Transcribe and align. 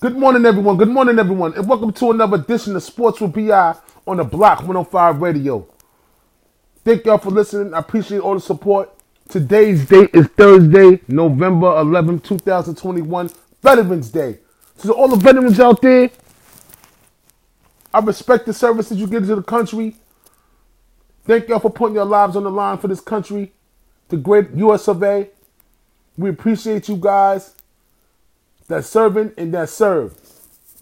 Good 0.00 0.16
morning, 0.16 0.46
everyone. 0.46 0.78
Good 0.78 0.88
morning, 0.88 1.18
everyone, 1.18 1.52
and 1.52 1.68
welcome 1.68 1.92
to 1.92 2.10
another 2.10 2.36
edition 2.36 2.74
of 2.74 2.82
Sports 2.82 3.20
with 3.20 3.34
BI 3.34 3.74
on 4.06 4.16
the 4.16 4.24
Block 4.24 4.60
105 4.60 5.20
Radio. 5.20 5.68
Thank 6.86 7.04
y'all 7.04 7.18
for 7.18 7.28
listening. 7.30 7.74
I 7.74 7.80
appreciate 7.80 8.20
all 8.20 8.32
the 8.32 8.40
support. 8.40 8.90
Today's 9.28 9.86
date 9.86 10.08
is 10.14 10.26
Thursday, 10.28 11.02
November 11.06 11.78
11, 11.80 12.20
2021, 12.20 13.28
Veterans 13.62 14.08
Day. 14.08 14.38
So, 14.78 14.88
to 14.88 14.94
all 14.94 15.08
the 15.08 15.16
veterans 15.16 15.60
out 15.60 15.82
there, 15.82 16.08
I 17.92 17.98
respect 17.98 18.46
the 18.46 18.54
services 18.54 18.96
you 18.96 19.06
give 19.06 19.26
to 19.26 19.36
the 19.36 19.42
country. 19.42 19.96
Thank 21.26 21.48
y'all 21.48 21.60
for 21.60 21.70
putting 21.70 21.96
your 21.96 22.06
lives 22.06 22.36
on 22.36 22.44
the 22.44 22.50
line 22.50 22.78
for 22.78 22.88
this 22.88 23.02
country, 23.02 23.52
the 24.08 24.16
great 24.16 24.48
U.S. 24.54 24.88
of 24.88 25.02
A. 25.02 25.28
We 26.16 26.30
appreciate 26.30 26.88
you 26.88 26.96
guys 26.96 27.54
that's 28.70 28.88
serving 28.88 29.32
and 29.36 29.52
that 29.54 29.68
serve. 29.68 30.16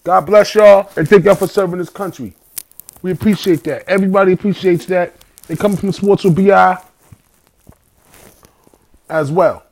God 0.05 0.23
bless 0.27 0.55
y'all 0.55 0.91
and 0.97 1.09
thank 1.09 1.25
y'all 1.25 1.35
for 1.35 1.49
serving 1.49 1.79
this 1.79 1.91
country. 1.91 2.35
We 3.03 3.11
appreciate 3.11 3.65
that. 3.65 3.89
Everybody 3.89 4.33
appreciates 4.33 4.87
that. 4.87 5.15
They 5.49 5.57
come 5.57 5.77
from 5.77 5.93
Sports 5.93 6.25
with 6.25 6.37
BI 6.37 6.79
as 9.09 9.33
well. 9.33 9.65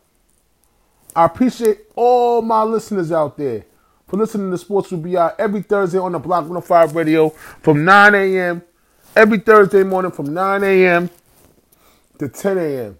I 1.14 1.26
appreciate 1.26 1.80
all 1.94 2.42
my 2.42 2.62
listeners 2.62 3.12
out 3.12 3.36
there 3.36 3.64
for 4.08 4.16
listening 4.16 4.50
to 4.50 4.58
Sports 4.58 4.90
with 4.90 5.02
BI 5.02 5.32
every 5.38 5.62
Thursday 5.62 5.98
on 5.98 6.12
the 6.12 6.18
Block 6.18 6.42
105 6.42 6.96
Radio 6.96 7.30
from 7.30 7.84
9 7.84 8.14
a.m. 8.14 8.62
Every 9.14 9.38
Thursday 9.38 9.82
morning 9.82 10.10
from 10.10 10.32
9 10.32 10.62
a.m. 10.64 11.10
to 12.18 12.28
10 12.28 12.58
a.m. 12.58 12.98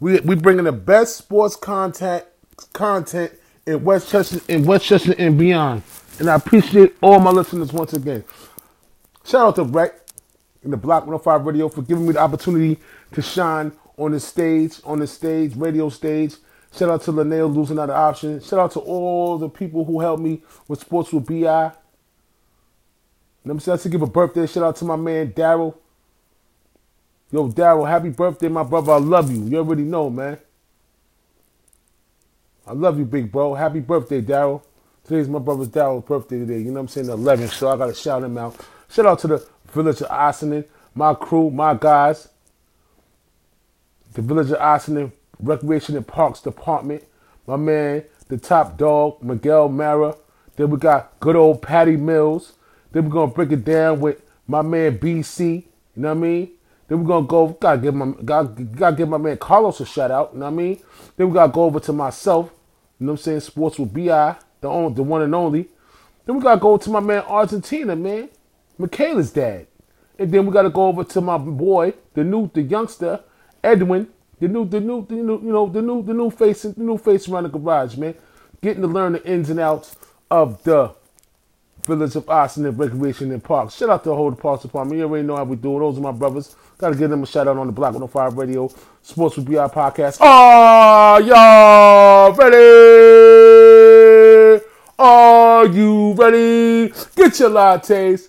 We 0.00 0.20
we 0.20 0.34
bringing 0.36 0.64
the 0.64 0.72
best 0.72 1.16
sports 1.16 1.56
content 1.56 2.24
content 2.72 3.32
in 3.68 3.84
Westchester 3.84 4.40
in 4.48 4.64
Westchester 4.64 5.14
and 5.18 5.38
beyond. 5.38 5.82
And 6.18 6.30
I 6.30 6.34
appreciate 6.34 6.96
all 7.02 7.20
my 7.20 7.30
listeners 7.30 7.72
once 7.72 7.92
again. 7.92 8.24
Shout 9.24 9.46
out 9.46 9.56
to 9.56 9.64
Rec 9.64 9.92
and 10.64 10.72
the 10.72 10.76
Block 10.76 11.02
105 11.02 11.44
Radio 11.44 11.68
for 11.68 11.82
giving 11.82 12.06
me 12.06 12.14
the 12.14 12.18
opportunity 12.18 12.78
to 13.12 13.22
shine 13.22 13.72
on 13.98 14.12
the 14.12 14.20
stage, 14.20 14.80
on 14.84 15.00
the 15.00 15.06
stage, 15.06 15.54
radio 15.54 15.90
stage. 15.90 16.36
Shout 16.74 16.88
out 16.88 17.02
to 17.02 17.12
Linnell 17.12 17.48
losing 17.48 17.78
out 17.78 17.90
of 17.90 17.96
option. 17.96 18.40
Shout 18.40 18.58
out 18.58 18.72
to 18.72 18.80
all 18.80 19.36
the 19.36 19.50
people 19.50 19.84
who 19.84 20.00
helped 20.00 20.22
me 20.22 20.42
with 20.66 20.80
Sports 20.80 21.12
with 21.12 21.26
BI. 21.26 21.72
Let 23.44 23.54
me 23.54 23.60
say 23.60 23.76
to 23.76 23.88
give 23.88 24.02
a 24.02 24.06
birthday 24.06 24.46
shout 24.46 24.64
out 24.64 24.76
to 24.76 24.84
my 24.86 24.96
man 24.96 25.32
Daryl. 25.32 25.74
Yo, 27.30 27.48
Daryl, 27.50 27.86
happy 27.86 28.08
birthday, 28.08 28.48
my 28.48 28.62
brother. 28.62 28.92
I 28.92 28.98
love 28.98 29.30
you. 29.30 29.44
You 29.44 29.58
already 29.58 29.82
know, 29.82 30.08
man. 30.08 30.38
I 32.68 32.72
love 32.72 32.98
you, 32.98 33.06
big 33.06 33.32
bro. 33.32 33.54
Happy 33.54 33.80
birthday, 33.80 34.20
Daryl. 34.20 34.62
Today's 35.02 35.26
my 35.26 35.38
brother's 35.38 35.68
Daryl's 35.68 36.04
birthday 36.04 36.40
today. 36.40 36.58
You 36.58 36.66
know 36.66 36.72
what 36.72 36.80
I'm 36.80 36.88
saying? 36.88 37.06
The 37.06 37.16
11th, 37.16 37.52
so 37.52 37.70
I 37.70 37.78
gotta 37.78 37.94
shout 37.94 38.22
him 38.22 38.36
out. 38.36 38.56
Shout 38.90 39.06
out 39.06 39.18
to 39.20 39.26
the 39.26 39.48
village 39.72 40.02
of 40.02 40.08
Ossining, 40.10 40.66
my 40.94 41.14
crew, 41.14 41.50
my 41.50 41.72
guys. 41.72 42.28
The 44.12 44.20
village 44.20 44.50
of 44.50 44.58
Ossining 44.58 45.12
Recreation 45.40 45.96
and 45.96 46.06
Parks 46.06 46.42
Department. 46.42 47.04
My 47.46 47.56
man, 47.56 48.04
the 48.28 48.36
top 48.36 48.76
dog, 48.76 49.22
Miguel 49.22 49.70
Mara. 49.70 50.14
Then 50.56 50.68
we 50.68 50.76
got 50.76 51.18
good 51.20 51.36
old 51.36 51.62
Patty 51.62 51.96
Mills. 51.96 52.52
Then 52.92 53.04
we're 53.04 53.12
gonna 53.12 53.32
break 53.32 53.50
it 53.50 53.64
down 53.64 54.00
with 54.00 54.20
my 54.46 54.60
man 54.60 54.98
BC. 54.98 55.54
You 55.54 55.62
know 55.96 56.08
what 56.08 56.18
I 56.18 56.20
mean? 56.20 56.50
Then 56.86 57.00
we're 57.00 57.08
gonna 57.08 57.26
go. 57.26 57.48
Gotta 57.48 57.78
give 57.78 57.94
my 57.94 58.12
gotta, 58.22 58.62
gotta 58.62 58.94
give 58.96 59.08
my 59.08 59.16
man 59.16 59.38
Carlos 59.38 59.80
a 59.80 59.86
shout 59.86 60.10
out. 60.10 60.32
You 60.34 60.40
know 60.40 60.44
what 60.46 60.52
I 60.52 60.56
mean? 60.56 60.82
Then 61.16 61.28
we 61.28 61.34
gotta 61.34 61.50
go 61.50 61.64
over 61.64 61.80
to 61.80 61.94
myself. 61.94 62.52
You 62.98 63.06
know 63.06 63.12
what 63.12 63.20
I'm 63.20 63.22
saying? 63.22 63.40
Sports 63.40 63.78
with 63.78 63.94
Bi, 63.94 64.36
the 64.60 64.68
only, 64.68 64.94
the 64.94 65.02
one 65.02 65.22
and 65.22 65.34
only. 65.34 65.68
Then 66.26 66.36
we 66.36 66.42
gotta 66.42 66.60
go 66.60 66.76
to 66.76 66.90
my 66.90 67.00
man 67.00 67.22
Argentina, 67.26 67.94
man, 67.96 68.28
Michaela's 68.76 69.30
dad. 69.30 69.66
And 70.18 70.32
then 70.32 70.46
we 70.46 70.52
gotta 70.52 70.70
go 70.70 70.86
over 70.86 71.04
to 71.04 71.20
my 71.20 71.38
boy, 71.38 71.94
the 72.14 72.24
new, 72.24 72.50
the 72.52 72.62
youngster, 72.62 73.20
Edwin, 73.62 74.08
the 74.40 74.48
new, 74.48 74.68
the 74.68 74.80
new, 74.80 75.06
the 75.06 75.14
new, 75.14 75.40
you 75.40 75.52
know, 75.52 75.68
the 75.68 75.80
new, 75.80 76.02
the 76.02 76.12
new 76.12 76.30
face, 76.30 76.62
the 76.62 76.74
new 76.76 76.98
face 76.98 77.28
around 77.28 77.44
the 77.44 77.48
garage, 77.50 77.96
man. 77.96 78.14
Getting 78.60 78.82
to 78.82 78.88
learn 78.88 79.12
the 79.12 79.24
ins 79.24 79.50
and 79.50 79.60
outs 79.60 79.96
of 80.30 80.62
the 80.64 80.92
Village 81.88 82.14
of 82.16 82.28
Ossining 82.28 82.76
Recreation 82.76 83.32
and 83.32 83.42
Parks. 83.42 83.74
Shout 83.74 83.88
out 83.88 84.04
to 84.04 84.10
the 84.10 84.14
whole 84.14 84.30
Parks 84.32 84.62
Department. 84.62 84.98
You 84.98 85.06
already 85.06 85.26
know 85.26 85.36
how 85.36 85.44
we 85.44 85.56
do. 85.56 85.78
Those 85.78 85.96
are 85.96 86.02
my 86.02 86.12
brothers. 86.12 86.54
Got 86.76 86.90
to 86.90 86.98
give 86.98 87.08
them 87.08 87.22
a 87.22 87.26
shout 87.26 87.48
out 87.48 87.56
on 87.56 87.66
the 87.66 87.72
Block 87.72 87.94
105 87.94 88.36
Radio, 88.36 88.70
Sports 89.00 89.36
with 89.36 89.46
BI 89.46 89.54
podcast. 89.68 90.20
Are 90.20 91.22
y'all 91.22 92.34
ready? 92.34 93.78
Are 94.98 95.66
you 95.66 96.12
ready? 96.12 96.92
Get 97.16 97.40
your 97.40 97.48
lattes. 97.48 98.28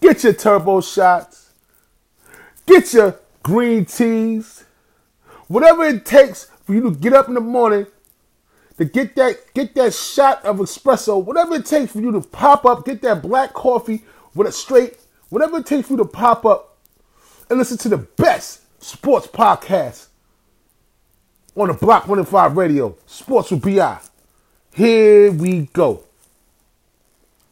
Get 0.00 0.22
your 0.22 0.32
turbo 0.32 0.80
shots. 0.80 1.50
Get 2.66 2.94
your 2.94 3.18
green 3.42 3.84
teas. 3.84 4.62
Whatever 5.48 5.86
it 5.86 6.06
takes 6.06 6.44
for 6.64 6.72
you 6.72 6.82
to 6.82 6.92
get 6.92 7.14
up 7.14 7.26
in 7.26 7.34
the 7.34 7.40
morning 7.40 7.88
to 8.78 8.84
get 8.84 9.14
that 9.16 9.52
get 9.54 9.74
that 9.74 9.92
shot 9.92 10.44
of 10.44 10.58
espresso, 10.58 11.22
whatever 11.22 11.56
it 11.56 11.66
takes 11.66 11.92
for 11.92 12.00
you 12.00 12.12
to 12.12 12.20
pop 12.20 12.64
up, 12.64 12.86
get 12.86 13.02
that 13.02 13.22
black 13.22 13.52
coffee 13.52 14.04
with 14.34 14.46
a 14.46 14.52
straight, 14.52 14.96
whatever 15.28 15.58
it 15.58 15.66
takes 15.66 15.88
for 15.88 15.94
you 15.94 15.98
to 15.98 16.04
pop 16.04 16.46
up 16.46 16.78
and 17.50 17.58
listen 17.58 17.76
to 17.78 17.88
the 17.88 17.98
best 17.98 18.62
sports 18.82 19.26
podcast 19.26 20.06
on 21.56 21.68
the 21.68 21.74
Block 21.74 22.06
105 22.06 22.56
Radio, 22.56 22.96
Sports 23.06 23.50
with 23.50 23.62
BI. 23.62 23.98
Here 24.72 25.32
we 25.32 25.62
go. 25.72 26.04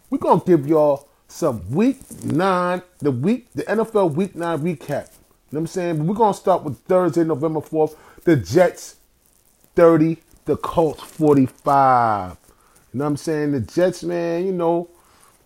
We're 0.09 0.19
gonna 0.19 0.43
give 0.47 0.69
y'all 0.69 1.09
some 1.27 1.69
week 1.73 1.99
nine, 2.23 2.83
the 3.01 3.11
week, 3.11 3.49
the 3.53 3.65
NFL 3.65 4.15
week 4.15 4.37
nine 4.37 4.61
recap. 4.61 5.09
You 5.51 5.59
know 5.59 5.59
what 5.59 5.59
I'm 5.59 5.67
saying? 5.67 5.99
But 5.99 6.07
we're 6.07 6.15
gonna 6.15 6.35
start 6.35 6.63
with 6.63 6.79
Thursday, 6.83 7.25
November 7.25 7.61
4th, 7.61 7.97
the 8.23 8.37
Jets 8.37 8.97
30 9.75 10.19
the 10.47 10.57
Colts 10.57 11.03
45. 11.03 12.37
You 12.93 12.99
know 12.99 13.05
what 13.05 13.11
I'm 13.11 13.17
saying? 13.19 13.53
The 13.53 13.61
Jets, 13.61 14.03
man, 14.05 14.47
you 14.47 14.53
know, 14.53 14.89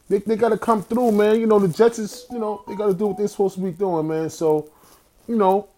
they, 0.08 0.18
they 0.18 0.36
got 0.36 0.50
to 0.50 0.58
come 0.58 0.82
through, 0.82 1.12
man. 1.12 1.40
You 1.40 1.46
know, 1.46 1.58
the 1.58 1.68
Jets 1.68 1.98
is, 1.98 2.26
you 2.30 2.38
know, 2.38 2.62
they 2.68 2.76
got 2.76 2.86
to 2.86 2.94
do 2.94 3.08
what 3.08 3.18
they're 3.18 3.28
supposed 3.28 3.56
to 3.56 3.60
be 3.62 3.72
doing, 3.72 4.06
man. 4.08 4.30
So, 4.30 4.70
you 5.26 5.36
know, 5.36 5.68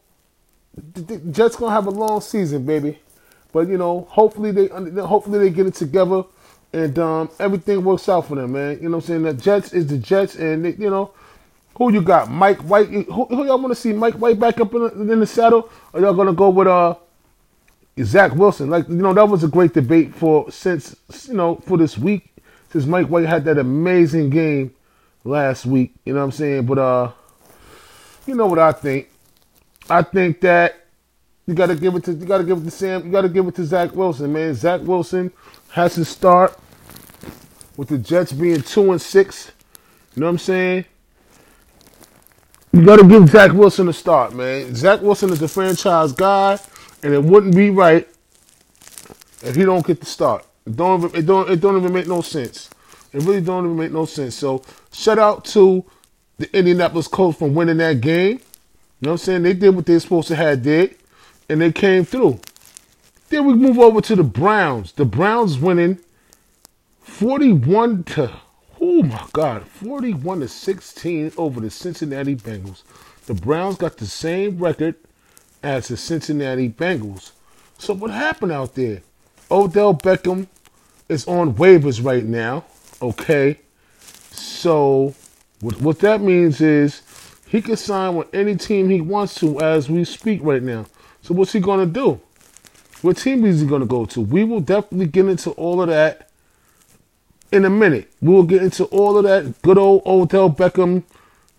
the, 0.95 1.01
the 1.03 1.19
Jets 1.33 1.57
going 1.57 1.71
to 1.71 1.75
have 1.75 1.87
a 1.87 1.91
long 1.91 2.21
season, 2.21 2.67
baby. 2.67 2.99
But, 3.53 3.69
you 3.69 3.79
know, 3.79 4.07
hopefully 4.11 4.51
they 4.51 4.69
hopefully 4.69 5.39
they 5.39 5.51
get 5.51 5.67
it 5.67 5.75
together 5.75 6.25
and 6.73 6.99
um, 6.99 7.31
everything 7.39 7.85
works 7.85 8.09
out 8.09 8.27
for 8.29 8.35
them, 8.37 8.53
man. 8.53 8.79
You 8.81 8.89
know 8.89 8.97
what 8.97 9.05
I'm 9.05 9.09
saying? 9.09 9.23
The 9.25 9.35
Jets 9.35 9.73
is 9.73 9.87
the 9.87 9.99
Jets, 9.99 10.37
and, 10.37 10.65
they, 10.65 10.73
you 10.73 10.91
know, 10.91 11.13
who 11.77 11.93
you 11.93 12.03
got? 12.03 12.31
Mike 12.31 12.61
White. 12.63 12.89
Who, 12.89 13.27
who 13.27 13.47
y'all 13.47 13.59
want 13.59 13.71
to 13.71 13.75
see? 13.75 13.93
Mike 13.93 14.15
White 14.15 14.39
back 14.39 14.61
up 14.61 14.75
in 14.75 14.81
the, 14.83 15.13
in 15.13 15.21
the 15.21 15.27
saddle? 15.27 15.71
Or 15.93 16.01
y'all 16.01 16.15
going 16.15 16.29
to 16.29 16.33
go 16.35 16.51
with, 16.51 16.67
uh, 16.69 16.97
Zach 18.01 18.35
Wilson, 18.35 18.71
like 18.71 18.89
you 18.89 18.95
know, 18.95 19.13
that 19.13 19.29
was 19.29 19.45
a 19.45 19.49
great 19.49 19.75
debate 19.75 20.15
for 20.15 20.51
since 20.51 20.97
you 21.29 21.35
know 21.35 21.57
for 21.57 21.77
this 21.77 21.99
week 21.99 22.33
since 22.73 22.87
Mike 22.87 23.09
White 23.09 23.27
had 23.27 23.45
that 23.45 23.59
amazing 23.59 24.31
game 24.31 24.75
last 25.25 25.67
week. 25.67 25.93
You 26.05 26.15
know 26.15 26.21
what 26.21 26.27
I'm 26.27 26.33
saying? 26.33 26.67
But 26.67 26.79
uh, 26.79 27.13
you 28.27 28.35
know 28.35 28.47
what 28.47 28.59
I 28.59 28.73
think? 28.73 29.11
I 29.91 30.03
think 30.03 30.41
that 30.41 30.87
you 31.47 31.55
got 31.55 31.67
to 31.67 31.75
give 31.75 31.95
it 31.95 32.05
to 32.05 32.13
you 32.13 32.25
got 32.25 32.39
to 32.39 32.45
give 32.45 32.59
it 32.59 32.65
to 32.65 32.71
Sam. 32.71 33.05
You 33.05 33.13
got 33.13 33.23
to 33.23 33.29
give 33.29 33.47
it 33.47 33.55
to 33.57 33.65
Zach 33.65 33.95
Wilson, 33.95 34.33
man. 34.33 34.55
Zach 34.55 34.81
Wilson 34.81 35.31
has 35.71 35.95
to 35.97 36.05
start 36.05 36.59
with 37.77 37.89
the 37.89 37.99
Jets 37.99 38.33
being 38.33 38.63
two 38.63 38.91
and 38.91 39.01
six. 39.01 39.53
You 40.15 40.21
know 40.21 40.27
what 40.27 40.33
I'm 40.33 40.39
saying? 40.39 40.85
You 42.73 42.87
got 42.87 43.01
to 43.01 43.07
give 43.07 43.29
Zach 43.29 43.53
Wilson 43.53 43.89
a 43.89 43.93
start, 43.93 44.35
man. 44.35 44.75
Zach 44.75 45.03
Wilson 45.03 45.31
is 45.31 45.43
a 45.43 45.49
franchise 45.49 46.13
guy 46.13 46.59
and 47.03 47.13
it 47.13 47.23
wouldn't 47.23 47.55
be 47.55 47.71
right 47.71 48.09
if 49.43 49.57
he 49.57 49.65
don't 49.65 49.87
get 49.87 50.01
the 50.01 50.07
start. 50.07 50.47
It 50.67 50.77
don't 50.77 51.05
even, 51.05 51.19
it 51.19 51.27
don't 51.27 51.51
it 51.51 51.61
don't 51.61 51.77
even 51.77 51.93
make 51.93 52.07
no 52.07 52.21
sense. 52.21 52.71
It 53.13 53.23
really 53.23 53.41
don't 53.41 53.65
even 53.65 53.77
make 53.77 53.93
no 53.93 54.05
sense. 54.05 54.35
So 54.35 54.63
shout 54.93 55.19
out 55.19 55.45
to 55.47 55.85
the 56.39 56.57
Indianapolis 56.57 57.09
Colts 57.09 57.39
for 57.39 57.49
winning 57.49 57.79
that 57.79 58.01
game. 58.01 58.41
You 59.01 59.09
know 59.09 59.11
what 59.11 59.13
I'm 59.13 59.19
saying? 59.19 59.43
They 59.43 59.55
did 59.55 59.75
what 59.75 59.87
they 59.87 59.99
supposed 59.99 60.29
to 60.29 60.37
have 60.37 60.63
did, 60.63 60.97
and 61.49 61.61
they 61.61 61.73
came 61.73 62.05
through. 62.05 62.41
Then 63.29 63.47
we 63.47 63.55
move 63.55 63.79
over 63.79 64.01
to 64.01 64.17
the 64.17 64.23
Browns. 64.23 64.93
The 64.93 65.05
Browns 65.05 65.59
winning 65.59 65.99
41 67.03 68.05
to 68.05 68.31
oh 68.81 69.03
my 69.03 69.25
god, 69.33 69.67
41 69.67 70.41
to 70.41 70.49
16 70.49 71.33
over 71.37 71.61
the 71.61 71.71
Cincinnati 71.71 72.35
Bengals. 72.35 72.83
The 73.27 73.35
Browns 73.35 73.77
got 73.77 73.97
the 73.97 74.07
same 74.07 74.59
record 74.59 74.97
as 75.63 75.89
the 75.89 75.97
Cincinnati 75.97 76.69
Bengals. 76.69 77.33
So 77.79 77.95
what 77.95 78.11
happened 78.11 78.53
out 78.53 78.75
there? 78.75 79.03
Odell 79.51 79.95
Beckham 79.95 80.47
is 81.09 81.27
on 81.27 81.55
waivers 81.55 82.05
right 82.05 82.25
now. 82.25 82.65
Okay. 83.01 83.59
So 84.31 85.15
what, 85.61 85.81
what 85.81 85.99
that 86.01 86.21
means 86.21 86.61
is 86.61 87.03
he 87.47 87.61
can 87.61 87.77
sign 87.77 88.17
with 88.17 88.35
any 88.35 88.57
team 88.57 88.89
he 88.89 89.01
wants 89.01 89.35
to 89.37 89.61
as 89.61 89.91
we 89.91 90.05
speak 90.05 90.41
right 90.43 90.63
now. 90.63 90.87
So 91.23 91.35
what's 91.35 91.53
he 91.53 91.61
gonna 91.61 91.87
do? 91.87 92.21
What 93.03 93.17
team 93.17 93.45
is 93.45 93.61
he 93.61 93.67
gonna 93.67 93.87
go 93.87 94.07
to? 94.07 94.21
We 94.21 94.45
will 94.45 94.61
definitely 94.61 95.07
get 95.07 95.27
into 95.27 95.51
all 95.53 95.83
of 95.83 95.89
that 95.89 96.31
in 97.51 97.65
a 97.65 97.71
minute. 97.71 98.11
We'll 98.21 98.45
get 98.45 98.63
into 98.63 98.85
all 98.87 99.19
of 99.19 99.25
that 99.25 99.61
good 99.63 99.77
old 99.77 100.03
Odell 100.07 100.51
Beckham 100.51 101.03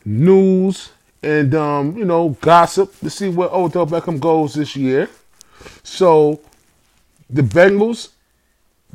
news 0.06 0.93
and 1.24 1.56
um, 1.56 1.98
you 1.98 2.06
know 2.06 2.30
gossip 2.42 2.98
to 3.00 3.10
see 3.10 3.30
where 3.30 3.50
Odell 3.50 3.88
Beckham 3.88 4.20
goes 4.20 4.54
this 4.54 4.76
year. 4.76 5.10
So 5.84 6.42
the 7.30 7.42
Bengals, 7.42 8.10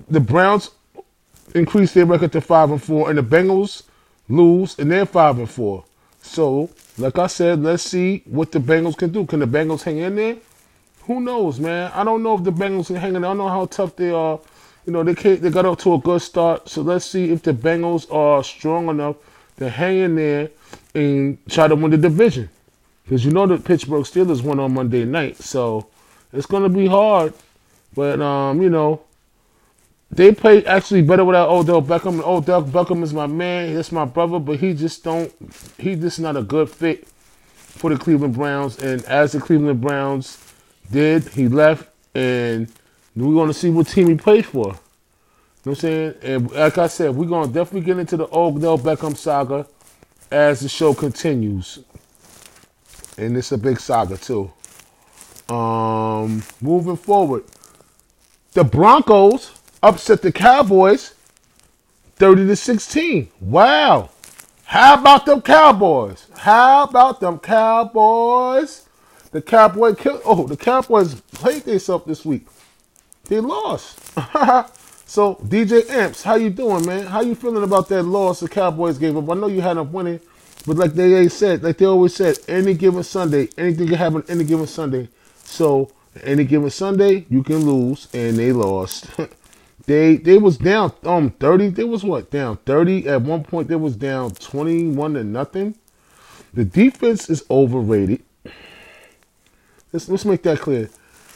the 0.09 0.21
Browns 0.21 0.71
increase 1.55 1.93
their 1.93 2.07
record 2.07 2.33
to 2.33 2.41
five 2.41 2.71
and 2.71 2.83
four, 2.83 3.09
and 3.09 3.19
the 3.19 3.23
Bengals 3.23 3.83
lose 4.29 4.79
and 4.79 4.91
they're 4.91 5.07
five 5.07 5.39
and 5.39 5.49
four. 5.49 5.85
So, 6.21 6.71
like 6.99 7.19
I 7.19 7.27
said, 7.27 7.63
let's 7.63 7.83
see 7.83 8.23
what 8.27 8.53
the 8.53 8.59
Bengals 8.59 8.97
can 8.97 9.11
do. 9.11 9.25
Can 9.25 9.41
the 9.41 9.47
Bengals 9.47 9.83
hang 9.83 9.99
in 9.99 10.17
there? 10.17 10.37
Who 11.03 11.21
knows, 11.21 11.59
man? 11.59 11.91
I 11.95 12.05
don't 12.05 12.23
know 12.23 12.37
if 12.37 12.45
the 12.45 12.53
Bengals 12.53 12.89
can 12.89 12.97
hang 12.97 13.15
in. 13.15 13.23
There. 13.23 13.31
I 13.31 13.35
don't 13.35 13.39
know 13.39 13.49
how 13.49 13.65
tough 13.67 13.97
they 13.97 14.11
are. 14.11 14.39
You 14.85 14.93
know, 14.93 15.03
they 15.03 15.15
can't, 15.15 15.41
they 15.41 15.51
got 15.51 15.65
off 15.65 15.79
to 15.79 15.95
a 15.95 15.99
good 15.99 16.21
start. 16.21 16.69
So 16.69 16.83
let's 16.83 17.07
see 17.07 17.31
if 17.31 17.43
the 17.43 17.53
Bengals 17.53 18.13
are 18.13 18.45
strong 18.45 18.89
enough 18.89 19.17
to 19.59 19.69
hang 19.69 19.99
in 19.99 20.17
there 20.17 20.51
and 20.95 21.39
try 21.49 21.69
to 21.69 21.75
win 21.75 21.91
the 21.91 21.99
division. 21.99 22.49
Because 23.05 23.25
you 23.25 23.31
know 23.31 23.47
the 23.47 23.59
Pittsburgh 23.59 24.05
Steelers 24.05 24.43
won 24.43 24.61
on 24.61 24.75
Monday 24.75 25.05
night. 25.05 25.37
So 25.37 25.89
it's 26.33 26.47
going 26.47 26.63
to 26.63 26.69
be 26.69 26.87
hard. 26.87 27.33
But, 27.95 28.21
um, 28.21 28.63
you 28.63 28.71
know, 28.71 29.03
they 30.11 30.33
play 30.33 30.65
actually 30.65 31.03
better 31.03 31.25
without 31.25 31.49
Odell 31.49 31.83
Beckham. 31.83 32.23
Odell 32.25 32.63
Beckham 32.63 33.03
is 33.03 33.13
my 33.13 33.27
man. 33.27 33.75
That's 33.75 33.93
my 33.93 34.05
brother, 34.05 34.39
but 34.39 34.59
he 34.59 34.73
just 34.73 35.05
don't. 35.05 35.33
He 35.79 35.95
just 35.97 36.21
not 36.21 36.37
a 36.37 36.43
good 36.43 36.71
fit 36.71 37.07
for 37.09 37.91
the 37.91 37.99
Cleveland 37.99 38.35
Browns. 38.35 38.79
And 38.79 39.05
as 39.05 39.33
the 39.33 39.41
Cleveland 39.41 39.81
Browns 39.81 40.39
did, 40.91 41.29
he 41.29 41.49
left, 41.49 41.89
and 42.15 42.73
we're 43.15 43.35
going 43.35 43.49
to 43.49 43.55
see 43.55 43.71
what 43.71 43.89
team 43.89 44.09
he 44.09 44.15
plays 44.15 44.47
for. 44.47 44.79
You 45.65 45.71
know 45.71 45.73
what 45.73 45.79
I'm 45.79 45.81
saying? 45.81 46.15
And 46.23 46.51
like 46.53 46.79
I 46.79 46.87
said, 46.87 47.15
we're 47.15 47.27
going 47.27 47.49
to 47.49 47.53
definitely 47.53 47.87
get 47.87 47.99
into 47.99 48.17
the 48.17 48.29
Odell 48.33 48.79
Beckham 48.79 49.17
saga 49.17 49.67
as 50.31 50.61
the 50.61 50.69
show 50.69 50.95
continues. 50.95 51.81
And 53.17 53.37
it's 53.37 53.53
a 53.53 53.59
big 53.59 53.81
saga 53.81 54.17
too. 54.17 54.51
Um, 55.53 56.43
moving 56.61 56.97
forward, 56.97 57.45
the 58.53 58.65
Broncos 58.65 59.53
upset 59.83 60.23
the 60.23 60.31
Cowboys 60.31 61.15
30 62.17 62.47
to 62.47 62.57
16. 62.57 63.29
Wow. 63.41 64.11
How 64.65 65.01
about 65.01 65.27
them 65.27 65.41
Cowboys? 65.41 66.27
How 66.37 66.85
about 66.85 67.21
them 67.21 67.39
Cowboys? 67.39 68.87
The 69.33 69.43
Cowboys 69.43 69.97
killed. 69.97 70.23
Oh, 70.25 70.47
the 70.47 70.57
Cowboys 70.57 71.21
played 71.33 71.63
themselves 71.63 72.07
this 72.07 72.25
week. 72.25 72.47
They 73.25 73.41
lost. 73.41 73.99
so 75.09 75.35
DJ 75.37 75.89
Amps, 75.91 76.23
how 76.23 76.37
you 76.37 76.51
doing, 76.51 76.87
man? 76.87 77.07
How 77.07 77.23
you 77.23 77.35
feeling 77.35 77.65
about 77.65 77.89
that 77.89 78.05
loss 78.05 78.41
the 78.41 78.49
Cowboys 78.49 78.99
gave 78.99 79.17
up? 79.17 79.29
I 79.29 79.35
know 79.35 79.49
you 79.49 79.63
had 79.63 79.79
them 79.79 79.91
winning, 79.91 80.21
but 80.67 80.77
like 80.77 80.93
they 80.93 81.29
said, 81.29 81.65
like 81.65 81.79
they 81.79 81.87
always 81.87 82.15
said, 82.15 82.39
any 82.47 82.75
given 82.75 83.03
Sunday, 83.03 83.49
anything 83.59 83.89
can 83.89 83.97
happen 83.97 84.23
any 84.29 84.45
given 84.45 84.67
Sunday. 84.67 85.09
So 85.39 85.91
any 86.23 86.45
given 86.45 86.71
Sunday, 86.71 87.27
you 87.31 87.43
can 87.43 87.67
lose, 87.67 88.07
and 88.13 88.37
they 88.37 88.53
lost. 88.53 89.09
They 89.89 90.19
they 90.19 90.37
was 90.37 90.59
down 90.59 90.93
um 91.05 91.31
30. 91.31 91.71
They 91.71 91.85
was 91.85 92.05
what 92.05 92.31
down 92.31 92.59
30 92.67 93.09
at 93.09 93.23
one 93.23 93.43
point. 93.43 93.69
They 93.69 93.77
was 93.77 93.97
down 93.97 94.33
21 94.33 95.15
to 95.15 95.25
nothing. 95.25 95.77
The 96.53 96.67
defense 96.67 97.31
is 97.31 97.43
overrated. 97.51 98.23
Let's 99.91 100.07
let's 100.11 100.27
make 100.27 100.43
that 100.43 100.61
clear. 100.61 100.91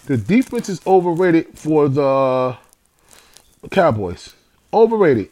The 0.04 0.18
defense 0.18 0.68
is 0.68 0.82
overrated 0.86 1.58
for 1.58 1.88
the 1.88 2.58
Cowboys. 3.70 4.34
Overrated. 4.72 5.30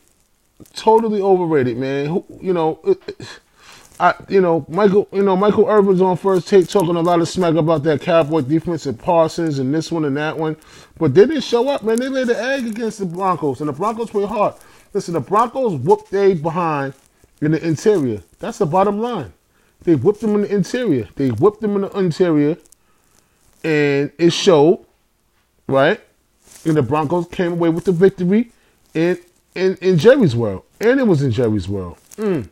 Totally 0.75 1.21
overrated, 1.21 1.77
man. 1.77 2.07
Who, 2.07 2.25
you 2.41 2.53
know, 2.53 2.81
I, 4.01 4.15
you 4.29 4.41
know, 4.41 4.65
Michael, 4.69 5.09
you 5.13 5.23
know, 5.23 5.37
Michael 5.37 5.67
Irvin's 5.67 6.01
on 6.01 6.17
first 6.17 6.49
take 6.49 6.69
talking 6.69 6.97
a 6.97 7.01
lot 7.01 7.21
of 7.21 7.29
smack 7.29 7.55
about 7.55 7.83
that 7.83 8.01
Cowboy 8.01 8.41
defense 8.41 8.87
and 8.87 8.99
Parsons 8.99 9.59
and 9.59 9.75
this 9.75 9.93
one 9.93 10.07
and 10.07 10.17
that 10.17 10.39
one, 10.39 10.57
but 10.99 11.15
they 11.15 11.27
didn't 11.27 11.45
show 11.45 11.69
up, 11.69 11.83
man. 11.83 11.99
They 11.99 12.09
laid 12.09 12.29
the 12.29 12.43
egg 12.43 12.67
against 12.67 12.99
the 12.99 13.07
Broncos, 13.07 13.61
and 13.61 13.69
the 13.69 13.75
Broncos 13.75 14.11
play 14.11 14.25
hard. 14.25 14.55
Listen, 14.95 15.15
the 15.15 15.21
Broncos 15.21 15.75
whooped 15.81 16.11
they 16.11 16.33
behind 16.33 16.95
in 17.43 17.53
the 17.53 17.67
interior. 17.67 18.23
That's 18.39 18.59
the 18.59 18.67
bottom 18.67 19.01
line. 19.01 19.35
They 19.83 19.97
whipped 19.97 20.21
them 20.21 20.35
in 20.35 20.43
the 20.43 20.55
interior. 20.55 21.09
They 21.17 21.29
whipped 21.29 21.61
them 21.61 21.77
in 21.77 21.83
the 21.83 21.91
interior, 21.91 22.57
and 23.63 24.11
it 24.19 24.31
showed, 24.31 24.85
right? 25.67 26.01
And 26.65 26.77
the 26.77 26.83
Broncos 26.83 27.27
came 27.29 27.53
away 27.53 27.71
with 27.71 27.85
the 27.85 27.93
victory 27.93 28.53
in 28.95 29.19
in, 29.55 29.77
in 29.81 29.99
Jerry's 29.99 30.37
world, 30.37 30.65
and 30.81 31.01
it 31.01 31.07
was 31.07 31.23
in 31.23 31.31
Jerry's 31.31 31.69
world. 31.69 31.97
Mm. 32.17 32.49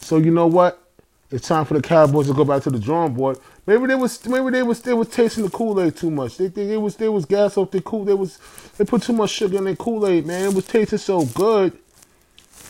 So 0.00 0.18
you 0.18 0.30
know 0.30 0.46
what? 0.46 0.82
It's 1.30 1.46
time 1.46 1.64
for 1.64 1.74
the 1.74 1.82
Cowboys 1.82 2.26
to 2.26 2.34
go 2.34 2.44
back 2.44 2.62
to 2.64 2.70
the 2.70 2.78
drawing 2.78 3.14
board. 3.14 3.38
Maybe 3.66 3.86
they 3.86 3.94
was 3.94 4.26
maybe 4.26 4.50
they 4.50 4.62
was 4.62 4.82
they 4.82 4.94
was 4.94 5.08
tasting 5.08 5.44
the 5.44 5.50
Kool 5.50 5.80
Aid 5.80 5.96
too 5.96 6.10
much. 6.10 6.36
They 6.36 6.48
think 6.48 6.68
they 6.68 6.76
was 6.76 6.96
they 6.96 7.08
was 7.08 7.24
gas 7.24 7.56
off 7.56 7.70
the 7.70 7.80
Kool. 7.80 8.04
They 8.04 8.14
was 8.14 8.38
they 8.76 8.84
put 8.84 9.02
too 9.02 9.12
much 9.12 9.30
sugar 9.30 9.58
in 9.58 9.64
their 9.64 9.76
Kool 9.76 10.06
Aid. 10.08 10.26
Man, 10.26 10.50
it 10.50 10.54
was 10.54 10.66
tasting 10.66 10.98
so 10.98 11.24
good, 11.26 11.78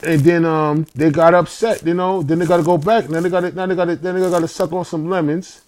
and 0.03 0.21
then 0.21 0.45
um 0.45 0.87
they 0.95 1.11
got 1.11 1.33
upset. 1.33 1.87
You 1.87 1.95
know, 1.95 2.23
then 2.23 2.39
they 2.39 2.47
got 2.47 2.59
to 2.59 2.63
go 2.63 2.77
back. 2.77 3.09
Now 3.09 3.21
they 3.21 3.31
got 3.31 3.41
to 3.41 3.53
now 3.53 3.67
they 3.67 3.75
got 3.75 3.87
to 3.87 3.97
then 3.97 4.21
they 4.21 4.29
got 4.29 4.41
to 4.41 4.49
suck 4.49 4.73
on 4.73 4.85
some 4.85 5.09
lemons, 5.09 5.63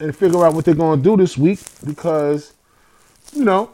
and 0.00 0.16
figure 0.16 0.44
out 0.44 0.54
what 0.54 0.64
they're 0.64 0.74
gonna 0.74 1.02
do 1.02 1.16
this 1.16 1.36
week 1.36 1.60
because, 1.84 2.54
you 3.34 3.44
know, 3.44 3.70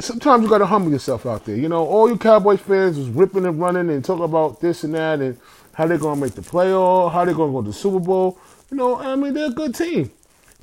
sometimes 0.00 0.42
you 0.42 0.48
got 0.48 0.58
to 0.58 0.66
humble 0.66 0.90
yourself 0.90 1.26
out 1.26 1.44
there. 1.44 1.56
You 1.56 1.68
know, 1.68 1.84
all 1.86 2.08
you 2.08 2.16
Cowboys 2.16 2.60
fans 2.60 2.98
was 2.98 3.08
ripping 3.08 3.46
and 3.46 3.60
running 3.60 3.90
and 3.90 4.04
talking 4.04 4.24
about 4.24 4.60
this 4.60 4.84
and 4.84 4.94
that 4.94 5.20
and 5.20 5.38
how 5.72 5.86
they're 5.86 5.98
going 5.98 6.16
to 6.16 6.20
make 6.20 6.34
the 6.34 6.42
playoff, 6.42 7.12
how 7.12 7.24
they're 7.24 7.34
going 7.34 7.50
to 7.50 7.52
go 7.52 7.62
to 7.62 7.68
the 7.68 7.72
Super 7.72 8.00
Bowl. 8.00 8.38
You 8.70 8.76
know, 8.76 8.96
I 8.96 9.16
mean, 9.16 9.34
they're 9.34 9.46
a 9.46 9.50
good 9.50 9.74
team. 9.74 10.10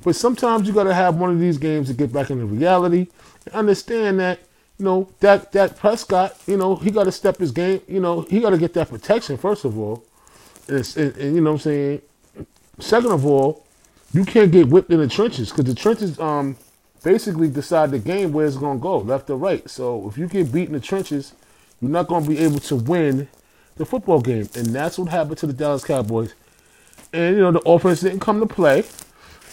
But 0.02 0.16
sometimes 0.16 0.66
you 0.66 0.72
got 0.72 0.84
to 0.84 0.94
have 0.94 1.16
one 1.16 1.30
of 1.30 1.40
these 1.40 1.58
games 1.58 1.88
to 1.88 1.94
get 1.94 2.12
back 2.12 2.30
into 2.30 2.46
reality 2.46 3.08
and 3.46 3.54
understand 3.54 4.20
that, 4.20 4.40
you 4.78 4.84
know, 4.84 5.08
that, 5.20 5.52
that 5.52 5.76
Prescott, 5.76 6.40
you 6.46 6.56
know, 6.56 6.76
he 6.76 6.90
got 6.90 7.04
to 7.04 7.12
step 7.12 7.38
his 7.38 7.50
game. 7.50 7.80
You 7.88 8.00
know, 8.00 8.22
he 8.22 8.40
got 8.40 8.50
to 8.50 8.58
get 8.58 8.74
that 8.74 8.88
protection, 8.88 9.36
first 9.36 9.64
of 9.64 9.76
all. 9.76 10.04
And, 10.68 10.96
and, 10.96 11.16
and, 11.16 11.34
you 11.34 11.40
know 11.40 11.52
what 11.52 11.56
I'm 11.56 11.62
saying? 11.62 12.02
Second 12.78 13.10
of 13.10 13.26
all, 13.26 13.66
you 14.12 14.24
can't 14.24 14.52
get 14.52 14.68
whipped 14.68 14.90
in 14.90 15.00
the 15.00 15.08
trenches 15.08 15.50
because 15.50 15.64
the 15.64 15.74
trenches 15.74 16.18
um, 16.20 16.56
basically 17.02 17.48
decide 17.48 17.90
the 17.90 17.98
game 17.98 18.32
where 18.32 18.46
it's 18.46 18.56
going 18.56 18.78
to 18.78 18.82
go, 18.82 18.98
left 18.98 19.30
or 19.30 19.36
right. 19.36 19.68
So 19.68 20.08
if 20.08 20.18
you 20.18 20.26
get 20.26 20.52
beat 20.52 20.68
in 20.68 20.74
the 20.74 20.80
trenches, 20.80 21.34
you're 21.80 21.90
not 21.90 22.08
going 22.08 22.24
to 22.24 22.28
be 22.28 22.38
able 22.38 22.60
to 22.60 22.76
win 22.76 23.28
the 23.76 23.86
football 23.86 24.20
game. 24.20 24.48
And 24.54 24.66
that's 24.66 24.98
what 24.98 25.08
happened 25.08 25.38
to 25.38 25.46
the 25.46 25.52
Dallas 25.52 25.84
Cowboys. 25.84 26.34
And, 27.12 27.36
you 27.36 27.42
know, 27.42 27.52
the 27.52 27.60
offense 27.60 28.00
didn't 28.00 28.20
come 28.20 28.40
to 28.40 28.46
play. 28.46 28.84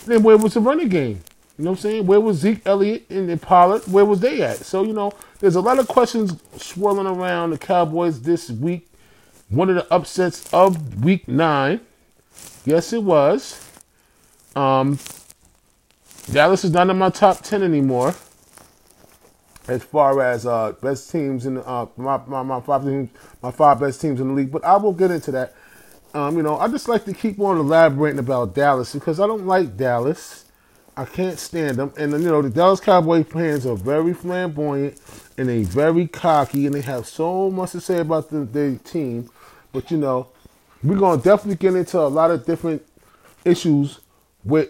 Then 0.05 0.23
where 0.23 0.37
was 0.37 0.55
the 0.55 0.59
running 0.59 0.89
game? 0.89 1.21
You 1.57 1.63
know 1.63 1.71
what 1.71 1.77
I'm 1.77 1.81
saying? 1.81 2.05
Where 2.07 2.19
was 2.19 2.37
Zeke 2.37 2.61
Elliott 2.65 3.05
and 3.09 3.29
the 3.29 3.37
Pollard? 3.37 3.83
Where 3.87 4.03
was 4.03 4.19
they 4.19 4.41
at? 4.41 4.57
So, 4.57 4.83
you 4.83 4.91
know, 4.91 5.13
there's 5.39 5.55
a 5.55 5.61
lot 5.61 5.79
of 5.79 5.87
questions 5.87 6.41
swirling 6.57 7.07
around 7.07 7.51
the 7.51 7.57
Cowboys 7.57 8.21
this 8.21 8.49
week. 8.49 8.89
One 9.49 9.69
of 9.69 9.75
the 9.75 9.93
upsets 9.93 10.51
of 10.53 11.05
week 11.05 11.27
nine. 11.27 11.79
Yes, 12.65 12.91
it 12.91 13.03
was. 13.03 13.61
Um, 14.55 14.99
Dallas 16.31 16.63
is 16.63 16.71
not 16.71 16.89
in 16.89 16.97
my 16.97 17.09
top 17.09 17.41
10 17.41 17.61
anymore 17.63 18.13
as 19.67 19.83
far 19.83 20.21
as 20.21 20.45
uh, 20.45 20.73
best 20.73 21.11
teams 21.11 21.45
in 21.45 21.57
uh, 21.57 21.87
my, 21.97 22.19
my, 22.27 22.43
my 22.43 22.61
five 22.61 22.83
teams, 22.83 23.09
my 23.41 23.51
five 23.51 23.79
best 23.79 24.01
teams 24.01 24.19
in 24.21 24.27
the 24.27 24.33
league. 24.33 24.51
But 24.51 24.63
I 24.63 24.77
will 24.77 24.93
get 24.93 25.11
into 25.11 25.31
that. 25.31 25.53
Um, 26.13 26.37
you 26.37 26.43
know, 26.43 26.57
I 26.57 26.67
just 26.67 26.87
like 26.87 27.03
to 27.05 27.13
keep 27.13 27.39
on 27.39 27.57
elaborating 27.57 28.19
about 28.19 28.55
Dallas 28.55 28.93
because 28.93 29.19
I 29.19 29.27
don't 29.27 29.45
like 29.45 29.75
Dallas. 29.75 30.45
I 30.97 31.03
can't 31.03 31.37
stand 31.37 31.77
them. 31.77 31.93
And, 31.97 32.13
you 32.13 32.19
know, 32.19 32.41
the 32.41 32.49
Dallas 32.49 32.79
Cowboy 32.79 33.23
fans 33.23 33.65
are 33.65 33.75
very 33.75 34.13
flamboyant 34.13 34.99
and 35.37 35.49
they 35.49 35.63
very 35.63 36.07
cocky 36.07 36.65
and 36.65 36.73
they 36.73 36.81
have 36.81 37.05
so 37.05 37.51
much 37.51 37.71
to 37.71 37.81
say 37.81 37.99
about 37.99 38.29
the, 38.29 38.45
their 38.45 38.75
team. 38.77 39.29
But, 39.73 39.91
you 39.91 39.97
know, 39.97 40.29
we're 40.83 40.97
going 40.97 41.19
to 41.19 41.23
definitely 41.23 41.57
get 41.57 41.75
into 41.75 41.99
a 41.99 42.07
lot 42.07 42.31
of 42.31 42.45
different 42.45 42.85
issues 43.43 43.99
with, 44.45 44.69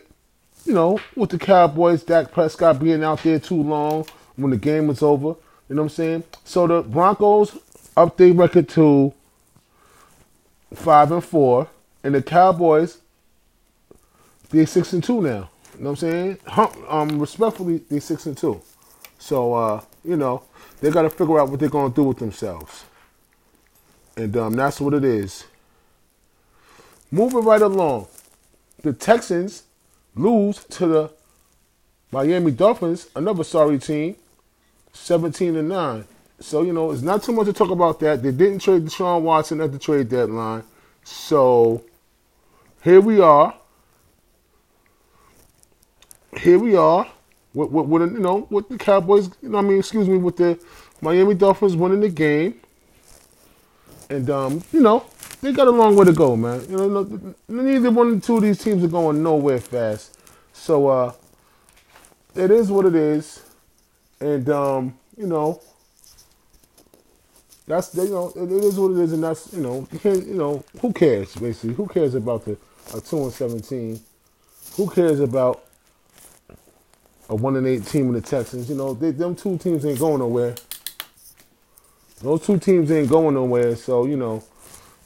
you 0.65 0.74
know, 0.74 1.00
with 1.15 1.29
the 1.29 1.38
Cowboys, 1.38 2.03
Dak 2.03 2.31
Prescott 2.31 2.79
being 2.79 3.03
out 3.03 3.22
there 3.24 3.39
too 3.39 3.62
long 3.62 4.05
when 4.36 4.51
the 4.51 4.57
game 4.57 4.88
was 4.88 5.01
over. 5.03 5.36
You 5.69 5.75
know 5.75 5.84
what 5.84 5.91
I'm 5.91 5.95
saying? 5.95 6.24
So 6.43 6.67
the 6.67 6.81
Broncos 6.81 7.57
up 7.95 8.17
their 8.17 8.34
record 8.34 8.67
to 8.69 9.13
five 10.74 11.12
and 11.12 11.24
four, 11.24 11.67
and 12.03 12.15
the 12.15 12.22
Cowboys 12.22 13.00
they're 14.50 14.65
six 14.65 14.93
and 14.93 15.03
two 15.03 15.22
now. 15.22 15.50
You 15.77 15.84
know 15.84 15.91
what 15.91 16.03
I'm 16.03 16.38
saying? 16.38 16.38
Um, 16.88 17.19
respectfully, 17.19 17.79
they're 17.89 18.00
six 18.00 18.25
and 18.25 18.38
two. 18.38 18.62
So 19.19 19.53
uh, 19.53 19.81
you 20.03 20.17
know 20.17 20.43
they 20.81 20.91
got 20.91 21.03
to 21.03 21.10
figure 21.10 21.39
out 21.39 21.50
what 21.50 21.60
they're 21.60 21.69
gonna 21.69 21.93
do 21.93 22.03
with 22.03 22.17
themselves, 22.17 22.86
and 24.17 24.36
um, 24.38 24.53
that's 24.53 24.79
what 24.79 24.93
it 24.93 25.03
is. 25.03 25.45
Moving 27.12 27.43
right 27.43 27.62
along, 27.62 28.07
the 28.81 28.93
Texans 28.93 29.63
lose 30.15 30.63
to 30.65 30.88
the 30.88 31.12
Miami 32.12 32.51
Dolphins, 32.51 33.07
another 33.15 33.43
sorry 33.43 33.79
team, 33.79 34.15
17 34.93 35.55
and 35.55 35.69
9. 35.69 36.05
So, 36.39 36.63
you 36.63 36.74
know, 36.74 36.91
it's 36.91 37.01
not 37.01 37.24
too 37.24 37.31
much 37.31 37.45
to 37.45 37.53
talk 37.53 37.72
about 37.72 38.00
that. 38.01 38.22
They 38.22 38.31
didn't 38.31 38.60
trade 38.60 38.86
Deshaun 38.86 39.22
Watson 39.22 39.62
at 39.62 39.72
the 39.72 39.79
trade 39.79 40.10
deadline. 40.10 40.63
So, 41.03 41.84
here 42.84 43.01
we 43.01 43.19
are. 43.19 43.55
Here 46.38 46.60
we 46.60 46.75
are 46.75 47.07
with, 47.53 47.72
with, 47.72 47.86
with 47.88 48.12
you 48.12 48.19
know, 48.19 48.48
with 48.50 48.67
the 48.69 48.77
Cowboys, 48.77 49.29
you 49.41 49.50
know, 49.50 49.60
I 49.60 49.62
mean, 49.62 49.79
excuse 49.79 50.10
me, 50.10 50.17
with 50.17 50.38
the 50.38 50.60
Miami 51.01 51.34
Dolphins 51.34 51.75
winning 51.75 52.01
the 52.01 52.10
game. 52.10 52.60
And, 54.10 54.29
um, 54.29 54.63
you 54.72 54.81
know, 54.81 55.05
they 55.46 55.54
got 55.54 55.68
a 55.68 55.72
long 55.72 55.96
way 55.96 56.06
to 56.06 56.12
go, 56.14 56.36
man. 56.36 56.66
You 56.70 56.78
know, 56.78 57.36
neither 57.48 57.92
one 57.92 58.14
of 58.14 58.24
two 58.24 58.38
of 58.38 58.42
these 58.42 58.64
teams 58.64 58.84
are 58.84 58.88
going 58.88 59.22
nowhere 59.22 59.60
fast. 59.60 60.20
So, 60.54 60.88
uh, 60.88 61.14
it 62.34 62.50
is 62.50 62.72
what 62.72 62.86
it 62.88 62.96
is. 62.96 63.44
And, 64.20 64.50
um, 64.50 64.98
you 65.16 65.28
know, 65.28 65.62
that's 67.68 67.96
you 67.96 68.10
know 68.10 68.32
it 68.36 68.52
is 68.52 68.80
what 68.80 68.92
it 68.92 69.00
is, 69.00 69.14
and 69.14 69.24
that's 69.24 69.52
you 69.54 69.62
know 69.62 69.88
you 69.92 70.00
can't 70.00 70.25
you 70.28 70.36
know 70.36 70.64
who 70.82 70.94
cares 70.94 71.34
basically 71.36 71.74
who 71.74 71.88
cares 71.88 72.14
about 72.14 72.46
the 72.46 72.58
a 72.96 73.02
two 73.02 73.24
and 73.24 73.34
seventeen, 73.34 74.00
who 74.75 74.88
cares 74.88 75.20
about 75.20 75.66
a 77.28 77.36
one 77.36 77.56
and 77.56 77.66
eight 77.66 77.86
team 77.88 78.08
in 78.08 78.14
the 78.14 78.22
Texans? 78.22 78.70
You 78.70 78.75
know 78.75 78.94
they, 78.94 79.10
them 79.12 79.36
two 79.36 79.58
teams 79.58 79.84
ain't 79.84 79.98
going 79.98 80.20
nowhere. 80.20 80.54
Those 82.22 82.46
two 82.46 82.60
teams 82.60 82.92
ain't 82.92 83.10
going 83.10 83.34
nowhere, 83.34 83.75
so 83.75 84.06
you 84.06 84.16
know 84.18 84.44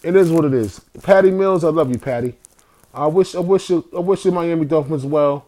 it 0.03 0.15
is 0.15 0.31
what 0.31 0.45
it 0.45 0.53
is. 0.53 0.79
Patty 1.03 1.31
Mills, 1.31 1.63
I 1.63 1.69
love 1.69 1.89
you, 1.91 1.97
Patty. 1.97 2.35
I 2.93 3.07
wish 3.07 3.35
I 3.35 3.39
wish 3.39 3.69
you, 3.69 3.87
I 3.95 3.99
wish 3.99 4.25
you 4.25 4.31
Miami 4.31 4.65
Dolphins 4.65 5.05
well, 5.05 5.45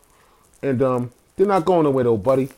and 0.62 0.82
um 0.82 1.12
they're 1.36 1.48
not 1.48 1.66
going 1.66 1.84
nowhere 1.84 2.04
though, 2.04 2.18
buddy. 2.18 2.50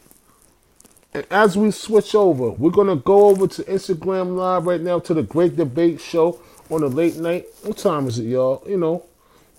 And 1.13 1.25
as 1.29 1.55
we 1.55 1.69
switch 1.71 2.15
over, 2.15 2.49
we're 2.49 2.71
gonna 2.71 2.95
go 2.95 3.27
over 3.27 3.47
to 3.47 3.63
Instagram 3.63 4.35
Live 4.35 4.65
right 4.65 4.81
now 4.81 4.99
to 4.99 5.13
the 5.13 5.23
Great 5.23 5.55
Debate 5.55 6.01
Show 6.01 6.39
on 6.69 6.81
the 6.81 6.89
late 6.89 7.17
night. 7.17 7.45
What 7.61 7.77
time 7.77 8.07
is 8.07 8.17
it, 8.19 8.25
y'all? 8.25 8.63
You 8.67 8.77
know, 8.77 9.05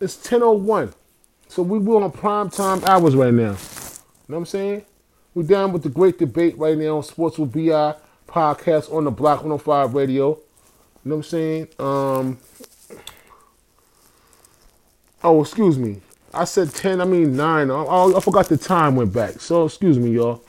it's 0.01 0.17
10:01. 0.17 0.93
So 1.49 1.63
we 1.63 1.79
are 1.79 2.03
on 2.03 2.11
prime 2.11 2.51
time 2.51 2.83
hours 2.85 3.15
right 3.15 3.33
now. 3.33 3.53
You 3.53 3.53
know 3.53 3.57
what 4.27 4.39
I'm 4.39 4.47
saying? 4.47 4.85
We're 5.35 5.45
down 5.45 5.73
with 5.73 5.83
the 5.85 5.89
Great 5.89 6.19
Debate 6.19 6.59
right 6.59 6.77
now 6.77 6.97
on 6.97 7.03
Sports 7.03 7.39
with 7.39 7.53
BI 7.53 7.95
podcast 8.29 8.93
on 8.93 9.05
the 9.05 9.11
Block 9.11 9.39
105 9.41 9.95
Radio. 9.95 10.39
You 11.05 11.11
know 11.11 11.17
what 11.17 11.27
I'm 11.27 11.31
saying? 11.31 11.69
Um. 11.79 12.39
Oh, 15.23 15.41
excuse 15.43 15.79
me. 15.79 16.03
I 16.35 16.45
said 16.45 16.75
10, 16.75 17.01
I 17.01 17.05
mean 17.05 17.37
9. 17.37 17.71
I, 17.71 17.75
I, 17.75 18.17
I 18.17 18.21
forgot 18.21 18.49
the 18.49 18.59
time 18.59 18.97
went 18.97 19.13
back. 19.13 19.41
So, 19.41 19.65
excuse 19.67 19.99
me, 19.99 20.11
y'all. 20.11 20.43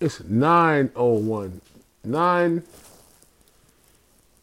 It's 0.00 0.22
901. 0.24 1.60
9. 2.04 2.62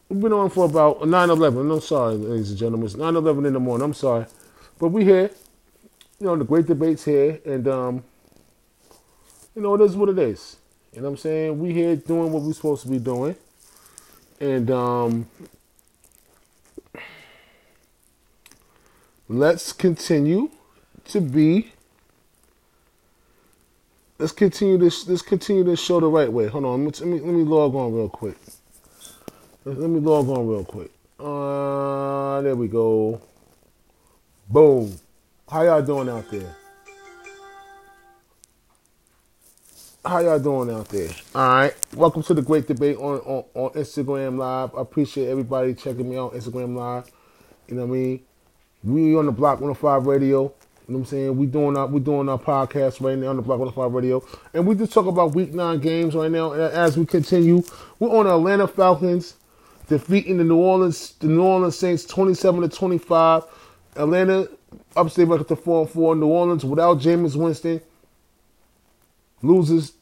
We've 0.08 0.20
been 0.20 0.32
on 0.32 0.50
for 0.50 0.64
about 0.64 1.06
9 1.06 1.30
11. 1.30 1.70
I'm 1.70 1.80
sorry, 1.80 2.14
ladies 2.14 2.50
and 2.50 2.58
gentlemen. 2.58 2.86
It's 2.86 2.96
9 2.96 3.16
11 3.16 3.46
in 3.46 3.52
the 3.52 3.60
morning. 3.60 3.84
I'm 3.84 3.94
sorry. 3.94 4.26
But 4.78 4.88
we 4.88 5.04
here. 5.04 5.30
You 6.18 6.26
know, 6.26 6.36
the 6.36 6.44
great 6.44 6.66
debate's 6.66 7.04
here. 7.04 7.40
And, 7.44 7.68
um, 7.68 8.04
you 9.54 9.62
know, 9.62 9.74
it 9.74 9.82
is 9.82 9.96
what 9.96 10.08
it 10.08 10.18
is. 10.18 10.56
You 10.92 11.00
know 11.00 11.10
what 11.10 11.12
I'm 11.12 11.16
saying? 11.18 11.58
We 11.58 11.72
here 11.72 11.96
doing 11.96 12.32
what 12.32 12.42
we're 12.42 12.52
supposed 12.54 12.82
to 12.82 12.88
be 12.88 12.98
doing. 12.98 13.36
And, 14.40 14.70
um, 14.70 15.28
let's 19.28 19.72
continue 19.72 20.50
to 21.06 21.20
be 21.20 21.72
let's 24.18 24.32
continue 24.32 24.78
this. 24.78 25.06
Let's 25.08 25.22
continue 25.22 25.64
this 25.64 25.80
show 25.80 26.00
the 26.00 26.06
right 26.06 26.30
way. 26.30 26.46
Hold 26.46 26.64
on. 26.64 26.84
Let 26.84 27.00
me 27.02 27.20
let 27.20 27.34
me 27.34 27.44
log 27.44 27.74
on 27.74 27.92
real 27.94 28.08
quick. 28.08 28.36
Let, 29.64 29.90
me 29.90 29.98
log 29.98 30.28
on 30.28 30.46
real 30.46 30.64
quick. 30.64 30.92
Uh, 31.18 32.40
there 32.42 32.54
we 32.54 32.68
go. 32.68 33.20
Boom. 34.48 34.96
How 35.48 35.62
y'all 35.62 35.82
doing 35.82 36.08
out 36.08 36.30
there? 36.30 36.54
How 40.04 40.20
y'all 40.20 40.38
doing 40.38 40.70
out 40.70 40.88
there? 40.88 41.10
All 41.34 41.48
right. 41.48 41.74
Welcome 41.96 42.22
to 42.24 42.34
the 42.34 42.42
great 42.42 42.68
debate 42.68 42.96
on, 42.96 43.18
on, 43.20 43.44
on 43.54 43.70
Instagram 43.70 44.38
Live. 44.38 44.72
I 44.76 44.82
appreciate 44.82 45.28
everybody 45.28 45.74
checking 45.74 46.08
me 46.08 46.16
out 46.16 46.34
Instagram 46.34 46.76
Live. 46.76 47.10
You 47.66 47.74
know 47.74 47.86
what 47.86 47.96
I 47.96 47.98
mean? 47.98 48.25
We 48.86 49.16
on 49.16 49.26
the 49.26 49.32
Block 49.32 49.60
105 49.60 50.06
Radio. 50.06 50.42
You 50.42 50.48
know 50.92 50.98
what 50.98 50.98
I'm 50.98 51.04
saying? 51.06 51.36
We 51.36 51.46
doing 51.46 51.76
our 51.76 51.88
we 51.88 51.98
doing 51.98 52.28
our 52.28 52.38
podcast 52.38 53.00
right 53.00 53.18
now 53.18 53.30
on 53.30 53.36
the 53.36 53.42
Block 53.42 53.58
105 53.58 53.92
Radio, 53.92 54.24
and 54.54 54.64
we 54.64 54.76
just 54.76 54.92
talk 54.92 55.06
about 55.06 55.34
Week 55.34 55.52
Nine 55.52 55.80
games 55.80 56.14
right 56.14 56.30
now. 56.30 56.52
As 56.52 56.96
we 56.96 57.04
continue, 57.04 57.64
we're 57.98 58.16
on 58.16 58.26
the 58.26 58.36
Atlanta 58.36 58.68
Falcons 58.68 59.34
defeating 59.88 60.36
the 60.36 60.44
New 60.44 60.58
Orleans 60.58 61.14
the 61.18 61.26
New 61.26 61.42
Orleans 61.42 61.76
Saints 61.76 62.04
27 62.04 62.60
to 62.60 62.68
25. 62.68 63.42
Atlanta 63.96 64.48
upstate 64.94 65.26
record 65.26 65.48
to 65.48 65.56
four 65.56 65.80
and 65.82 65.90
four. 65.90 66.14
New 66.14 66.28
Orleans 66.28 66.64
without 66.64 67.00
Jameis 67.00 67.34
Winston 67.34 67.80
loses 69.42 69.94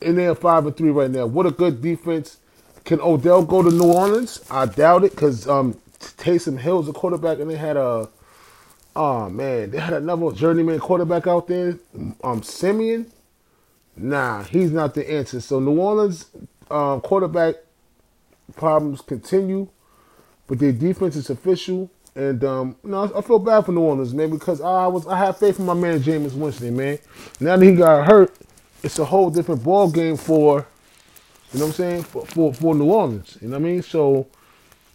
in 0.00 0.16
there 0.16 0.34
five 0.34 0.66
and 0.66 0.76
three 0.76 0.90
right 0.90 1.12
now. 1.12 1.26
What 1.26 1.46
a 1.46 1.52
good 1.52 1.80
defense. 1.80 2.38
Can 2.84 3.00
Odell 3.00 3.44
go 3.44 3.62
to 3.62 3.70
New 3.70 3.92
Orleans? 3.92 4.44
I 4.50 4.66
doubt 4.66 5.04
it 5.04 5.12
because 5.12 5.46
um, 5.46 5.74
Taysom 6.00 6.58
Hill's 6.58 6.88
a 6.88 6.92
quarterback, 6.92 7.38
and 7.38 7.48
they 7.48 7.54
had 7.54 7.76
a 7.76 8.08
Oh 8.94 9.30
man, 9.30 9.70
they 9.70 9.78
had 9.80 9.94
another 9.94 10.32
journeyman 10.32 10.78
quarterback 10.78 11.26
out 11.26 11.46
there, 11.48 11.78
um, 12.22 12.42
Siemian. 12.42 13.10
Nah, 13.96 14.42
he's 14.44 14.70
not 14.70 14.94
the 14.94 15.10
answer. 15.10 15.40
So 15.40 15.60
New 15.60 15.78
Orleans 15.78 16.26
um, 16.70 17.00
quarterback 17.00 17.56
problems 18.56 19.00
continue, 19.00 19.68
but 20.46 20.58
their 20.58 20.72
defense 20.72 21.16
is 21.16 21.30
official. 21.30 21.90
And 22.14 22.44
um, 22.44 22.76
know, 22.84 23.10
I 23.16 23.22
feel 23.22 23.38
bad 23.38 23.64
for 23.64 23.72
New 23.72 23.80
Orleans, 23.80 24.12
man, 24.12 24.30
because 24.30 24.60
I 24.60 24.86
was 24.86 25.06
I 25.06 25.16
have 25.16 25.38
faith 25.38 25.58
in 25.58 25.64
my 25.64 25.74
man 25.74 26.00
Jameis 26.00 26.34
Winston, 26.34 26.76
man. 26.76 26.98
Now 27.40 27.56
that 27.56 27.64
he 27.64 27.74
got 27.74 28.06
hurt, 28.06 28.36
it's 28.82 28.98
a 28.98 29.04
whole 29.06 29.30
different 29.30 29.64
ball 29.64 29.90
game 29.90 30.18
for, 30.18 30.66
you 31.52 31.58
know 31.58 31.66
what 31.66 31.70
I'm 31.70 31.72
saying, 31.72 32.02
for, 32.02 32.26
for, 32.26 32.52
for 32.52 32.74
New 32.74 32.92
Orleans. 32.92 33.38
You 33.40 33.48
know 33.48 33.58
what 33.58 33.66
I 33.66 33.70
mean? 33.70 33.82
So 33.82 34.26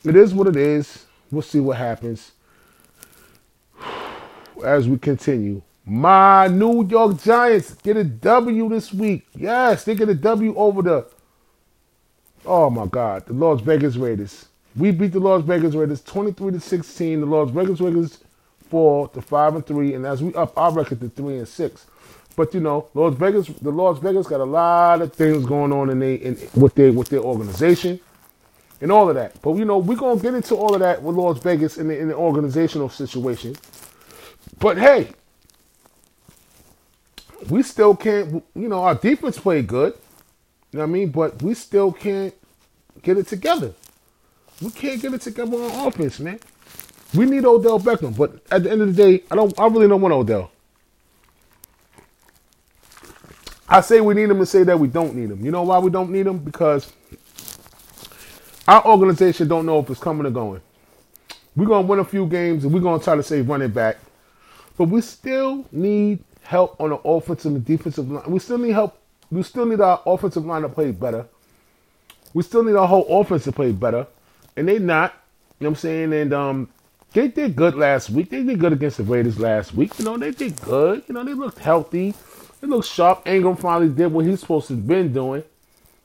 it 0.03 0.15
is 0.15 0.35
what 0.35 0.47
it 0.47 0.55
is. 0.55 1.05
We'll 1.31 1.41
see 1.41 1.59
what 1.59 1.77
happens 1.77 2.33
as 4.63 4.87
we 4.87 4.97
continue. 4.97 5.61
My 5.85 6.47
New 6.47 6.85
York 6.85 7.21
Giants 7.21 7.73
get 7.75 7.97
a 7.97 8.03
W 8.03 8.69
this 8.69 8.93
week. 8.93 9.25
Yes, 9.35 9.83
they 9.85 9.95
get 9.95 10.09
a 10.09 10.15
W 10.15 10.55
over 10.55 10.81
the. 10.81 11.07
Oh 12.45 12.69
my 12.69 12.85
God, 12.85 13.25
the 13.25 13.33
Las 13.33 13.61
Vegas 13.61 13.95
Raiders. 13.95 14.47
We 14.75 14.91
beat 14.91 15.13
the 15.13 15.19
Las 15.19 15.43
Vegas 15.43 15.75
Raiders 15.75 16.01
23 16.01 16.51
to 16.53 16.59
16. 16.59 17.21
The 17.21 17.25
Las 17.25 17.49
Vegas 17.51 17.79
Raiders 17.79 18.19
fall 18.69 19.07
to 19.09 19.21
five 19.21 19.55
and 19.55 19.65
three, 19.65 19.93
and 19.93 20.05
as 20.05 20.21
we 20.21 20.33
up 20.33 20.57
our 20.57 20.71
record 20.73 20.99
to 21.01 21.09
three 21.09 21.37
and 21.37 21.47
six. 21.47 21.85
But 22.35 22.53
you 22.53 22.59
know, 22.59 22.87
Las 22.93 23.15
Vegas, 23.15 23.47
the 23.47 23.71
Las 23.71 23.99
Vegas 23.99 24.27
got 24.27 24.41
a 24.41 24.45
lot 24.45 25.01
of 25.01 25.13
things 25.13 25.45
going 25.45 25.71
on 25.73 25.89
in, 25.89 25.99
they, 25.99 26.15
in 26.15 26.37
with 26.55 26.75
their 26.75 26.91
with 26.93 27.09
their 27.09 27.21
organization 27.21 27.99
and 28.81 28.91
all 28.91 29.09
of 29.09 29.15
that. 29.15 29.41
But 29.41 29.55
you 29.55 29.65
know, 29.65 29.77
we're 29.79 29.97
gonna 29.97 30.19
get 30.19 30.33
into 30.33 30.55
all 30.55 30.73
of 30.73 30.81
that 30.81 31.01
with 31.01 31.15
Las 31.15 31.39
Vegas 31.39 31.77
in 31.77 31.87
the, 31.87 31.97
in 31.97 32.07
the 32.09 32.15
organizational 32.15 32.89
situation. 32.89 33.55
But 34.59 34.77
hey, 34.77 35.09
we 37.49 37.63
still 37.63 37.95
can't, 37.95 38.43
you 38.55 38.67
know, 38.67 38.83
our 38.83 38.95
defense 38.95 39.39
played 39.39 39.67
good. 39.67 39.93
You 40.71 40.79
know 40.79 40.85
what 40.85 40.89
I 40.89 40.93
mean? 40.93 41.09
But 41.09 41.41
we 41.41 41.53
still 41.53 41.91
can't 41.91 42.33
get 43.01 43.17
it 43.17 43.27
together. 43.27 43.73
We 44.61 44.71
can't 44.71 45.01
get 45.01 45.13
it 45.13 45.21
together 45.21 45.55
on 45.55 45.87
offense, 45.87 46.19
man. 46.19 46.39
We 47.13 47.25
need 47.25 47.45
Odell 47.45 47.79
Beckham, 47.79 48.17
but 48.17 48.41
at 48.51 48.63
the 48.63 48.71
end 48.71 48.81
of 48.81 48.95
the 48.95 49.03
day, 49.03 49.23
I 49.31 49.35
don't 49.35 49.57
I 49.59 49.67
really 49.67 49.87
don't 49.87 50.01
want 50.01 50.13
Odell. 50.13 50.51
I 53.69 53.81
say 53.81 54.01
we 54.01 54.13
need 54.13 54.29
him 54.29 54.39
to 54.39 54.45
say 54.45 54.63
that 54.63 54.79
we 54.79 54.87
don't 54.87 55.15
need 55.15 55.31
him. 55.31 55.43
You 55.43 55.51
know 55.51 55.63
why 55.63 55.79
we 55.79 55.89
don't 55.89 56.09
need 56.09 56.25
him? 56.27 56.39
Because 56.39 56.91
our 58.67 58.85
organization 58.85 59.47
don't 59.47 59.65
know 59.65 59.79
if 59.79 59.89
it's 59.89 59.99
coming 59.99 60.25
or 60.25 60.31
going. 60.31 60.61
We're 61.55 61.65
gonna 61.67 61.87
win 61.87 61.99
a 61.99 62.05
few 62.05 62.27
games 62.27 62.65
and 62.65 62.73
we're 62.73 62.81
gonna 62.81 63.03
try 63.03 63.15
to 63.15 63.23
save 63.23 63.47
running 63.47 63.71
back 63.71 63.97
but 64.77 64.85
we 64.85 65.01
still 65.01 65.65
need 65.71 66.23
help 66.43 66.79
on 66.79 66.91
the 66.91 66.97
offensive 66.97 67.53
and 67.53 67.65
defensive 67.65 68.09
line. 68.09 68.23
We 68.27 68.39
still 68.39 68.57
need 68.57 68.71
help. 68.71 68.97
We 69.29 69.43
still 69.43 69.65
need 69.65 69.81
our 69.81 70.01
offensive 70.05 70.45
line 70.45 70.61
to 70.61 70.69
play 70.69 70.91
better. 70.91 71.25
We 72.33 72.43
still 72.43 72.63
need 72.63 72.75
our 72.75 72.87
whole 72.87 73.19
offense 73.21 73.43
to 73.45 73.51
play 73.51 73.71
better. 73.71 74.07
And 74.55 74.67
they 74.67 74.79
not. 74.79 75.13
You 75.59 75.65
know 75.65 75.69
what 75.71 75.77
I'm 75.77 75.81
saying? 75.81 76.13
And 76.13 76.33
um, 76.33 76.69
they 77.13 77.27
did 77.27 77.55
good 77.55 77.75
last 77.75 78.09
week. 78.09 78.29
They 78.29 78.43
did 78.43 78.59
good 78.59 78.73
against 78.73 78.97
the 78.97 79.03
Raiders 79.03 79.39
last 79.39 79.73
week. 79.73 79.97
You 79.97 80.05
know, 80.05 80.17
they 80.17 80.31
did 80.31 80.59
good. 80.61 81.03
You 81.07 81.15
know, 81.15 81.23
they 81.23 81.33
looked 81.33 81.59
healthy. 81.59 82.13
They 82.61 82.67
looked 82.67 82.87
sharp. 82.87 83.27
Ingram 83.27 83.55
finally 83.55 83.89
did 83.89 84.11
what 84.11 84.25
he's 84.25 84.39
supposed 84.39 84.67
to 84.67 84.75
have 84.75 84.87
been 84.87 85.13
doing. 85.13 85.43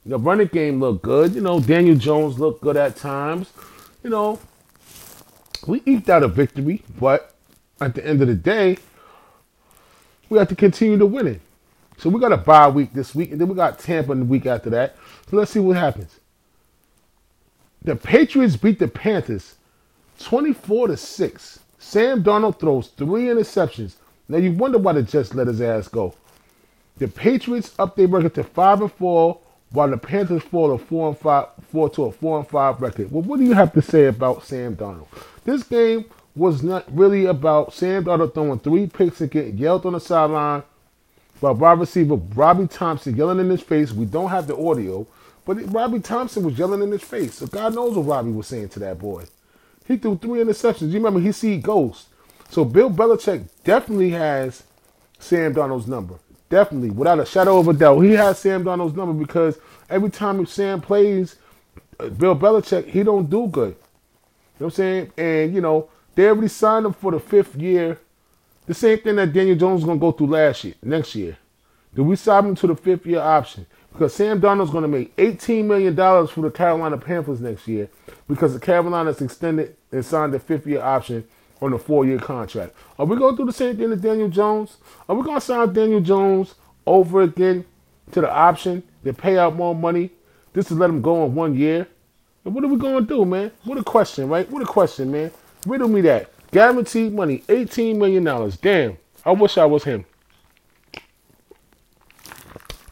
The 0.05 0.19
running 0.19 0.49
game 0.49 0.81
looked 0.81 1.03
good. 1.03 1.35
You 1.35 1.41
know, 1.41 1.61
Daniel 1.61 1.97
Jones 1.97 2.39
looked 2.39 2.63
good 2.63 2.77
at 2.77 2.97
times. 2.97 3.53
You 4.03 4.11
know, 4.11 4.41
we 5.67 5.83
eked 5.87 6.09
out 6.09 6.25
a 6.25 6.29
victory, 6.29 6.83
but 6.99 7.32
at 7.85 7.95
the 7.95 8.07
end 8.07 8.23
of 8.23 8.29
the 8.29 8.35
day, 8.35 8.79
we 10.29 10.39
have 10.39 10.49
to 10.49 10.57
continue 10.57 10.99
to 10.99 11.07
win 11.07 11.27
it. 11.27 11.41
So 11.99 12.11
we 12.11 12.21
got 12.21 12.33
a 12.33 12.37
bye 12.37 12.69
week 12.69 12.93
this 12.93 13.15
week, 13.15 13.33
and 13.33 13.41
then 13.41 13.49
we 13.49 13.55
got 13.55 13.79
Tampa 13.79 14.13
in 14.13 14.21
the 14.21 14.25
week 14.25 14.47
after 14.47 14.71
that. 14.71 14.97
So 15.31 15.37
let's 15.37 15.51
see 15.51 15.61
what 15.61 15.77
happens. 15.77 16.19
The 17.85 17.97
Patriots 17.97 18.57
beat 18.57 18.79
the 18.79 18.89
Panthers 18.89 19.57
24 20.21 20.89
to 20.89 20.97
6. 20.97 21.59
Sam 21.79 22.23
Darnold 22.23 22.61
throws 22.61 22.89
three 22.89 23.25
interceptions. 23.25 23.95
Now 24.29 24.39
you 24.39 24.53
wonder 24.53 24.79
why 24.79 24.93
the 24.93 25.03
Jets 25.03 25.35
let 25.35 25.49
his 25.49 25.61
ass 25.61 25.89
go. 25.89 26.15
The 26.99 27.09
Patriots 27.09 27.75
up 27.79 27.97
their 27.97 28.07
record 28.07 28.35
to 28.37 28.45
five 28.45 28.81
and 28.81 28.93
four, 28.93 29.39
while 29.71 29.89
the 29.89 29.97
Panthers 29.97 30.43
fall 30.43 30.77
to 30.77 30.85
four 30.85 31.09
and 31.09 31.19
five, 31.19 31.49
four 31.71 31.89
to 31.91 32.05
a 32.05 32.13
four 32.13 32.39
and 32.39 32.49
five 32.49 32.81
record. 32.81 33.11
Well, 33.11 33.23
what 33.23 33.39
do 33.39 33.45
you 33.45 33.55
have 33.55 33.73
to 33.73 33.83
say 33.83 34.07
about 34.07 34.45
Sam 34.45 34.77
Darnold? 34.77 35.09
This 35.45 35.63
game 35.65 36.05
was 36.35 36.63
not 36.63 36.85
really 36.95 37.27
about 37.27 37.75
Sam 37.75 38.05
Darnold 38.05 38.35
throwing 38.35 38.59
three 38.59 38.87
picks 38.87 39.21
and 39.21 39.31
getting 39.31 39.59
yelled 39.59 39.85
on 39.85 39.93
the 39.93 40.01
sideline 40.01 40.63
by 41.41 41.51
wide 41.51 41.81
receiver 41.81 42.15
Robbie 42.15 42.69
Thompson 42.69 43.17
yelling 43.17 43.41
in 43.41 43.51
his 43.51 43.61
face. 43.61 43.93
We 43.93 44.07
don't 44.07 44.31
have 44.31 44.47
the 44.47 44.57
audio, 44.57 45.07
but 45.45 45.57
Robbie 45.73 46.01
Thompson 46.01 46.45
was 46.45 46.59
yelling 46.59 46.83
in 46.83 46.93
his 46.93 47.03
face. 47.03 47.35
So 47.35 47.47
God 47.47 47.75
knows 47.75 47.97
what 47.97 48.07
Robbie 48.07 48.31
was 48.31 48.47
saying 48.47 48.71
to 48.71 48.79
that 48.81 48.99
boy. 48.99 49.25
He 49.87 49.97
threw 49.97 50.17
three 50.17 50.41
interceptions. 50.41 50.89
You 50.89 50.95
remember 50.95 51.21
he 51.21 51.33
see 51.33 51.59
ghosts. 51.59 52.07
So 52.49 52.65
Bill 52.65 52.91
Belichick 52.91 53.47
definitely 53.65 54.11
has 54.11 54.63
Sam 55.19 55.55
Darnold's 55.55 55.89
number. 55.89 56.15
Definitely, 56.49 56.91
without 56.91 57.19
a 57.19 57.25
shadow 57.25 57.59
of 57.59 57.69
a 57.69 57.73
doubt, 57.73 58.01
he 58.01 58.13
has 58.13 58.39
Sam 58.39 58.63
Darnold's 58.63 58.95
number 58.95 59.15
because 59.15 59.59
every 59.89 60.11
time 60.11 60.45
Sam 60.47 60.81
plays, 60.81 61.37
uh, 61.99 62.09
Bill 62.09 62.37
Belichick, 62.37 62.89
he 62.89 63.03
don't 63.03 63.29
do 63.29 63.47
good. 63.49 63.71
You 63.71 63.75
know 63.75 64.67
what 64.67 64.67
I'm 64.67 64.71
saying? 64.73 65.13
And 65.17 65.55
you 65.55 65.61
know 65.63 65.89
they 66.15 66.29
already 66.29 66.49
signed 66.49 66.87
him 66.87 66.93
for 66.93 67.13
the 67.13 67.21
fifth 67.21 67.57
year. 67.57 67.99
The 68.67 68.75
same 68.75 68.99
thing 68.99 69.17
that 69.17 69.33
Daniel 69.33 69.57
Jones 69.57 69.81
is 69.81 69.87
gonna 69.87 69.99
go 69.99 70.13
through 70.13 70.29
last 70.29 70.65
year, 70.65 70.75
next 70.83 71.15
year. 71.15 71.37
Do 71.95 72.05
we 72.05 72.17
sign 72.17 72.47
him 72.47 72.55
to 72.57 72.67
the 72.69 72.77
fifth 72.77 73.07
year 73.07 73.21
option? 73.21 73.67
Because 73.93 74.15
Sam 74.15 74.41
Darnold's 74.41 74.71
gonna 74.71 74.89
make 74.89 75.15
$18 75.17 75.65
million 75.65 75.95
for 75.95 76.41
the 76.41 76.51
Carolina 76.51 76.97
Panthers 76.97 77.41
next 77.41 77.69
year 77.69 77.89
because 78.29 78.55
the 78.55 78.61
Carolina's 78.61 79.21
extended 79.21 79.77
and 79.91 80.05
signed 80.05 80.33
the 80.33 80.39
fifth 80.41 80.67
year 80.67 80.83
option 80.83 81.25
on 81.63 81.73
a 81.73 81.79
four 81.79 82.05
year 82.05 82.19
contract. 82.19 82.75
Are 82.99 83.07
we 83.07 83.17
going 83.17 83.37
to 83.37 83.43
do 83.43 83.47
the 83.47 83.53
same 83.53 83.77
thing 83.77 83.91
to 83.91 83.97
Daniel 83.97 84.29
Jones? 84.29 84.79
Are 85.09 85.15
we 85.15 85.23
going 85.23 85.37
to 85.37 85.41
sign 85.41 85.73
Daniel 85.73 86.01
Jones 86.01 86.55
over 86.87 87.23
again 87.23 87.65
to 88.11 88.21
the 88.21 88.31
option 88.31 88.83
to 89.05 89.13
pay 89.13 89.39
out 89.39 89.55
more 89.55 89.75
money 89.75 90.11
just 90.55 90.69
to 90.69 90.75
let 90.75 90.91
him 90.91 91.01
go 91.01 91.25
in 91.25 91.35
one 91.35 91.55
year? 91.55 91.87
And 92.45 92.55
what 92.55 92.65
are 92.65 92.69
we 92.69 92.77
going 92.77 93.07
to 93.07 93.09
do, 93.09 93.25
man? 93.25 93.53
What 93.65 93.79
a 93.79 93.85
question, 93.85 94.29
right? 94.29 94.51
What 94.51 94.63
a 94.63 94.67
question, 94.67 95.13
man. 95.13 95.31
Riddle 95.67 95.89
me 95.89 96.01
that. 96.03 96.31
Guaranteed 96.51 97.13
money, 97.13 97.39
$18 97.49 97.97
million. 97.97 98.25
Damn, 98.61 98.99
I 99.25 99.33
wish 99.33 99.57
I 99.57 99.65
was 99.65 99.85
him. 99.85 100.05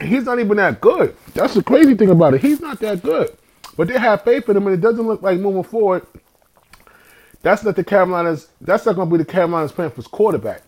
He's 0.00 0.24
not 0.24 0.38
even 0.38 0.56
that 0.56 0.80
good. 0.80 1.14
That's 1.34 1.54
the 1.54 1.62
crazy 1.62 1.94
thing 1.94 2.08
about 2.08 2.34
it. 2.34 2.40
He's 2.40 2.60
not 2.60 2.80
that 2.80 3.02
good. 3.02 3.36
But 3.76 3.88
they 3.88 3.98
have 3.98 4.22
faith 4.24 4.48
in 4.48 4.56
him, 4.56 4.66
and 4.66 4.74
it 4.74 4.80
doesn't 4.80 5.06
look 5.06 5.20
like 5.20 5.38
moving 5.38 5.62
forward 5.62 6.06
that's 7.42 7.64
not 7.64 7.76
the 7.76 7.84
Carolinas. 7.84 8.48
That's 8.60 8.84
not 8.84 8.96
going 8.96 9.08
to 9.08 9.12
be 9.16 9.22
the 9.22 9.30
Carolinas 9.30 9.72
Panthers 9.72 10.06
quarterback 10.06 10.62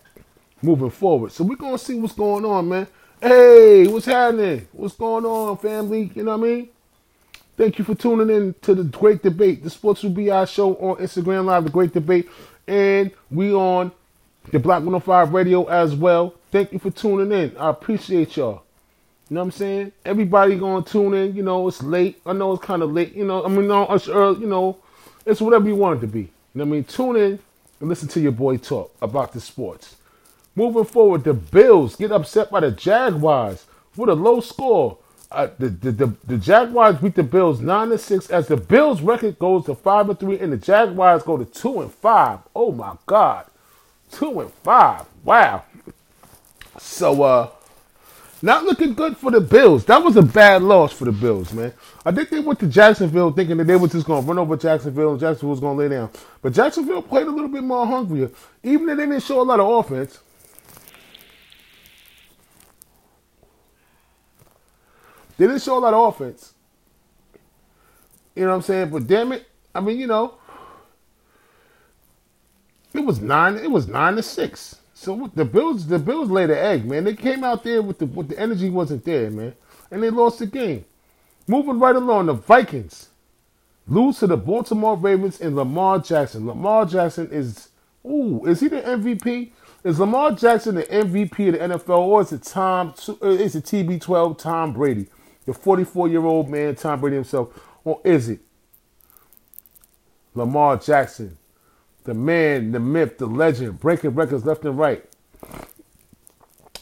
moving 0.61 0.89
forward. 0.89 1.31
So 1.31 1.43
we're 1.43 1.55
going 1.55 1.77
to 1.77 1.83
see 1.83 1.95
what's 1.95 2.13
going 2.13 2.45
on, 2.45 2.69
man. 2.69 2.87
Hey, 3.21 3.87
what's 3.87 4.05
happening? 4.05 4.67
What's 4.71 4.95
going 4.95 5.25
on, 5.25 5.57
family? 5.57 6.11
You 6.15 6.23
know 6.23 6.37
what 6.37 6.47
I 6.47 6.49
mean? 6.49 6.69
Thank 7.55 7.77
you 7.77 7.85
for 7.85 7.93
tuning 7.93 8.35
in 8.35 8.55
to 8.63 8.73
the 8.73 8.83
Great 8.83 9.21
Debate, 9.21 9.63
the 9.63 9.69
Sports 9.69 10.01
BI 10.01 10.45
show 10.45 10.75
on 10.77 10.97
Instagram 10.97 11.45
Live, 11.45 11.65
the 11.65 11.69
Great 11.69 11.93
Debate, 11.93 12.27
and 12.67 13.11
we 13.29 13.53
on 13.53 13.91
the 14.51 14.57
Block 14.57 14.79
105 14.79 15.33
Radio 15.33 15.65
as 15.65 15.93
well. 15.93 16.33
Thank 16.51 16.73
you 16.73 16.79
for 16.79 16.89
tuning 16.89 17.31
in. 17.31 17.55
I 17.57 17.69
appreciate 17.69 18.37
y'all. 18.37 18.63
You 19.29 19.35
know 19.35 19.41
what 19.41 19.45
I'm 19.45 19.51
saying? 19.51 19.91
Everybody 20.03 20.57
gonna 20.57 20.83
tune 20.83 21.13
in. 21.13 21.35
You 21.35 21.43
know, 21.43 21.67
it's 21.67 21.83
late. 21.83 22.19
I 22.25 22.33
know 22.33 22.53
it's 22.53 22.65
kind 22.65 22.81
of 22.81 22.91
late. 22.91 23.13
You 23.13 23.25
know, 23.25 23.45
I 23.45 23.49
mean, 23.49 23.67
no, 23.67 23.83
it's 23.93 24.07
early. 24.07 24.41
You 24.41 24.47
know, 24.47 24.77
it's 25.23 25.39
whatever 25.39 25.67
you 25.67 25.75
want 25.75 25.99
it 25.99 26.01
to 26.01 26.07
be. 26.07 26.21
You 26.21 26.29
know 26.55 26.65
what 26.65 26.69
I 26.69 26.71
mean? 26.71 26.83
Tune 26.85 27.15
in 27.17 27.39
and 27.79 27.87
listen 27.87 28.07
to 28.09 28.19
your 28.19 28.31
boy 28.31 28.57
talk 28.57 28.91
about 28.99 29.31
the 29.31 29.39
sports. 29.39 29.95
Moving 30.55 30.85
forward, 30.85 31.23
the 31.23 31.33
Bills 31.35 31.95
get 31.95 32.11
upset 32.11 32.49
by 32.49 32.61
the 32.61 32.71
Jaguars 32.71 33.65
with 33.95 34.09
a 34.09 34.15
low 34.15 34.39
score. 34.39 34.97
Uh, 35.33 35.49
the, 35.57 35.69
the, 35.69 35.91
the, 35.91 36.15
the 36.27 36.37
Jaguars 36.37 36.97
beat 36.97 37.15
the 37.15 37.23
Bills 37.23 37.59
nine 37.59 37.89
to 37.89 37.97
six 37.97 38.29
as 38.29 38.47
the 38.47 38.55
Bills 38.55 39.01
record 39.01 39.39
goes 39.39 39.65
to 39.65 39.73
five 39.73 40.07
and 40.07 40.19
three, 40.19 40.39
and 40.39 40.53
the 40.53 40.57
Jaguars 40.57 41.23
go 41.23 41.37
to 41.37 41.45
two 41.45 41.81
and 41.81 41.91
five. 41.91 42.39
Oh 42.55 42.71
my 42.71 42.95
God, 43.07 43.47
two 44.11 44.41
and 44.41 44.51
five! 44.63 45.05
Wow. 45.23 45.63
So 46.77 47.23
uh, 47.23 47.49
not 48.43 48.65
looking 48.65 48.93
good 48.93 49.17
for 49.17 49.31
the 49.31 49.41
Bills. 49.41 49.85
That 49.85 50.03
was 50.03 50.17
a 50.17 50.21
bad 50.21 50.61
loss 50.61 50.93
for 50.93 51.05
the 51.05 51.11
Bills, 51.11 51.51
man. 51.53 51.73
I 52.05 52.11
think 52.11 52.29
they 52.29 52.39
went 52.39 52.59
to 52.59 52.67
Jacksonville 52.67 53.31
thinking 53.31 53.57
that 53.57 53.63
they 53.63 53.75
were 53.75 53.87
just 53.87 54.05
to 54.05 54.13
run 54.13 54.37
over 54.37 54.57
Jacksonville 54.57 55.11
and 55.11 55.19
Jacksonville 55.19 55.49
was 55.49 55.61
to 55.61 55.71
lay 55.71 55.87
down. 55.87 56.11
But 56.41 56.53
Jacksonville 56.53 57.01
played 57.01 57.25
a 57.25 57.31
little 57.31 57.47
bit 57.47 57.63
more 57.63 57.87
hungrier, 57.87 58.29
even 58.61 58.89
if 58.89 58.97
they 58.97 59.05
didn't 59.05 59.23
show 59.23 59.41
a 59.41 59.43
lot 59.43 59.59
of 59.59 59.67
offense. 59.67 60.19
They 65.37 65.47
didn't 65.47 65.61
show 65.61 65.77
a 65.77 65.79
lot 65.79 65.93
of 65.93 66.13
offense. 66.13 66.53
You 68.35 68.43
know 68.43 68.49
what 68.49 68.55
I'm 68.55 68.61
saying? 68.61 68.89
But 68.89 69.07
damn 69.07 69.31
it, 69.31 69.47
I 69.73 69.81
mean, 69.81 69.99
you 69.99 70.07
know, 70.07 70.35
it 72.93 73.05
was 73.05 73.21
nine. 73.21 73.57
It 73.57 73.69
was 73.69 73.87
nine 73.87 74.15
to 74.15 74.23
six. 74.23 74.77
So 74.93 75.29
the 75.35 75.45
Bills, 75.45 75.87
the 75.87 75.99
Bills 75.99 76.29
laid 76.29 76.49
an 76.49 76.57
egg, 76.57 76.85
man. 76.85 77.03
They 77.03 77.15
came 77.15 77.43
out 77.43 77.63
there 77.63 77.81
with 77.81 77.99
the 77.99 78.05
with 78.05 78.29
the 78.29 78.39
energy 78.39 78.69
wasn't 78.69 79.03
there, 79.03 79.29
man, 79.29 79.53
and 79.91 80.01
they 80.01 80.09
lost 80.09 80.39
the 80.39 80.45
game. 80.45 80.85
Moving 81.47 81.79
right 81.79 81.95
along, 81.95 82.27
the 82.27 82.33
Vikings 82.33 83.09
lose 83.87 84.19
to 84.19 84.27
the 84.27 84.37
Baltimore 84.37 84.95
Ravens 84.95 85.41
and 85.41 85.55
Lamar 85.55 85.99
Jackson. 85.99 86.47
Lamar 86.47 86.85
Jackson 86.85 87.29
is, 87.31 87.69
ooh, 88.05 88.45
is 88.45 88.61
he 88.61 88.69
the 88.69 88.81
MVP? 88.81 89.51
Is 89.83 89.99
Lamar 89.99 90.31
Jackson 90.31 90.75
the 90.75 90.83
MVP 90.83 91.47
of 91.49 91.53
the 91.53 91.75
NFL, 91.75 91.99
or 91.99 92.21
is 92.21 92.31
it 92.31 92.43
Tom? 92.43 92.93
Is 93.21 93.55
it 93.55 93.65
TB12 93.65 94.37
Tom 94.37 94.71
Brady, 94.71 95.07
the 95.45 95.53
44 95.53 96.07
year 96.07 96.25
old 96.25 96.49
man 96.49 96.75
Tom 96.75 96.99
Brady 97.01 97.15
himself, 97.15 97.49
or 97.83 98.01
is 98.03 98.29
it 98.29 98.39
Lamar 100.35 100.77
Jackson, 100.77 101.37
the 102.03 102.13
man, 102.13 102.71
the 102.71 102.79
myth, 102.79 103.17
the 103.17 103.25
legend, 103.25 103.79
breaking 103.79 104.11
records 104.11 104.45
left 104.45 104.65
and 104.65 104.77
right. 104.77 105.03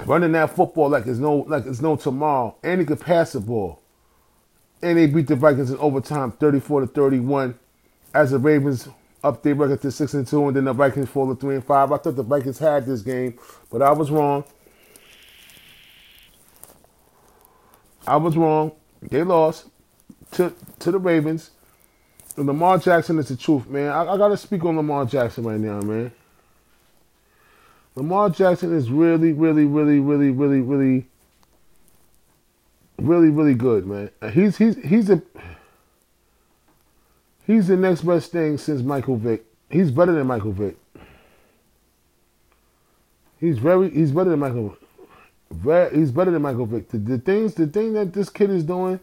Running 0.05 0.31
that 0.31 0.55
football 0.55 0.89
like 0.89 1.05
it's 1.05 1.19
no 1.19 1.37
like 1.47 1.65
it's 1.65 1.81
no 1.81 1.95
tomorrow. 1.95 2.55
And 2.63 2.79
he 2.79 2.85
could 2.85 2.99
pass 2.99 3.33
the 3.33 3.39
ball. 3.39 3.81
And 4.81 4.97
they 4.97 5.05
beat 5.05 5.27
the 5.27 5.35
Vikings 5.35 5.69
in 5.69 5.77
overtime 5.77 6.31
34 6.31 6.81
to 6.81 6.87
31 6.87 7.59
as 8.13 8.31
the 8.31 8.39
Ravens 8.39 8.89
up 9.23 9.43
their 9.43 9.53
record 9.53 9.79
to 9.83 9.91
6 9.91 10.13
and 10.15 10.25
2 10.25 10.47
and 10.47 10.57
then 10.57 10.63
the 10.63 10.73
Vikings 10.73 11.07
fall 11.07 11.33
to 11.33 11.39
3 11.39 11.55
and 11.55 11.63
5. 11.63 11.91
I 11.91 11.97
thought 11.97 12.15
the 12.15 12.23
Vikings 12.23 12.57
had 12.57 12.87
this 12.87 13.01
game, 13.03 13.37
but 13.69 13.83
I 13.83 13.91
was 13.91 14.09
wrong. 14.09 14.43
I 18.11 18.17
was 18.17 18.35
wrong. 18.35 18.73
They 19.01 19.23
lost 19.23 19.67
to 20.33 20.53
to 20.79 20.91
the 20.91 20.99
Ravens. 20.99 21.51
Lamar 22.35 22.77
Jackson 22.77 23.17
is 23.19 23.29
the 23.29 23.37
truth, 23.37 23.69
man. 23.69 23.89
I, 23.89 24.01
I 24.01 24.17
got 24.17 24.27
to 24.27 24.37
speak 24.37 24.65
on 24.65 24.75
Lamar 24.75 25.05
Jackson 25.05 25.45
right 25.45 25.59
now, 25.59 25.79
man. 25.79 26.11
Lamar 27.95 28.29
Jackson 28.29 28.75
is 28.75 28.89
really, 28.89 29.31
really, 29.31 29.63
really, 29.63 29.99
really, 29.99 30.29
really, 30.29 30.59
really, 30.59 31.07
really, 32.97 33.29
really 33.29 33.53
good, 33.53 33.87
man. 33.87 34.09
He's 34.33 34.57
he's 34.57 34.75
he's 34.83 35.09
a 35.09 35.21
he's 37.47 37.67
the 37.69 37.77
next 37.77 38.01
best 38.01 38.33
thing 38.33 38.57
since 38.57 38.81
Michael 38.81 39.15
Vick. 39.15 39.45
He's 39.69 39.89
better 39.89 40.11
than 40.11 40.27
Michael 40.27 40.51
Vick. 40.51 40.75
He's 43.39 43.57
very 43.57 43.89
he's 43.89 44.11
better 44.11 44.31
than 44.31 44.39
Michael. 44.39 44.75
He's 45.93 46.11
better 46.11 46.31
than 46.31 46.41
Michael 46.41 46.65
Vick. 46.65 46.89
The, 46.89 46.97
the 46.97 47.17
things 47.17 47.53
the 47.55 47.67
thing 47.67 47.93
that 47.93 48.13
this 48.13 48.29
kid 48.29 48.49
is 48.49 48.63
doing 48.63 48.99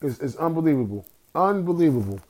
is 0.00 0.20
is 0.20 0.36
unbelievable. 0.36 1.06
Unbelievable. 1.34 2.20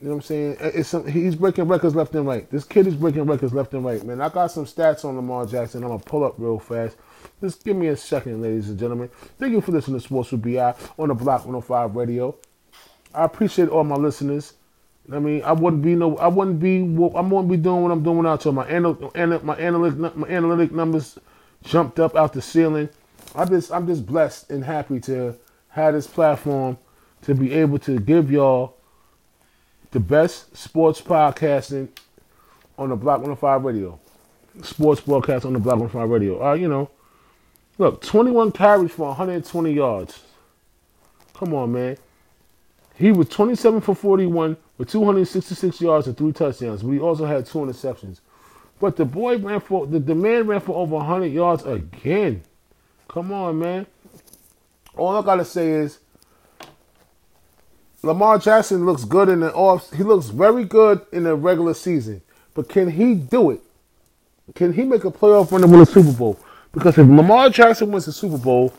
You 0.00 0.08
know 0.08 0.16
what 0.16 0.16
I'm 0.16 0.22
saying? 0.22 0.56
It's 0.60 0.90
some, 0.90 1.06
he's 1.06 1.34
breaking 1.34 1.68
records 1.68 1.94
left 1.94 2.14
and 2.14 2.26
right. 2.26 2.50
This 2.50 2.64
kid 2.64 2.86
is 2.86 2.94
breaking 2.94 3.24
records 3.24 3.54
left 3.54 3.72
and 3.72 3.82
right, 3.82 4.04
man. 4.04 4.20
I 4.20 4.28
got 4.28 4.48
some 4.48 4.66
stats 4.66 5.06
on 5.06 5.16
Lamar 5.16 5.46
Jackson. 5.46 5.82
I'm 5.82 5.88
gonna 5.88 6.02
pull 6.02 6.22
up 6.22 6.34
real 6.36 6.58
fast. 6.58 6.96
Just 7.40 7.64
give 7.64 7.76
me 7.76 7.88
a 7.88 7.96
second, 7.96 8.42
ladies 8.42 8.68
and 8.68 8.78
gentlemen. 8.78 9.08
Thank 9.38 9.52
you 9.52 9.62
for 9.62 9.72
listening 9.72 9.98
to 9.98 10.04
Sports 10.04 10.32
with 10.32 10.42
BI 10.42 10.74
on 10.98 11.08
the 11.08 11.14
Block 11.14 11.40
105 11.40 11.96
Radio. 11.96 12.36
I 13.14 13.24
appreciate 13.24 13.70
all 13.70 13.84
my 13.84 13.96
listeners. 13.96 14.52
I 15.10 15.18
mean, 15.18 15.42
I 15.42 15.52
wouldn't 15.52 15.82
be 15.82 15.94
no, 15.94 16.16
I 16.18 16.28
wouldn't 16.28 16.60
be, 16.60 16.80
I 16.80 17.20
wouldn't 17.20 17.48
be 17.48 17.56
doing 17.56 17.82
what 17.82 17.90
I'm 17.90 18.02
doing 18.02 18.18
without 18.18 18.44
you. 18.44 18.52
My 18.52 18.68
anal, 18.68 18.98
my 19.42 19.56
analytic, 19.56 20.16
my 20.16 20.28
analytic 20.28 20.72
numbers 20.72 21.18
jumped 21.62 21.98
up 21.98 22.16
out 22.16 22.32
the 22.32 22.42
ceiling. 22.42 22.88
I 23.34 23.44
just, 23.44 23.72
I'm 23.72 23.86
just 23.86 24.06
blessed 24.06 24.50
and 24.50 24.64
happy 24.64 25.00
to 25.00 25.36
have 25.68 25.94
this 25.94 26.06
platform 26.06 26.78
to 27.22 27.34
be 27.34 27.52
able 27.52 27.78
to 27.80 27.98
give 27.98 28.30
y'all 28.30 28.76
the 29.90 30.00
best 30.00 30.56
sports 30.56 31.00
podcasting 31.00 31.88
on 32.78 32.90
the 32.90 32.96
Block 32.96 33.18
105 33.18 33.64
Radio. 33.64 33.98
Sports 34.62 35.00
broadcast 35.02 35.44
on 35.44 35.52
the 35.52 35.58
Block 35.58 35.78
105 35.78 36.08
Radio. 36.08 36.42
Uh, 36.44 36.54
you 36.54 36.68
know, 36.68 36.90
look, 37.78 38.02
21 38.02 38.52
carries 38.52 38.90
for 38.90 39.08
120 39.08 39.72
yards. 39.72 40.22
Come 41.34 41.52
on, 41.52 41.72
man. 41.72 41.98
He 42.94 43.12
was 43.12 43.28
27 43.28 43.82
for 43.82 43.94
41 43.94 44.56
with 44.78 44.90
266 44.90 45.80
yards 45.80 46.06
and 46.06 46.16
three 46.16 46.32
touchdowns, 46.32 46.82
but 46.82 46.92
he 46.92 46.98
also 46.98 47.26
had 47.26 47.44
two 47.44 47.58
interceptions. 47.58 48.20
But 48.78 48.96
the 48.96 49.04
boy 49.04 49.38
ran 49.38 49.60
for 49.60 49.86
the, 49.86 49.98
the 49.98 50.14
man 50.14 50.46
ran 50.46 50.60
for 50.60 50.76
over 50.76 50.96
100 50.96 51.26
yards 51.26 51.64
again. 51.64 52.42
Come 53.08 53.32
on, 53.32 53.58
man. 53.58 53.86
All 54.96 55.16
I 55.16 55.22
gotta 55.22 55.44
say 55.44 55.70
is 55.70 55.98
Lamar 58.02 58.38
Jackson 58.38 58.84
looks 58.84 59.04
good 59.04 59.28
in 59.28 59.40
the 59.40 59.52
off. 59.52 59.92
He 59.92 60.02
looks 60.02 60.26
very 60.26 60.64
good 60.64 61.04
in 61.12 61.24
the 61.24 61.34
regular 61.34 61.74
season, 61.74 62.22
but 62.54 62.68
can 62.68 62.90
he 62.90 63.14
do 63.14 63.50
it? 63.50 63.60
Can 64.54 64.72
he 64.72 64.84
make 64.84 65.04
a 65.04 65.10
playoff 65.10 65.50
run 65.50 65.62
and 65.64 65.72
win 65.72 65.80
a 65.80 65.86
Super 65.86 66.12
Bowl? 66.12 66.38
Because 66.72 66.98
if 66.98 67.06
Lamar 67.06 67.50
Jackson 67.50 67.90
wins 67.90 68.04
the 68.06 68.12
Super 68.12 68.38
Bowl, 68.38 68.72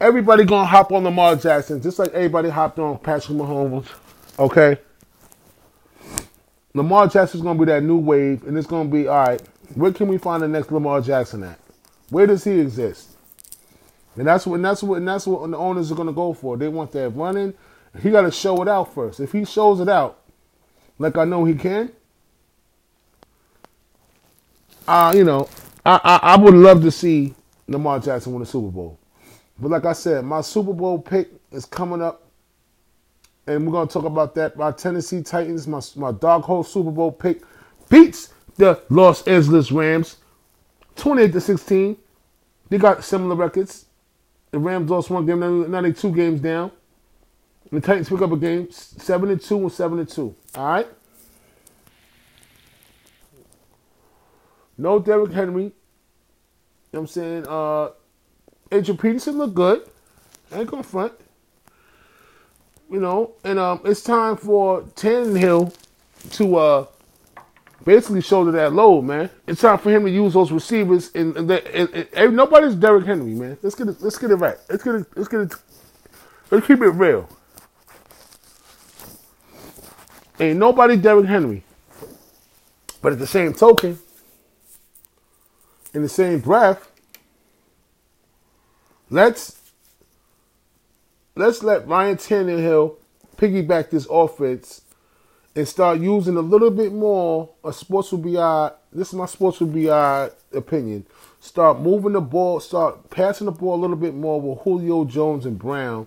everybody 0.00 0.44
gonna 0.44 0.66
hop 0.66 0.92
on 0.92 1.04
Lamar 1.04 1.36
Jackson, 1.36 1.80
just 1.80 1.98
like 1.98 2.12
everybody 2.12 2.48
hopped 2.48 2.78
on 2.78 2.98
Patrick 2.98 3.36
Mahomes. 3.38 3.86
Okay. 4.38 4.78
Lamar 6.76 7.08
Jackson's 7.08 7.42
gonna 7.42 7.58
be 7.58 7.64
that 7.64 7.82
new 7.82 7.96
wave, 7.96 8.46
and 8.46 8.56
it's 8.56 8.66
gonna 8.66 8.88
be 8.88 9.08
all 9.08 9.26
right. 9.26 9.42
Where 9.74 9.92
can 9.92 10.08
we 10.08 10.18
find 10.18 10.42
the 10.42 10.48
next 10.48 10.70
Lamar 10.70 11.00
Jackson 11.00 11.42
at? 11.42 11.58
Where 12.10 12.26
does 12.26 12.44
he 12.44 12.60
exist? 12.60 13.16
And 14.16 14.26
that's 14.26 14.46
what 14.46 14.56
and 14.56 14.64
that's 14.64 14.82
what 14.82 14.96
and 14.96 15.08
that's 15.08 15.26
what 15.26 15.50
the 15.50 15.56
owners 15.56 15.90
are 15.90 15.94
gonna 15.94 16.12
go 16.12 16.34
for. 16.34 16.56
They 16.56 16.68
want 16.68 16.92
that 16.92 17.10
running. 17.10 17.54
He 18.02 18.10
got 18.10 18.22
to 18.22 18.30
show 18.30 18.60
it 18.62 18.68
out 18.68 18.94
first. 18.94 19.20
If 19.20 19.32
he 19.32 19.44
shows 19.46 19.80
it 19.80 19.88
out, 19.88 20.20
like 20.98 21.16
I 21.16 21.24
know 21.24 21.44
he 21.46 21.54
can, 21.54 21.90
uh, 24.86 25.14
you 25.16 25.24
know, 25.24 25.48
I, 25.84 26.00
I, 26.04 26.16
I 26.34 26.36
would 26.36 26.54
love 26.54 26.82
to 26.82 26.90
see 26.90 27.34
Lamar 27.68 28.00
Jackson 28.00 28.34
win 28.34 28.42
a 28.42 28.46
Super 28.46 28.68
Bowl. 28.70 28.98
But 29.58 29.70
like 29.70 29.86
I 29.86 29.94
said, 29.94 30.24
my 30.24 30.42
Super 30.42 30.74
Bowl 30.74 30.98
pick 30.98 31.30
is 31.50 31.64
coming 31.64 32.02
up, 32.02 32.25
and 33.46 33.66
we're 33.66 33.72
gonna 33.72 33.88
talk 33.88 34.04
about 34.04 34.34
that. 34.34 34.56
My 34.56 34.72
Tennessee 34.72 35.22
Titans, 35.22 35.66
my 35.66 35.80
my 35.96 36.12
dog 36.12 36.42
hole 36.44 36.64
Super 36.64 36.90
Bowl 36.90 37.12
pick, 37.12 37.42
beats 37.88 38.32
the 38.56 38.82
Los 38.88 39.26
Angeles 39.26 39.70
Rams, 39.70 40.16
twenty-eight 40.94 41.32
to 41.32 41.40
sixteen. 41.40 41.96
They 42.68 42.78
got 42.78 43.04
similar 43.04 43.36
records. 43.36 43.86
The 44.50 44.58
Rams 44.58 44.90
lost 44.90 45.10
one 45.10 45.26
game, 45.26 45.40
now 45.70 45.80
they 45.80 45.92
two 45.92 46.12
games 46.12 46.40
down. 46.40 46.70
The 47.70 47.80
Titans 47.80 48.08
pick 48.08 48.22
up 48.22 48.32
a 48.32 48.36
game, 48.36 48.70
seven 48.70 49.30
and 49.30 49.40
two 49.40 49.58
and 49.58 49.72
seven 49.72 49.98
and 49.98 50.08
two. 50.08 50.34
All 50.54 50.66
right. 50.66 50.88
No 54.78 54.98
Derrick 54.98 55.32
Henry. 55.32 55.64
You 55.64 55.68
know 55.68 55.72
what 56.90 57.00
I'm 57.00 57.06
saying? 57.08 57.46
Uh 57.48 57.90
Adrian 58.70 58.98
Peterson 58.98 59.38
looked 59.38 59.54
good. 59.54 59.88
I 60.52 60.60
ain't 60.60 60.70
gonna 60.70 60.82
front. 60.82 61.12
You 62.90 63.00
know, 63.00 63.32
and 63.44 63.58
um 63.58 63.80
it's 63.84 64.02
time 64.02 64.36
for 64.36 64.82
Tannehill 64.82 65.74
to 66.32 66.56
uh 66.56 66.86
basically 67.84 68.20
shoulder 68.20 68.52
that 68.52 68.72
load, 68.72 69.02
man. 69.02 69.30
It's 69.46 69.60
time 69.60 69.78
for 69.78 69.90
him 69.90 70.04
to 70.04 70.10
use 70.10 70.34
those 70.34 70.52
receivers 70.52 71.10
and, 71.14 71.36
and, 71.36 71.50
and, 71.50 72.08
and 72.12 72.36
nobody's 72.36 72.74
Derrick 72.74 73.06
Henry, 73.06 73.32
man. 73.32 73.58
Let's 73.62 73.74
get 73.74 73.88
it 73.88 74.00
let's 74.00 74.18
get 74.18 74.30
it 74.30 74.36
right. 74.36 74.56
Let's 74.68 74.82
get 74.82 74.94
it 74.96 75.06
let's 75.16 75.28
get 75.28 75.40
it 75.40 75.54
let's 76.50 76.66
keep 76.66 76.80
it 76.80 76.90
real. 76.90 77.28
Ain't 80.38 80.58
nobody 80.58 80.96
Derrick 80.96 81.26
Henry. 81.26 81.64
But 83.00 83.12
at 83.12 83.18
the 83.18 83.26
same 83.26 83.52
token, 83.52 83.98
in 85.94 86.02
the 86.02 86.08
same 86.08 86.40
breath, 86.40 86.90
let's 89.10 89.55
let's 91.36 91.62
let 91.62 91.86
Ryan 91.86 92.16
Tannehill 92.16 92.96
piggyback 93.36 93.90
this 93.90 94.06
offense 94.10 94.80
and 95.54 95.68
start 95.68 96.00
using 96.00 96.36
a 96.36 96.40
little 96.40 96.70
bit 96.70 96.92
more 96.92 97.50
a 97.62 97.72
Sports 97.72 98.12
with 98.12 98.24
BI 98.24 98.72
this 98.92 99.08
is 99.08 99.14
my 99.14 99.26
Sports 99.26 99.60
with 99.60 99.74
BI 99.74 100.30
opinion. 100.54 101.06
Start 101.40 101.80
moving 101.80 102.12
the 102.12 102.20
ball, 102.20 102.60
start 102.60 103.10
passing 103.10 103.44
the 103.44 103.52
ball 103.52 103.74
a 103.74 103.80
little 103.82 103.96
bit 103.96 104.14
more 104.14 104.40
with 104.40 104.60
Julio 104.60 105.04
Jones 105.04 105.44
and 105.44 105.58
Brown 105.58 106.06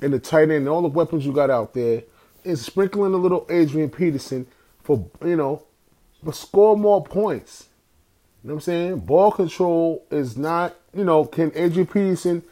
and 0.00 0.12
the 0.12 0.18
tight 0.18 0.42
end 0.42 0.52
and 0.52 0.68
all 0.68 0.82
the 0.82 0.88
weapons 0.88 1.24
you 1.24 1.32
got 1.32 1.50
out 1.50 1.74
there, 1.74 2.02
and 2.44 2.58
sprinkling 2.58 3.14
a 3.14 3.18
little 3.18 3.46
Adrian 3.50 3.90
Peterson 3.90 4.46
for 4.82 5.08
you 5.24 5.36
know, 5.36 5.62
but 6.22 6.34
score 6.34 6.76
more 6.76 7.04
points. 7.04 7.68
You 8.42 8.48
know 8.48 8.54
what 8.54 8.58
I'm 8.58 8.62
saying? 8.62 8.98
Ball 9.00 9.30
control 9.30 10.04
is 10.10 10.36
not, 10.36 10.74
you 10.92 11.04
know, 11.04 11.24
can 11.24 11.52
Adrian 11.54 11.86
Peterson 11.86 12.42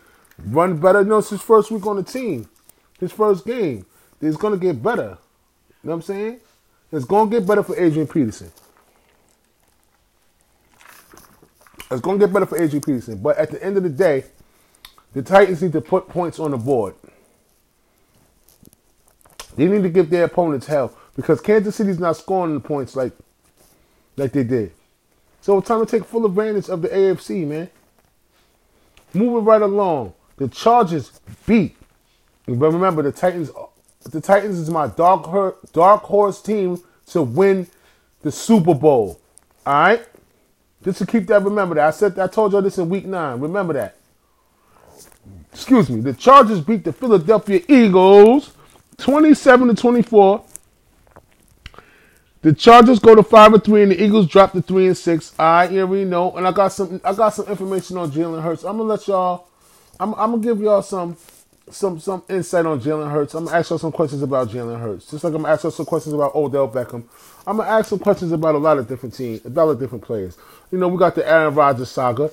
run 0.47 0.79
better? 0.79 1.05
No, 1.05 1.19
it's 1.19 1.31
his 1.31 1.43
first 1.43 1.71
week 1.71 1.87
on 1.87 1.97
the 1.97 2.03
team. 2.03 2.49
His 2.99 3.13
first 3.13 3.45
game. 3.47 3.87
It's 4.21 4.37
going 4.37 4.59
to 4.59 4.65
get 4.65 4.83
better. 4.83 5.19
You 5.83 5.89
know 5.89 5.93
what 5.93 5.95
I'm 5.95 6.03
saying? 6.03 6.41
It's 6.93 7.05
going 7.05 7.31
to 7.31 7.39
get 7.39 7.47
better 7.47 7.63
for 7.63 7.79
Adrian 7.79 8.07
Peterson. 8.07 8.53
It's 11.91 12.01
going 12.01 12.19
to 12.19 12.27
get 12.27 12.33
better 12.33 12.47
for 12.47 12.61
Adrian 12.61 12.83
Peterson. 12.83 13.19
But 13.19 13.39
at 13.39 13.51
the 13.51 13.63
end 13.65 13.77
of 13.77 13.83
the 13.83 13.89
day, 13.89 14.25
the 15.13 15.23
Titans 15.23 15.63
need 15.63 15.73
to 15.73 15.81
put 15.81 16.09
points 16.09 16.39
on 16.39 16.53
the 16.53 16.57
board. 16.59 16.95
They 19.57 19.67
need 19.67 19.83
to 19.83 19.89
give 19.89 20.11
their 20.11 20.25
opponents 20.25 20.67
hell 20.67 20.97
because 21.17 21.41
Kansas 21.41 21.77
City's 21.77 21.99
not 21.99 22.17
scoring 22.17 22.55
the 22.55 22.61
points 22.61 22.95
like 22.95 23.13
like 24.17 24.33
they 24.33 24.45
did. 24.45 24.73
So 25.41 25.59
it's 25.59 25.69
time 25.69 25.85
to 25.85 25.91
take 25.91 26.07
full 26.07 26.27
advantage 26.27 26.69
of 26.69 26.83
the 26.83 26.89
AFC, 26.89 27.47
man. 27.47 27.71
Moving 29.15 29.45
right 29.45 29.63
along. 29.63 30.15
The 30.41 30.49
Chargers 30.49 31.21
beat. 31.47 31.77
But 32.47 32.73
remember, 32.73 33.03
the 33.03 33.13
Titans 33.13 33.51
the 34.11 34.23
Titans 34.23 34.59
is 34.59 34.71
my 34.71 34.87
dark, 34.87 35.73
dark 35.73 36.03
horse 36.05 36.41
team 36.41 36.83
to 37.09 37.23
win 37.23 37.67
the 38.23 38.33
Super 38.33 38.75
Bowl. 38.75 39.21
Alright? 39.67 40.09
Just 40.83 40.99
to 40.99 41.07
keep 41.07 41.27
that, 41.27 41.43
remember 41.43 41.75
that. 41.75 41.89
I 41.89 41.91
said 41.91 42.19
I 42.19 42.27
told 42.27 42.53
y'all 42.53 42.63
this 42.63 42.79
in 42.79 42.89
week 42.89 43.05
nine. 43.05 43.39
Remember 43.39 43.75
that. 43.75 43.97
Excuse 45.53 45.91
me. 45.91 46.01
The 46.01 46.15
Chargers 46.15 46.63
beat 46.63 46.85
the 46.85 46.93
Philadelphia 46.95 47.61
Eagles 47.69 48.55
27 48.97 49.69
to 49.69 49.75
24 49.75 50.45
the 52.43 52.55
Chargers 52.55 52.99
go 52.99 53.15
to 53.15 53.23
five 53.23 53.53
and 53.53 53.63
three, 53.63 53.83
and 53.83 53.93
the 53.93 54.03
Eagles 54.03 54.27
drop 54.27 54.53
to 54.53 54.63
three 54.63 54.87
and 54.87 54.97
six. 54.97 55.35
I 55.39 55.67
already 55.79 56.07
know, 56.07 56.33
and 56.33 56.49
I 56.49 56.53
got 56.53 56.69
some. 56.69 56.99
I 57.05 57.13
got 57.15 57.31
some 57.35 57.47
information 57.49 57.99
on 57.99 58.11
Jalen 58.11 58.43
Hurts. 58.43 58.65
I'm 58.65 58.79
gonna 58.79 58.89
let 58.89 59.07
y'all. 59.07 59.50
I'm, 60.01 60.15
I'm 60.15 60.33
gonna 60.33 60.43
give 60.43 60.61
y'all 60.61 60.83
some, 60.83 61.17
some, 61.71 62.01
some 62.01 62.23
insight 62.29 62.67
on 62.67 62.81
Jalen 62.81 63.11
Hurts. 63.11 63.35
I'm 63.35 63.45
gonna 63.45 63.59
ask 63.59 63.71
y'all 63.71 63.79
some 63.79 63.93
questions 63.93 64.23
about 64.23 64.49
Jalen 64.49 64.81
Hurts, 64.81 65.11
just 65.11 65.25
like 65.25 65.35
I'm 65.35 65.43
gonna 65.43 65.55
ask 65.55 65.65
y'all 65.65 65.73
some 65.73 65.87
questions 65.87 66.15
about 66.15 66.35
Odell 66.35 66.69
Beckham. 66.69 67.05
I'm 67.47 67.59
gonna 67.59 67.71
ask 67.71 67.91
some 67.91 68.01
questions 68.01 68.33
about 68.33 68.57
a 68.57 68.59
lot 68.59 68.79
of 68.79 68.89
different 68.89 69.15
teams, 69.15 69.45
a 69.45 69.51
lot 69.51 69.69
of 69.69 69.79
different 69.79 70.05
players. 70.05 70.39
You 70.73 70.79
know, 70.79 70.89
we 70.89 70.99
got 70.99 71.15
the 71.15 71.29
Aaron 71.29 71.55
Rodgers 71.55 71.91
saga, 71.91 72.31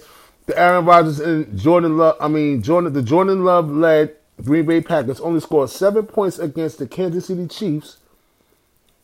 the 0.47 0.57
Aaron 0.57 0.85
Rodgers 0.85 1.19
and 1.19 1.57
Jordan 1.59 1.97
Love. 1.97 2.17
I 2.21 2.29
mean, 2.29 2.63
Jordan, 2.63 2.93
the 2.93 3.03
Jordan 3.03 3.43
Love 3.43 3.69
led 3.69 4.15
Green 4.43 4.65
Bay 4.65 4.81
Packers 4.81 5.19
only 5.19 5.41
scored 5.41 5.69
seven 5.69 6.07
points 6.07 6.39
against 6.39 6.79
the 6.79 6.87
Kansas 6.87 7.27
City 7.27 7.47
Chiefs 7.47 7.97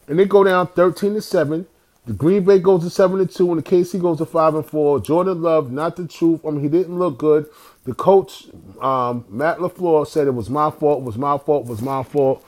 and 0.07 0.19
they 0.19 0.25
go 0.25 0.43
down 0.43 0.67
13 0.67 1.15
to 1.15 1.21
7. 1.21 1.65
The 2.05 2.13
Green 2.13 2.43
Bay 2.43 2.59
goes 2.59 2.83
to 2.83 2.89
7 2.89 3.17
to 3.19 3.25
2, 3.25 3.51
and 3.53 3.63
the 3.63 3.69
KC 3.69 4.01
goes 4.01 4.17
to 4.17 4.25
5 4.25 4.55
and 4.55 4.65
4. 4.65 4.99
Jordan 4.99 5.41
Love, 5.41 5.71
not 5.71 5.95
the 5.95 6.07
truth. 6.07 6.41
I 6.45 6.51
mean, 6.51 6.61
he 6.61 6.67
didn't 6.67 6.99
look 6.99 7.17
good. 7.17 7.47
The 7.85 7.93
coach, 7.93 8.45
um, 8.81 9.25
Matt 9.29 9.57
LaFleur, 9.57 10.07
said 10.07 10.27
it 10.27 10.31
was 10.33 10.49
my 10.49 10.71
fault, 10.71 11.03
was 11.03 11.17
my 11.17 11.37
fault, 11.37 11.65
was 11.67 11.81
my 11.81 12.03
fault. 12.03 12.45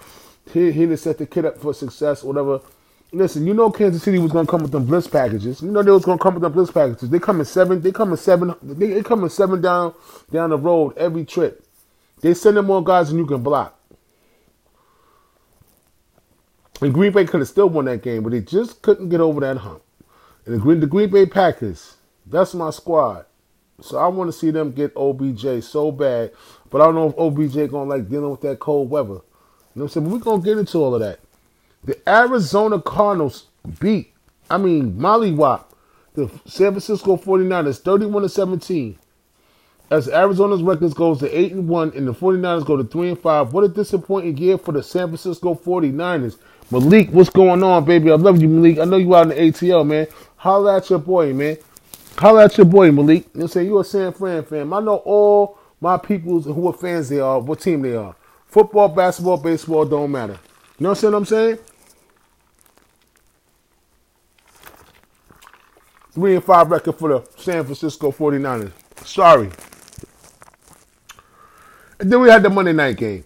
He, 0.53 0.71
he 0.71 0.81
didn't 0.81 0.97
set 0.97 1.17
the 1.17 1.25
kid 1.25 1.45
up 1.45 1.57
for 1.57 1.73
success, 1.73 2.23
whatever. 2.23 2.61
Listen, 3.11 3.47
you 3.47 3.53
know 3.53 3.71
Kansas 3.71 4.03
City 4.03 4.19
was 4.19 4.31
gonna 4.31 4.47
come 4.47 4.61
with 4.61 4.71
them 4.71 4.85
blitz 4.85 5.07
packages. 5.07 5.61
You 5.61 5.71
know 5.71 5.83
they 5.83 5.91
was 5.91 6.05
gonna 6.05 6.19
come 6.19 6.35
with 6.35 6.43
them 6.43 6.53
blitz 6.53 6.71
packages. 6.71 7.09
They 7.09 7.19
come 7.19 7.39
in 7.39 7.45
seven. 7.45 7.81
They 7.81 7.91
come 7.91 8.11
in 8.11 8.17
seven. 8.17 8.55
They, 8.61 8.87
they 8.87 9.03
come 9.03 9.23
in 9.23 9.29
seven 9.29 9.61
down 9.61 9.93
down 10.31 10.49
the 10.51 10.57
road 10.57 10.97
every 10.97 11.25
trip. 11.25 11.65
They 12.21 12.33
send 12.33 12.57
in 12.57 12.65
more 12.65 12.83
guys 12.83 13.09
than 13.09 13.17
you 13.17 13.25
can 13.25 13.43
block. 13.43 13.79
And 16.81 16.93
Green 16.93 17.13
Bay 17.13 17.25
could 17.25 17.41
have 17.41 17.49
still 17.49 17.69
won 17.69 17.85
that 17.85 18.03
game, 18.03 18.23
but 18.23 18.31
they 18.31 18.41
just 18.41 18.81
couldn't 18.81 19.09
get 19.09 19.21
over 19.21 19.39
that 19.41 19.57
hump. 19.57 19.81
And 20.45 20.55
the 20.55 20.59
Green, 20.59 20.79
the 20.79 20.87
Green 20.87 21.09
Bay 21.09 21.25
Packers, 21.25 21.95
that's 22.25 22.53
my 22.53 22.69
squad. 22.71 23.25
So 23.81 23.97
I 23.97 24.07
want 24.07 24.31
to 24.31 24.37
see 24.37 24.51
them 24.51 24.71
get 24.71 24.95
OBJ 24.95 25.63
so 25.63 25.91
bad. 25.91 26.31
But 26.69 26.81
I 26.81 26.85
don't 26.85 26.95
know 26.95 27.09
if 27.09 27.17
OBJ 27.17 27.71
gonna 27.71 27.89
like 27.89 28.09
dealing 28.09 28.31
with 28.31 28.41
that 28.41 28.59
cold 28.59 28.89
weather. 28.89 29.09
You 29.09 29.13
know 29.13 29.21
what 29.73 29.83
I'm 29.83 29.89
saying? 29.89 30.05
But 30.05 30.13
we're 30.13 30.19
gonna 30.19 30.43
get 30.43 30.57
into 30.57 30.77
all 30.77 30.95
of 30.95 31.01
that. 31.01 31.19
The 31.83 31.97
Arizona 32.09 32.81
Cardinals 32.81 33.47
beat, 33.79 34.13
I 34.49 34.57
mean, 34.57 34.99
Molly 34.99 35.31
Wop, 35.31 35.73
the 36.13 36.29
San 36.45 36.71
Francisco 36.71 37.17
49ers 37.17 37.79
31 37.79 38.23
to 38.23 38.29
17 38.29 38.97
as 39.91 40.09
Arizona's 40.09 40.63
records 40.63 40.93
goes 40.93 41.19
to 41.19 41.37
8 41.37 41.51
and 41.53 41.67
1 41.67 41.93
and 41.95 42.07
the 42.07 42.13
49ers 42.13 42.65
go 42.65 42.77
to 42.77 42.83
3 42.83 43.09
and 43.09 43.19
5. 43.19 43.53
What 43.53 43.63
a 43.63 43.67
disappointing 43.67 44.37
year 44.37 44.57
for 44.57 44.71
the 44.71 44.81
San 44.81 45.07
Francisco 45.07 45.53
49ers. 45.53 46.37
Malik, 46.71 47.09
what's 47.11 47.29
going 47.29 47.61
on, 47.61 47.85
baby? 47.85 48.11
I 48.11 48.15
love 48.15 48.41
you, 48.41 48.47
Malik. 48.47 48.79
I 48.79 48.85
know 48.85 48.97
you 48.97 49.13
out 49.15 49.23
in 49.23 49.29
the 49.29 49.35
ATL, 49.35 49.85
man. 49.85 50.07
Holla 50.37 50.77
at 50.77 50.89
your 50.89 50.99
boy, 50.99 51.33
man. 51.33 51.57
Holla 52.17 52.45
at 52.45 52.57
your 52.57 52.65
boy, 52.65 52.91
Malik. 52.91 53.27
You 53.33 53.41
know 53.41 53.47
saying? 53.47 53.67
You 53.67 53.79
a 53.79 53.83
San 53.83 54.13
Fran 54.13 54.43
fan. 54.43 54.71
I 54.71 54.79
know 54.79 54.97
all 54.97 55.57
my 55.81 55.97
peoples 55.97 56.45
who 56.45 56.67
are 56.67 56.73
fans 56.73 57.09
they 57.09 57.19
are, 57.19 57.39
what 57.39 57.59
team 57.59 57.81
they 57.81 57.95
are. 57.95 58.15
Football, 58.45 58.89
basketball, 58.89 59.37
baseball 59.37 59.85
don't 59.85 60.11
matter. 60.11 60.39
You 60.79 60.85
know 60.85 60.89
what 60.91 61.03
I'm 61.03 61.25
saying? 61.25 61.59
Three 66.13 66.35
and 66.35 66.43
five 66.43 66.71
record 66.71 66.95
for 66.97 67.09
the 67.09 67.29
San 67.35 67.65
Francisco 67.65 68.11
49ers. 68.11 68.71
Sorry. 69.05 69.49
And 71.99 72.11
then 72.11 72.21
we 72.21 72.29
had 72.29 72.43
the 72.43 72.49
Monday 72.49 72.71
night 72.71 72.95
game. 72.95 73.25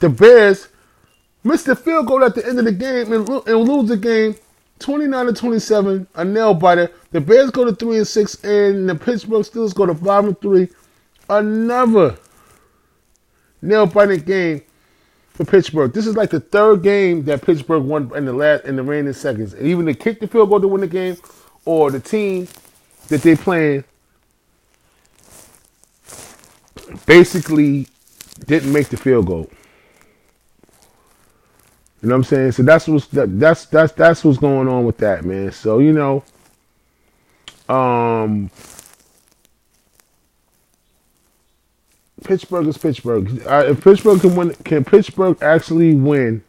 The 0.00 0.08
Bears 0.08 0.68
missed 1.44 1.66
the 1.66 1.76
field 1.76 2.08
goal 2.08 2.24
at 2.24 2.34
the 2.34 2.44
end 2.44 2.58
of 2.58 2.64
the 2.64 2.72
game 2.72 3.12
and, 3.12 3.28
and 3.28 3.68
lose 3.68 3.88
the 3.88 3.96
game 3.96 4.34
29 4.78 5.26
to 5.26 5.32
27, 5.32 6.06
a 6.14 6.24
nail 6.24 6.54
biter. 6.54 6.90
The 7.10 7.20
Bears 7.20 7.50
go 7.50 7.64
to 7.64 7.74
3 7.74 7.98
and 7.98 8.06
6, 8.06 8.44
and 8.44 8.88
the 8.88 8.94
Pittsburgh 8.94 9.42
Steelers 9.42 9.74
go 9.74 9.86
to 9.86 9.94
5 9.94 10.24
and 10.24 10.40
3. 10.40 10.68
Another 11.28 12.16
nail 13.62 13.86
biting 13.86 14.20
game 14.20 14.62
for 15.30 15.44
Pittsburgh. 15.44 15.92
This 15.92 16.06
is 16.06 16.16
like 16.16 16.30
the 16.30 16.40
third 16.40 16.82
game 16.82 17.24
that 17.24 17.42
Pittsburgh 17.42 17.84
won 17.84 18.10
in 18.14 18.24
the 18.24 18.32
last 18.32 18.64
in 18.64 18.76
the 18.76 18.82
reigning 18.82 19.12
seconds. 19.12 19.54
And 19.54 19.66
even 19.66 19.84
they 19.84 19.94
kick 19.94 20.20
the 20.20 20.28
field 20.28 20.50
goal 20.50 20.60
to 20.60 20.68
win 20.68 20.80
the 20.82 20.86
game, 20.86 21.16
or 21.64 21.90
the 21.90 22.00
team 22.00 22.48
that 23.08 23.22
they 23.22 23.36
playing 23.36 23.84
basically 27.06 27.88
didn't 28.46 28.72
make 28.72 28.88
the 28.88 28.96
field 28.96 29.26
goal. 29.26 29.50
You 32.06 32.10
know 32.10 32.18
what 32.18 32.30
I'm 32.30 32.36
saying? 32.36 32.52
So 32.52 32.62
that's 32.62 32.86
what's 32.86 33.08
that, 33.08 33.36
that's 33.40 33.64
that's 33.66 33.92
that's 33.94 34.24
what's 34.24 34.38
going 34.38 34.68
on 34.68 34.84
with 34.84 34.98
that, 34.98 35.24
man. 35.24 35.50
So 35.50 35.80
you 35.80 35.92
know, 35.92 36.22
um, 37.68 38.48
Pittsburgh 42.22 42.68
is 42.68 42.78
Pittsburgh. 42.78 43.44
Uh, 43.44 43.64
if 43.70 43.82
Pittsburgh 43.82 44.20
can 44.20 44.36
win, 44.36 44.54
can 44.62 44.84
Pittsburgh 44.84 45.36
actually 45.42 45.96
win? 45.96 46.44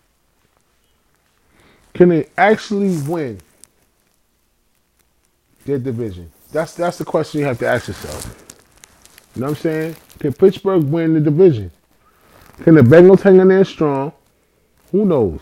Can 1.96 2.10
they 2.10 2.28
actually 2.38 2.96
win 3.10 3.40
their 5.66 5.80
division? 5.80 6.32
That's 6.52 6.76
that's 6.76 7.00
the 7.00 7.06
question 7.06 7.40
you 7.40 7.48
have 7.48 7.58
to 7.58 7.68
ask 7.68 7.88
yourself. 7.88 8.46
You 9.36 9.42
know 9.42 9.48
what 9.48 9.58
I'm 9.58 9.62
saying? 9.64 9.96
Can 10.20 10.34
Pittsburgh 10.34 10.84
win 10.84 11.16
the 11.16 11.20
division? 11.20 11.72
Can 12.62 12.76
the 12.76 12.82
Bengals 12.82 13.22
hang 13.22 13.40
in 13.40 13.48
there 13.48 13.66
strong? 13.66 14.14
Who 14.92 15.06
knows? 15.06 15.42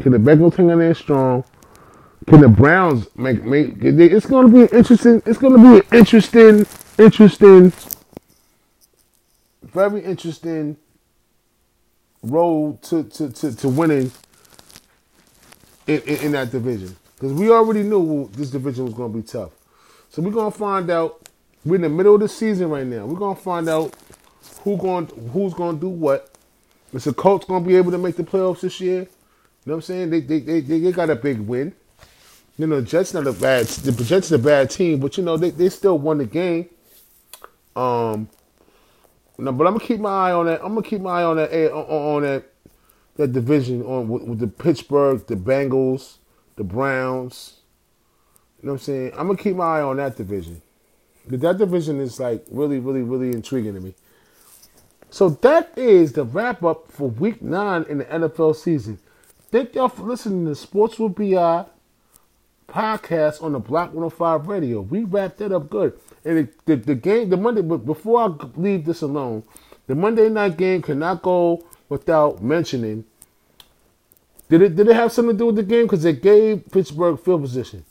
Can 0.00 0.12
the 0.12 0.18
Bengals 0.18 0.56
hang 0.56 0.70
in 0.70 0.78
there 0.78 0.94
strong? 0.94 1.44
Can 2.28 2.40
the 2.40 2.48
Browns 2.48 3.06
make 3.16 3.44
make? 3.44 3.76
It's 3.80 4.26
going 4.26 4.52
to 4.52 4.66
be 4.68 4.76
interesting. 4.76 5.22
It's 5.26 5.38
going 5.38 5.54
to 5.56 5.58
be 5.58 5.86
an 5.86 5.98
interesting, 5.98 6.66
interesting, 6.98 7.72
very 9.62 10.02
interesting 10.02 10.76
road 12.22 12.82
to 12.82 13.04
to 13.04 13.30
to, 13.30 13.56
to 13.56 13.68
winning 13.68 14.12
in, 15.86 16.00
in, 16.02 16.16
in 16.26 16.32
that 16.32 16.50
division 16.52 16.96
because 17.14 17.32
we 17.32 17.50
already 17.50 17.82
knew 17.82 18.28
this 18.34 18.50
division 18.50 18.86
was 18.86 18.94
going 18.94 19.12
to 19.12 19.18
be 19.18 19.24
tough. 19.24 19.52
So 20.10 20.22
we're 20.22 20.32
going 20.32 20.52
to 20.52 20.58
find 20.58 20.90
out. 20.90 21.28
We're 21.64 21.76
in 21.76 21.82
the 21.82 21.88
middle 21.90 22.16
of 22.16 22.20
the 22.22 22.28
season 22.28 22.70
right 22.70 22.86
now. 22.86 23.06
We're 23.06 23.18
going 23.18 23.36
to 23.36 23.42
find 23.42 23.68
out 23.68 23.94
who 24.62 24.76
going 24.76 25.06
who's 25.32 25.54
going 25.54 25.76
to 25.76 25.80
do 25.80 25.88
what. 25.88 26.28
Is 26.92 27.04
the 27.04 27.14
Colts 27.14 27.46
going 27.46 27.62
to 27.62 27.68
be 27.68 27.76
able 27.76 27.90
to 27.90 27.98
make 27.98 28.16
the 28.16 28.22
playoffs 28.22 28.60
this 28.60 28.80
year? 28.80 29.00
You 29.00 29.08
know 29.66 29.74
what 29.74 29.76
I'm 29.76 29.82
saying? 29.82 30.10
They 30.10 30.20
they 30.20 30.40
they, 30.40 30.60
they 30.60 30.92
got 30.92 31.10
a 31.10 31.16
big 31.16 31.40
win. 31.40 31.74
You 32.58 32.66
know, 32.66 32.80
the 32.80 32.86
Jets 32.86 33.14
not 33.14 33.26
a 33.26 33.32
bad. 33.32 33.66
The 33.66 33.92
Jets 33.92 34.26
is 34.26 34.32
a 34.32 34.38
bad 34.38 34.70
team, 34.70 35.00
but 35.00 35.16
you 35.16 35.24
know 35.24 35.36
they, 35.36 35.50
they 35.50 35.68
still 35.68 35.98
won 35.98 36.18
the 36.18 36.26
game. 36.26 36.68
Um, 37.74 38.28
no, 39.38 39.52
but 39.52 39.66
I'm 39.66 39.74
gonna 39.74 39.84
keep 39.84 40.00
my 40.00 40.28
eye 40.28 40.32
on 40.32 40.46
that. 40.46 40.60
I'm 40.62 40.74
gonna 40.74 40.82
keep 40.82 41.00
my 41.00 41.20
eye 41.20 41.24
on 41.24 41.36
that 41.36 41.52
eh, 41.52 41.68
on, 41.68 41.84
on 41.84 42.22
that 42.22 42.44
that 43.16 43.32
division 43.32 43.82
on 43.82 44.08
with, 44.08 44.22
with, 44.22 44.38
the 44.38 44.46
Pittsburgh, 44.46 45.26
the 45.26 45.36
Bengals, 45.36 46.18
the 46.56 46.64
Browns. 46.64 47.60
You 48.60 48.66
know 48.66 48.74
what 48.74 48.80
I'm 48.80 48.84
saying? 48.84 49.12
I'm 49.12 49.26
gonna 49.26 49.38
keep 49.38 49.56
my 49.56 49.78
eye 49.78 49.82
on 49.82 49.96
that 49.96 50.16
division. 50.16 50.60
Because 51.24 51.40
that 51.40 51.58
division 51.58 52.00
is 52.00 52.18
like 52.18 52.44
really, 52.50 52.78
really, 52.78 53.02
really 53.02 53.32
intriguing 53.32 53.74
to 53.74 53.80
me. 53.80 53.94
So 55.12 55.28
that 55.28 55.76
is 55.76 56.14
the 56.14 56.24
wrap 56.24 56.64
up 56.64 56.90
for 56.90 57.10
week 57.10 57.42
nine 57.42 57.84
in 57.86 57.98
the 57.98 58.06
NFL 58.06 58.56
season. 58.56 58.98
Thank 59.50 59.74
y'all 59.74 59.90
for 59.90 60.04
listening 60.04 60.46
to 60.46 60.54
Sports 60.54 60.98
with 60.98 61.16
BI 61.16 61.66
podcast 62.66 63.42
on 63.42 63.52
the 63.52 63.58
Block 63.58 63.92
105 63.92 64.48
radio. 64.48 64.80
We 64.80 65.04
wrapped 65.04 65.36
that 65.36 65.52
up 65.52 65.68
good. 65.68 66.00
And 66.24 66.38
it, 66.38 66.64
the, 66.64 66.76
the 66.76 66.94
game, 66.94 67.28
the 67.28 67.36
Monday, 67.36 67.60
but 67.60 67.84
before 67.84 68.20
I 68.20 68.46
leave 68.56 68.86
this 68.86 69.02
alone, 69.02 69.42
the 69.86 69.94
Monday 69.94 70.30
night 70.30 70.56
game 70.56 70.80
cannot 70.80 71.20
go 71.20 71.62
without 71.90 72.42
mentioning. 72.42 73.04
Did 74.48 74.62
it 74.62 74.76
did 74.76 74.88
it 74.88 74.96
have 74.96 75.12
something 75.12 75.36
to 75.36 75.38
do 75.38 75.46
with 75.48 75.56
the 75.56 75.62
game? 75.62 75.82
Because 75.84 76.06
it 76.06 76.22
gave 76.22 76.64
Pittsburgh 76.72 77.20
field 77.20 77.42
position. 77.42 77.84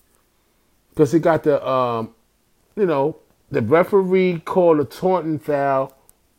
Because 0.90 1.12
he 1.12 1.20
got 1.20 1.44
the, 1.44 1.64
um, 1.68 2.16
you 2.76 2.88
know, 2.88 3.18
the 3.52 3.62
referee 3.62 4.40
called 4.40 4.80
a 4.80 4.86
taunting 4.86 5.38
foul 5.38 5.96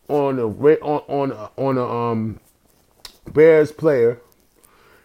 on 0.09 0.38
a 0.38 0.47
on 0.47 1.33
on 1.33 1.51
on 1.57 1.79
a 1.79 1.85
um, 1.87 2.41
Bears 3.33 3.73
player 3.73 4.21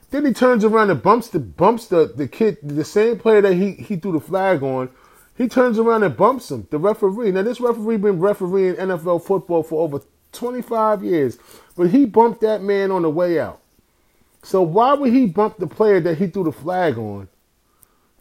then 0.10 0.26
he 0.26 0.34
turns 0.34 0.64
around 0.64 0.90
and 0.90 1.02
bumps 1.02 1.28
the 1.30 1.40
bumps 1.40 1.88
the, 1.88 2.12
the 2.16 2.28
kid, 2.28 2.58
the 2.64 2.86
same 2.86 3.20
player 3.20 3.42
that 3.42 3.54
he, 3.54 3.74
he 3.74 3.98
threw 3.98 4.14
the 4.14 4.20
flag 4.20 4.64
on. 4.64 4.90
He 5.38 5.48
turns 5.48 5.78
around 5.78 6.04
and 6.04 6.16
bumps 6.16 6.50
him, 6.50 6.68
the 6.72 6.80
referee. 6.80 7.32
Now 7.32 7.44
this 7.44 7.60
referee 7.60 7.98
been 7.98 8.20
refereeing 8.20 8.76
NFL 8.76 9.26
football 9.26 9.64
for 9.64 9.84
over 9.84 10.02
25 10.32 11.04
years, 11.04 11.38
but 11.76 11.90
he 11.90 12.06
bumped 12.06 12.42
that 12.42 12.62
man 12.62 12.90
on 12.90 13.02
the 13.02 13.10
way 13.10 13.40
out. 13.40 13.62
So 14.44 14.62
why 14.62 14.94
would 14.94 15.12
he 15.12 15.26
bump 15.26 15.58
the 15.58 15.68
player 15.68 16.00
that 16.00 16.18
he 16.18 16.28
threw 16.28 16.46
the 16.46 16.52
flag 16.52 16.98
on? 16.98 17.28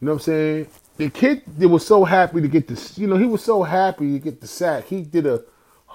You 0.00 0.06
know 0.06 0.12
what 0.12 0.14
I'm 0.14 0.20
saying? 0.20 0.66
The 0.96 1.08
kid 1.08 1.42
that 1.58 1.68
was 1.68 1.86
so 1.86 2.04
happy 2.04 2.40
to 2.40 2.48
get 2.48 2.66
this, 2.68 2.98
you 2.98 3.06
know, 3.06 3.16
he 3.16 3.26
was 3.26 3.44
so 3.44 3.62
happy 3.62 4.12
to 4.14 4.18
get 4.18 4.40
the 4.40 4.46
sack. 4.46 4.84
He 4.86 5.02
did 5.02 5.26
a 5.26 5.42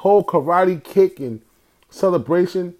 whole 0.01 0.23
karate 0.23 0.83
kick 0.83 1.19
and 1.19 1.41
celebration. 1.91 2.73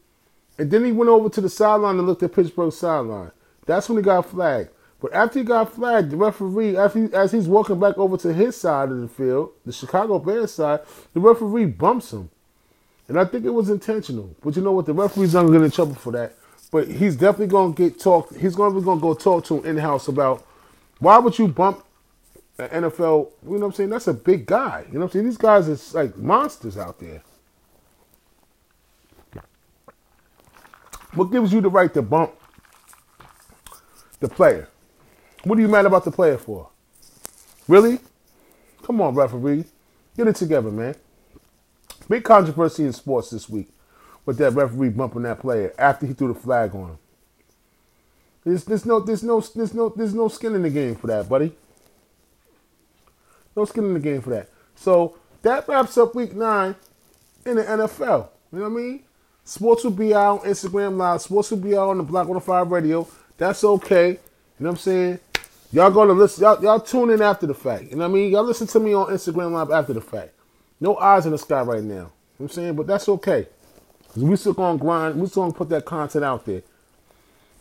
And 0.58 0.72
then 0.72 0.84
he 0.84 0.92
went 0.92 1.10
over 1.10 1.30
to 1.30 1.42
the 1.42 1.50
sideline 1.50 1.98
and 1.98 2.08
looked 2.08 2.24
at 2.24 2.34
Pittsburgh's 2.34 2.78
sideline. 2.78 3.32
That's 3.68 3.88
when 3.88 4.00
he 4.00 4.04
got 4.04 4.28
flagged. 4.28 4.70
But 5.00 5.14
after 5.14 5.40
he 5.40 5.46
got 5.46 5.74
flagged, 5.74 6.10
the 6.10 6.18
referee, 6.18 6.76
as, 6.78 6.94
he, 6.94 7.10
as 7.14 7.32
he's 7.32 7.48
walking 7.48 7.80
back 7.80 7.98
over 8.00 8.18
to 8.18 8.34
his 8.34 8.56
side 8.56 8.90
of 8.90 9.00
the 9.00 9.08
field, 9.08 9.52
the 9.66 9.72
Chicago 9.72 10.18
Bears 10.18 10.52
side, 10.52 10.80
the 11.14 11.20
referee 11.20 11.66
bumps 11.66 12.12
him. 12.12 12.30
And 13.08 13.20
I 13.20 13.26
think 13.26 13.46
it 13.46 13.52
was 13.52 13.70
intentional. 13.70 14.36
But 14.44 14.56
you 14.56 14.64
know 14.64 14.72
what? 14.72 14.88
The 14.88 14.94
referee's 14.94 15.34
not 15.34 15.42
going 15.42 15.54
to 15.54 15.60
get 15.60 15.66
in 15.66 15.72
trouble 15.72 15.96
for 15.96 16.12
that. 16.14 16.36
But 16.72 16.88
he's 16.88 17.16
definitely 17.16 17.48
going 17.48 17.76
to 17.76 17.90
get 17.90 18.00
talked. 18.00 18.36
He's 18.36 18.56
going 18.56 18.74
to 18.74 18.80
be 18.80 18.84
going 18.84 19.00
to 19.00 19.02
go 19.02 19.14
talk 19.14 19.46
to 19.46 19.60
him 19.60 19.66
in 19.66 19.78
house 19.78 20.08
about 20.08 20.44
why 21.00 21.20
would 21.20 21.38
you 21.38 21.48
bump 21.48 21.84
NFL? 22.60 23.32
You 23.44 23.52
know 23.52 23.60
what 23.60 23.66
I'm 23.68 23.74
saying? 23.74 23.90
That's 23.90 24.08
a 24.08 24.14
big 24.14 24.46
guy. 24.46 24.86
You 24.88 24.96
know 24.96 25.02
what 25.02 25.06
I'm 25.08 25.12
saying? 25.12 25.26
These 25.26 25.38
guys 25.38 25.70
are 25.70 26.00
like 26.04 26.18
monsters 26.18 26.78
out 26.78 27.00
there. 27.00 27.24
What 31.14 31.32
gives 31.32 31.54
you 31.54 31.62
the 31.62 31.70
right 31.70 31.94
to 31.94 32.02
bump 32.02 32.34
the 34.20 34.30
player? 34.30 34.70
What 35.44 35.58
are 35.58 35.62
you 35.62 35.68
mad 35.68 35.86
about 35.86 36.06
the 36.06 36.12
player 36.12 36.38
for? 36.38 36.70
Really? 37.68 38.00
Come 38.84 39.02
on, 39.02 39.16
referee. 39.16 39.66
Get 40.18 40.28
it 40.28 40.36
together, 40.36 40.72
man. 40.72 40.96
Big 42.10 42.24
controversy 42.24 42.86
in 42.86 42.94
sports 42.94 43.30
this 43.32 43.50
week 43.50 43.70
with 44.26 44.38
that 44.38 44.52
referee 44.54 44.90
bumping 44.90 45.24
that 45.24 45.40
player 45.40 45.74
after 45.80 46.06
he 46.06 46.14
threw 46.14 46.34
the 46.34 46.40
flag 46.40 46.76
on 46.76 46.92
him. 46.92 46.98
There's, 48.44 48.66
there's 48.66 48.86
no 48.86 49.00
there's 49.00 49.24
no 49.24 49.40
there's 49.42 49.74
no 49.74 49.90
there's 49.90 50.14
no 50.14 50.28
skin 50.28 50.56
in 50.56 50.64
the 50.64 50.70
game 50.70 50.96
for 50.96 51.08
that, 51.08 51.30
buddy. 51.30 51.54
No 53.56 53.66
skin 53.66 53.86
in 53.86 53.94
the 53.94 54.00
game 54.00 54.22
for 54.22 54.32
that. 54.32 54.50
So 54.76 55.18
that 55.42 55.68
wraps 55.68 55.98
up 55.98 56.16
week 56.16 56.34
nine 56.34 56.76
in 57.46 57.56
the 57.56 57.64
NFL. 57.64 58.30
You 58.52 58.60
know 58.60 58.70
what 58.70 58.80
I 58.80 58.82
mean? 58.82 59.04
Sports 59.44 59.84
will 59.84 59.92
be 59.92 60.14
out 60.14 60.42
on 60.42 60.46
Instagram 60.46 60.98
Live. 60.98 61.22
Sports 61.22 61.52
will 61.52 61.58
be 61.58 61.76
out 61.76 61.90
on 61.90 61.98
the 61.98 62.04
Block 62.04 62.28
105 62.28 62.72
Radio. 62.72 63.08
That's 63.38 63.64
okay. 63.64 64.10
You 64.10 64.18
know 64.60 64.70
what 64.70 64.70
I'm 64.70 64.78
saying? 64.78 65.20
Y'all 65.72 65.90
gonna 65.90 66.14
listen. 66.14 66.44
Y'all, 66.44 66.62
y'all 66.62 66.80
tune 66.80 67.10
in 67.10 67.22
after 67.22 67.48
the 67.48 67.54
fact. 67.54 67.84
You 67.84 67.96
know 67.96 68.08
what 68.08 68.12
I 68.12 68.14
mean? 68.14 68.32
Y'all 68.32 68.44
listen 68.44 68.68
to 68.68 68.80
me 68.80 68.94
on 68.94 69.08
Instagram 69.08 69.52
Live 69.52 69.72
after 69.72 69.94
the 69.94 70.02
fact. 70.02 70.34
No 70.80 70.98
eyes 70.98 71.26
in 71.26 71.32
the 71.32 71.38
sky 71.38 71.62
right 71.62 71.84
now. 71.84 71.94
You 71.94 71.98
know 71.98 72.12
what 72.38 72.46
I'm 72.46 72.50
saying? 72.50 72.76
But 72.76 72.88
that's 72.88 73.08
okay. 73.08 73.48
Cause 74.14 74.24
we 74.24 74.36
still 74.36 74.54
gonna 74.54 74.78
grind. 74.78 75.16
We 75.16 75.28
still 75.28 75.44
gonna 75.44 75.54
put 75.54 75.70
that 75.70 75.86
content 75.86 76.26
out 76.26 76.46
there. 76.46 76.62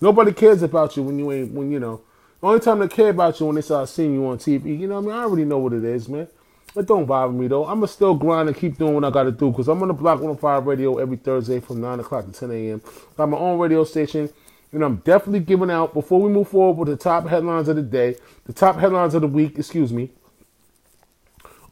Nobody 0.01 0.33
cares 0.33 0.63
about 0.63 0.97
you 0.97 1.05
when 1.05 1.19
you 1.19 1.31
ain't 1.31 1.53
when 1.53 1.71
you 1.71 1.79
know. 1.79 2.01
Only 2.43 2.61
time 2.61 2.79
they 2.79 2.89
care 2.89 3.11
about 3.11 3.39
you 3.39 3.47
when 3.47 3.57
they 3.57 3.63
start 3.63 3.89
seeing 3.89 4.15
you 4.15 4.27
on 4.27 4.39
TV. 4.39 4.79
You 4.79 4.87
know 4.87 5.01
what 5.01 5.13
I 5.13 5.15
mean? 5.15 5.17
I 5.17 5.23
already 5.25 5.45
know 5.45 5.59
what 5.59 5.75
it 5.75 5.85
is, 5.85 6.09
man. 6.09 6.27
It 6.75 6.87
don't 6.87 7.05
bother 7.05 7.33
me 7.33 7.49
though. 7.49 7.67
I'ma 7.67 7.87
still 7.87 8.15
grind 8.15 8.49
and 8.49 8.57
keep 8.57 8.79
doing 8.79 8.95
what 8.95 9.05
I 9.05 9.11
gotta 9.11 9.33
do 9.33 9.51
because 9.51 9.69
I'm 9.69 9.83
on 9.83 9.89
the 9.89 9.95
Block 9.95 10.21
105 10.21 10.67
radio 10.67 10.99
every 10.99 11.17
Thursday 11.17 11.61
from 11.61 11.81
9 11.81 12.01
o'clock 12.01 12.27
to 12.27 12.33
10 12.33 12.51
a.m. 12.53 12.83
Got 13.17 13.29
my 13.29 13.37
own 13.37 13.59
radio 13.59 13.85
station. 13.85 14.31
And 14.73 14.85
I'm 14.85 14.97
definitely 14.97 15.41
giving 15.41 15.71
out, 15.71 15.93
before 15.95 16.21
we 16.21 16.31
move 16.31 16.49
forward 16.49 16.79
with 16.79 16.97
the 16.97 17.03
top 17.03 17.27
headlines 17.27 17.69
of 17.69 17.75
the 17.75 17.83
day, 17.83 18.15
the 18.45 18.53
top 18.53 18.77
headlines 18.77 19.15
of 19.15 19.23
the 19.23 19.27
week, 19.27 19.59
excuse 19.59 19.93
me, 19.93 20.11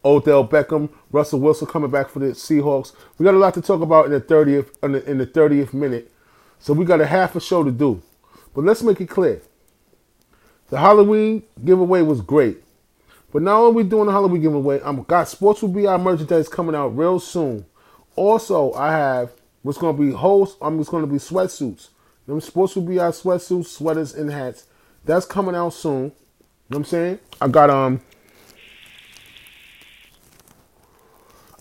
Odell 0.04 0.46
Beckham, 0.46 0.88
Russell 1.12 1.38
Wilson 1.38 1.68
coming 1.68 1.90
back 1.90 2.09
for 2.09 2.18
the 2.18 2.26
Seahawks. 2.26 2.92
We 3.16 3.24
got 3.24 3.35
a 3.35 3.38
lot 3.38 3.54
to 3.54 3.62
talk 3.62 3.83
about 3.83 4.07
in 4.07 4.12
the 4.12 4.20
30th 4.20 4.70
in 4.83 4.92
the, 4.92 5.11
in 5.11 5.18
the 5.18 5.26
30th 5.26 5.72
minute. 5.72 6.11
So 6.59 6.72
we 6.72 6.85
got 6.85 7.00
a 7.00 7.07
half 7.07 7.37
a 7.37 7.40
show 7.40 7.62
to 7.62 7.70
do. 7.70 8.02
But 8.52 8.64
let's 8.64 8.83
make 8.83 9.00
it 9.00 9.09
clear. 9.09 9.42
The 10.70 10.78
Halloween 10.78 11.42
giveaway 11.64 12.02
was 12.02 12.20
great. 12.20 12.59
But 13.33 13.42
not 13.42 13.59
only 13.59 13.83
we 13.83 13.88
doing 13.88 14.07
the 14.07 14.12
Halloween 14.12 14.42
giveaway, 14.42 14.81
I'm 14.83 15.02
got 15.02 15.28
Sports 15.28 15.62
with 15.62 15.74
BI 15.74 15.96
merchandise 15.96 16.48
coming 16.48 16.74
out 16.74 16.96
real 16.96 17.20
soon. 17.20 17.66
Also, 18.16 18.72
I 18.72 18.92
have 18.92 19.33
what's 19.62 19.78
gonna 19.78 19.96
be 19.96 20.12
host. 20.12 20.57
I'm 20.61 20.78
just 20.78 20.90
gonna 20.90 21.07
be 21.07 21.16
sweatsuits. 21.16 21.88
Them 22.26 22.40
Sports 22.40 22.76
with 22.76 22.87
BI 22.87 22.94
sweatsuits, 22.94 23.66
sweaters, 23.66 24.14
and 24.14 24.31
hats. 24.31 24.66
That's 25.04 25.26
coming 25.26 25.54
out 25.54 25.72
soon. 25.72 26.04
You 26.04 26.11
know 26.11 26.12
what 26.68 26.76
I'm 26.78 26.85
saying? 26.85 27.18
I 27.40 27.48
got 27.48 27.70
um 27.70 28.00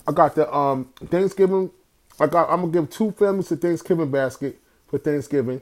I 0.06 0.12
got 0.12 0.34
the 0.34 0.52
um 0.54 0.90
Thanksgiving. 1.06 1.70
I 2.18 2.26
got. 2.26 2.50
I'm 2.50 2.60
gonna 2.62 2.72
give 2.72 2.90
two 2.90 3.12
families 3.12 3.52
a 3.52 3.56
Thanksgiving 3.56 4.10
basket 4.10 4.58
for 4.88 4.98
Thanksgiving. 4.98 5.60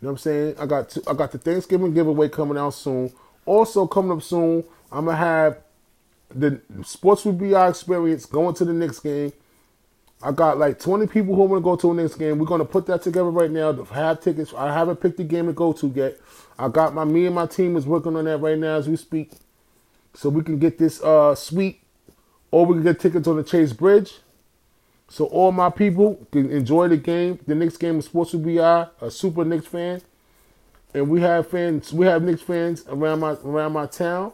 You 0.00 0.06
know 0.06 0.12
what 0.12 0.12
I'm 0.12 0.18
saying? 0.18 0.54
I 0.58 0.66
got 0.66 0.88
two, 0.88 1.02
I 1.06 1.12
got 1.12 1.30
the 1.30 1.38
Thanksgiving 1.38 1.92
giveaway 1.92 2.28
coming 2.28 2.56
out 2.56 2.70
soon. 2.70 3.12
Also 3.44 3.86
coming 3.86 4.12
up 4.12 4.22
soon, 4.22 4.64
I'm 4.90 5.04
gonna 5.04 5.16
have 5.16 5.58
the 6.34 6.60
Sports 6.84 7.24
with 7.24 7.38
BI 7.38 7.68
experience 7.68 8.24
going 8.24 8.54
to 8.54 8.64
the 8.64 8.72
next 8.72 9.00
game. 9.00 9.32
I 10.22 10.32
got 10.32 10.58
like 10.58 10.78
20 10.78 11.06
people 11.06 11.34
who 11.34 11.42
want 11.44 11.60
to 11.60 11.64
go 11.64 11.76
to 11.76 11.94
the 11.94 12.02
next 12.02 12.14
game. 12.16 12.38
We're 12.38 12.46
gonna 12.46 12.64
put 12.64 12.86
that 12.86 13.02
together 13.02 13.30
right 13.30 13.50
now. 13.50 13.72
To 13.72 13.84
have 13.84 14.20
tickets. 14.20 14.54
I 14.54 14.72
haven't 14.72 15.00
picked 15.00 15.18
the 15.18 15.24
game 15.24 15.46
to 15.46 15.52
go 15.52 15.72
to 15.74 15.88
yet. 15.88 16.16
I 16.58 16.68
got 16.68 16.94
my 16.94 17.04
me 17.04 17.26
and 17.26 17.34
my 17.34 17.46
team 17.46 17.76
is 17.76 17.86
working 17.86 18.16
on 18.16 18.24
that 18.24 18.38
right 18.38 18.58
now 18.58 18.76
as 18.76 18.88
we 18.88 18.96
speak, 18.96 19.32
so 20.14 20.30
we 20.30 20.42
can 20.42 20.58
get 20.58 20.78
this 20.78 21.02
uh 21.02 21.34
suite 21.34 21.82
or 22.50 22.64
we 22.64 22.74
can 22.74 22.84
get 22.84 23.00
tickets 23.00 23.28
on 23.28 23.36
the 23.36 23.44
Chase 23.44 23.74
Bridge. 23.74 24.18
So 25.10 25.26
all 25.26 25.50
my 25.50 25.70
people 25.70 26.24
can 26.30 26.50
enjoy 26.50 26.86
the 26.86 26.96
game. 26.96 27.40
The 27.44 27.56
Knicks 27.56 27.76
game 27.76 27.98
is 27.98 28.04
supposed 28.04 28.30
to 28.30 28.38
be 28.38 28.60
I, 28.60 28.86
a 29.00 29.10
super 29.10 29.44
Knicks 29.44 29.66
fan. 29.66 30.00
And 30.94 31.10
we 31.10 31.20
have 31.20 31.48
fans, 31.48 31.92
we 31.92 32.06
have 32.06 32.22
Knicks 32.22 32.42
fans 32.42 32.84
around 32.88 33.18
my 33.18 33.32
around 33.44 33.72
my 33.72 33.86
town. 33.86 34.32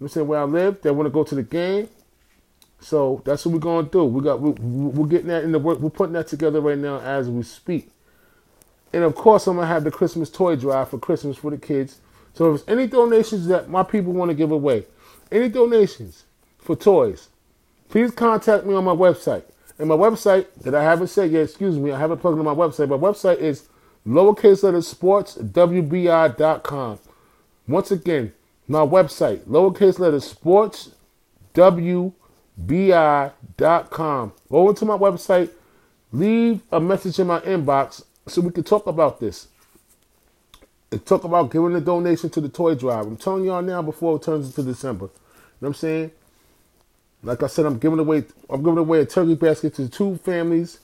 I'm 0.00 0.08
saying 0.08 0.28
where 0.28 0.38
I 0.40 0.44
live, 0.44 0.80
they 0.82 0.92
want 0.92 1.06
to 1.06 1.10
go 1.10 1.24
to 1.24 1.34
the 1.34 1.42
game. 1.42 1.88
So 2.80 3.22
that's 3.24 3.44
what 3.44 3.54
we're 3.54 3.58
gonna 3.58 3.88
do. 3.88 4.04
We 4.04 4.22
got 4.22 4.40
we, 4.40 4.52
we're 4.52 5.08
getting 5.08 5.26
that 5.28 5.42
in 5.42 5.50
the 5.50 5.58
work. 5.58 5.80
We're 5.80 5.90
putting 5.90 6.12
that 6.12 6.28
together 6.28 6.60
right 6.60 6.78
now 6.78 7.00
as 7.00 7.28
we 7.28 7.42
speak. 7.42 7.90
And 8.92 9.02
of 9.02 9.16
course, 9.16 9.48
I'm 9.48 9.56
gonna 9.56 9.66
have 9.66 9.82
the 9.82 9.90
Christmas 9.90 10.30
toy 10.30 10.54
drive 10.54 10.90
for 10.90 10.98
Christmas 10.98 11.36
for 11.36 11.50
the 11.50 11.58
kids. 11.58 11.98
So 12.34 12.54
if 12.54 12.64
there's 12.64 12.78
any 12.78 12.86
donations 12.86 13.48
that 13.48 13.68
my 13.68 13.82
people 13.82 14.12
want 14.12 14.30
to 14.30 14.34
give 14.34 14.52
away, 14.52 14.86
any 15.32 15.48
donations, 15.48 16.24
for 16.58 16.76
toys, 16.76 17.30
please 17.88 18.12
contact 18.12 18.64
me 18.64 18.74
on 18.74 18.84
my 18.84 18.94
website. 18.94 19.42
And 19.78 19.88
my 19.88 19.94
website 19.96 20.52
that 20.62 20.74
I 20.74 20.82
haven't 20.82 21.08
said 21.08 21.30
yet, 21.30 21.44
excuse 21.44 21.78
me, 21.78 21.92
I 21.92 21.98
haven't 21.98 22.18
plugged 22.18 22.38
in 22.38 22.44
my 22.44 22.54
website. 22.54 22.88
My 22.88 22.96
website 22.96 23.38
is 23.38 23.68
lowercase 24.06 24.62
letter 24.62 24.82
sports 24.82 25.36
wbi.com. 25.36 26.98
Once 27.66 27.90
again, 27.90 28.32
my 28.66 28.80
website, 28.80 29.38
lowercase 29.40 29.98
letter 29.98 30.20
sports 30.20 30.90
wbi.com. 31.54 32.22
Go 34.50 34.68
into 34.68 34.84
my 34.84 34.96
website, 34.96 35.50
leave 36.12 36.62
a 36.72 36.80
message 36.80 37.18
in 37.18 37.26
my 37.26 37.40
inbox 37.40 38.04
so 38.26 38.40
we 38.40 38.50
can 38.50 38.64
talk 38.64 38.86
about 38.86 39.20
this. 39.20 39.48
And 40.90 41.04
talk 41.04 41.24
about 41.24 41.50
giving 41.50 41.76
a 41.76 41.80
donation 41.80 42.30
to 42.30 42.40
the 42.40 42.48
toy 42.48 42.74
drive. 42.74 43.06
I'm 43.06 43.16
telling 43.16 43.44
y'all 43.44 43.60
now 43.60 43.82
before 43.82 44.16
it 44.16 44.22
turns 44.22 44.46
into 44.46 44.62
December. 44.62 45.04
You 45.04 45.10
know 45.10 45.18
what 45.60 45.68
I'm 45.68 45.74
saying? 45.74 46.10
Like 47.22 47.42
I 47.42 47.46
said, 47.46 47.66
I'm 47.66 47.78
giving 47.78 47.98
away 47.98 48.24
I'm 48.48 48.62
giving 48.62 48.78
away 48.78 49.00
a 49.00 49.06
turkey 49.06 49.34
basket 49.34 49.74
to 49.74 49.88
two 49.88 50.16
families. 50.18 50.78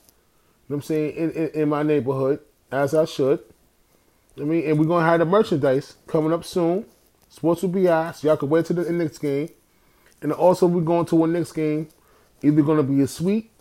You 0.67 0.73
know 0.73 0.77
what 0.77 0.77
I'm 0.77 0.81
saying 0.83 1.15
in, 1.15 1.31
in, 1.31 1.49
in 1.61 1.69
my 1.69 1.83
neighborhood, 1.83 2.39
as 2.71 2.93
I 2.93 3.05
should. 3.05 3.39
I 4.37 4.41
mean, 4.41 4.67
and 4.69 4.77
we're 4.77 4.85
gonna 4.85 5.05
have 5.05 5.19
the 5.19 5.25
merchandise 5.25 5.95
coming 6.07 6.33
up 6.33 6.43
soon. 6.43 6.85
Sports 7.29 7.61
will 7.61 7.69
be 7.69 7.87
out, 7.87 8.15
so 8.15 8.27
y'all 8.27 8.37
can 8.37 8.49
wait 8.49 8.65
to 8.65 8.73
the 8.73 8.91
next 8.91 9.19
game. 9.19 9.49
And 10.21 10.31
also, 10.31 10.67
we're 10.67 10.81
going 10.81 11.05
to 11.07 11.23
a 11.23 11.27
next 11.27 11.53
game. 11.53 11.87
Either 12.41 12.61
gonna 12.61 12.83
be 12.83 13.01
a 13.01 13.07
suite, 13.07 13.51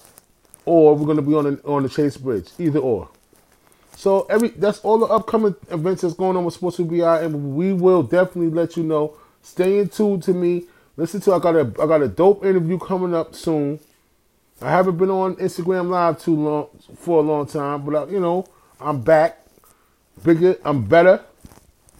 or 0.64 0.96
we're 0.96 1.06
gonna 1.06 1.22
be 1.22 1.34
on 1.34 1.44
the, 1.44 1.62
on 1.64 1.82
the 1.84 1.88
Chase 1.88 2.16
Bridge. 2.16 2.50
Either 2.58 2.80
or. 2.80 3.08
So 3.96 4.26
every 4.28 4.48
that's 4.48 4.80
all 4.80 4.98
the 4.98 5.06
upcoming 5.06 5.54
events 5.70 6.02
that's 6.02 6.14
going 6.14 6.36
on 6.36 6.44
with 6.44 6.54
Sports 6.54 6.80
out, 6.80 7.22
and 7.22 7.54
we 7.54 7.72
will 7.72 8.02
definitely 8.02 8.50
let 8.50 8.76
you 8.76 8.82
know. 8.82 9.16
Stay 9.42 9.78
in 9.78 9.88
tune 9.88 10.20
to 10.22 10.32
me. 10.32 10.64
Listen 10.96 11.20
to 11.22 11.34
I 11.34 11.38
got 11.38 11.56
a 11.56 11.60
I 11.80 11.86
got 11.86 12.02
a 12.02 12.08
dope 12.08 12.44
interview 12.44 12.78
coming 12.78 13.14
up 13.14 13.34
soon. 13.34 13.80
I 14.60 14.70
haven't 14.70 14.96
been 14.96 15.10
on 15.10 15.36
Instagram 15.36 15.88
Live 15.88 16.22
too 16.22 16.36
long 16.36 16.68
for 16.96 17.18
a 17.18 17.22
long 17.22 17.46
time, 17.46 17.84
but 17.84 17.96
I, 17.96 18.12
you 18.12 18.20
know 18.20 18.46
I'm 18.80 19.00
back, 19.00 19.40
bigger. 20.22 20.56
I'm 20.64 20.84
better, 20.84 21.24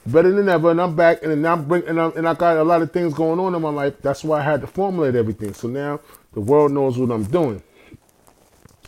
better 0.06 0.30
than 0.30 0.48
ever, 0.48 0.70
and 0.70 0.80
I'm 0.80 0.94
back. 0.94 1.22
And 1.22 1.46
I'm 1.46 1.64
bring 1.66 1.86
and, 1.88 2.00
I'm, 2.00 2.16
and 2.16 2.28
I 2.28 2.34
got 2.34 2.56
a 2.56 2.64
lot 2.64 2.82
of 2.82 2.92
things 2.92 3.14
going 3.14 3.40
on 3.40 3.54
in 3.54 3.62
my 3.62 3.70
life. 3.70 3.94
That's 4.00 4.22
why 4.22 4.40
I 4.40 4.42
had 4.42 4.60
to 4.60 4.66
formulate 4.66 5.16
everything. 5.16 5.54
So 5.54 5.68
now 5.68 6.00
the 6.32 6.40
world 6.40 6.72
knows 6.72 6.96
what 6.98 7.10
I'm 7.10 7.24
doing. 7.24 7.62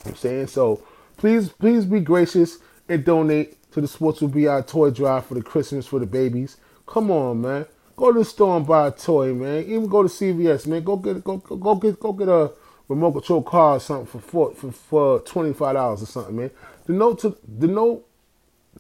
I'm 0.05 0.15
saying 0.15 0.49
so. 0.49 0.83
Please, 1.17 1.49
please 1.49 1.85
be 1.87 2.01
gracious 2.01 2.59
and 2.89 3.05
donate 3.05 3.71
to 3.73 3.81
the 3.81 3.89
Sports 3.89 4.21
with 4.21 4.35
BI 4.35 4.61
Toy 4.63 4.91
Drive 4.91 5.27
for 5.27 5.35
the 5.35 5.43
Christmas 5.43 5.87
for 5.87 5.99
the 5.99 6.07
babies. 6.07 6.59
Come 6.87 7.11
on, 7.11 7.41
man. 7.41 7.67
Go 7.97 8.13
to 8.13 8.19
the 8.19 8.25
store 8.27 8.59
and 8.59 8.67
buy 8.67 8.89
a 8.89 8.91
toy, 8.91 9.33
man. 9.33 9.65
Even 9.65 9.87
go 9.87 10.03
to 10.03 10.09
CVS, 10.09 10.67
man. 10.67 10.85
Go 10.85 10.97
get 10.97 11.25
go 11.25 11.39
go, 11.39 11.75
get 11.77 11.99
go 11.99 12.13
get 12.13 12.29
a 12.29 12.53
remote 12.89 13.13
control 13.13 13.43
car 13.43 13.77
or 13.77 13.81
something 13.81 14.07
for 14.07 14.21
four, 14.21 14.55
for 14.55 14.71
for 14.71 15.21
twenty 15.21 15.55
five 15.55 15.75
dollars 15.75 16.03
or 16.03 16.07
something, 16.07 16.37
man. 16.37 16.51
The 16.85 16.93
note 16.93 17.21
to 17.21 17.37
the 17.49 17.67
note 17.67 18.07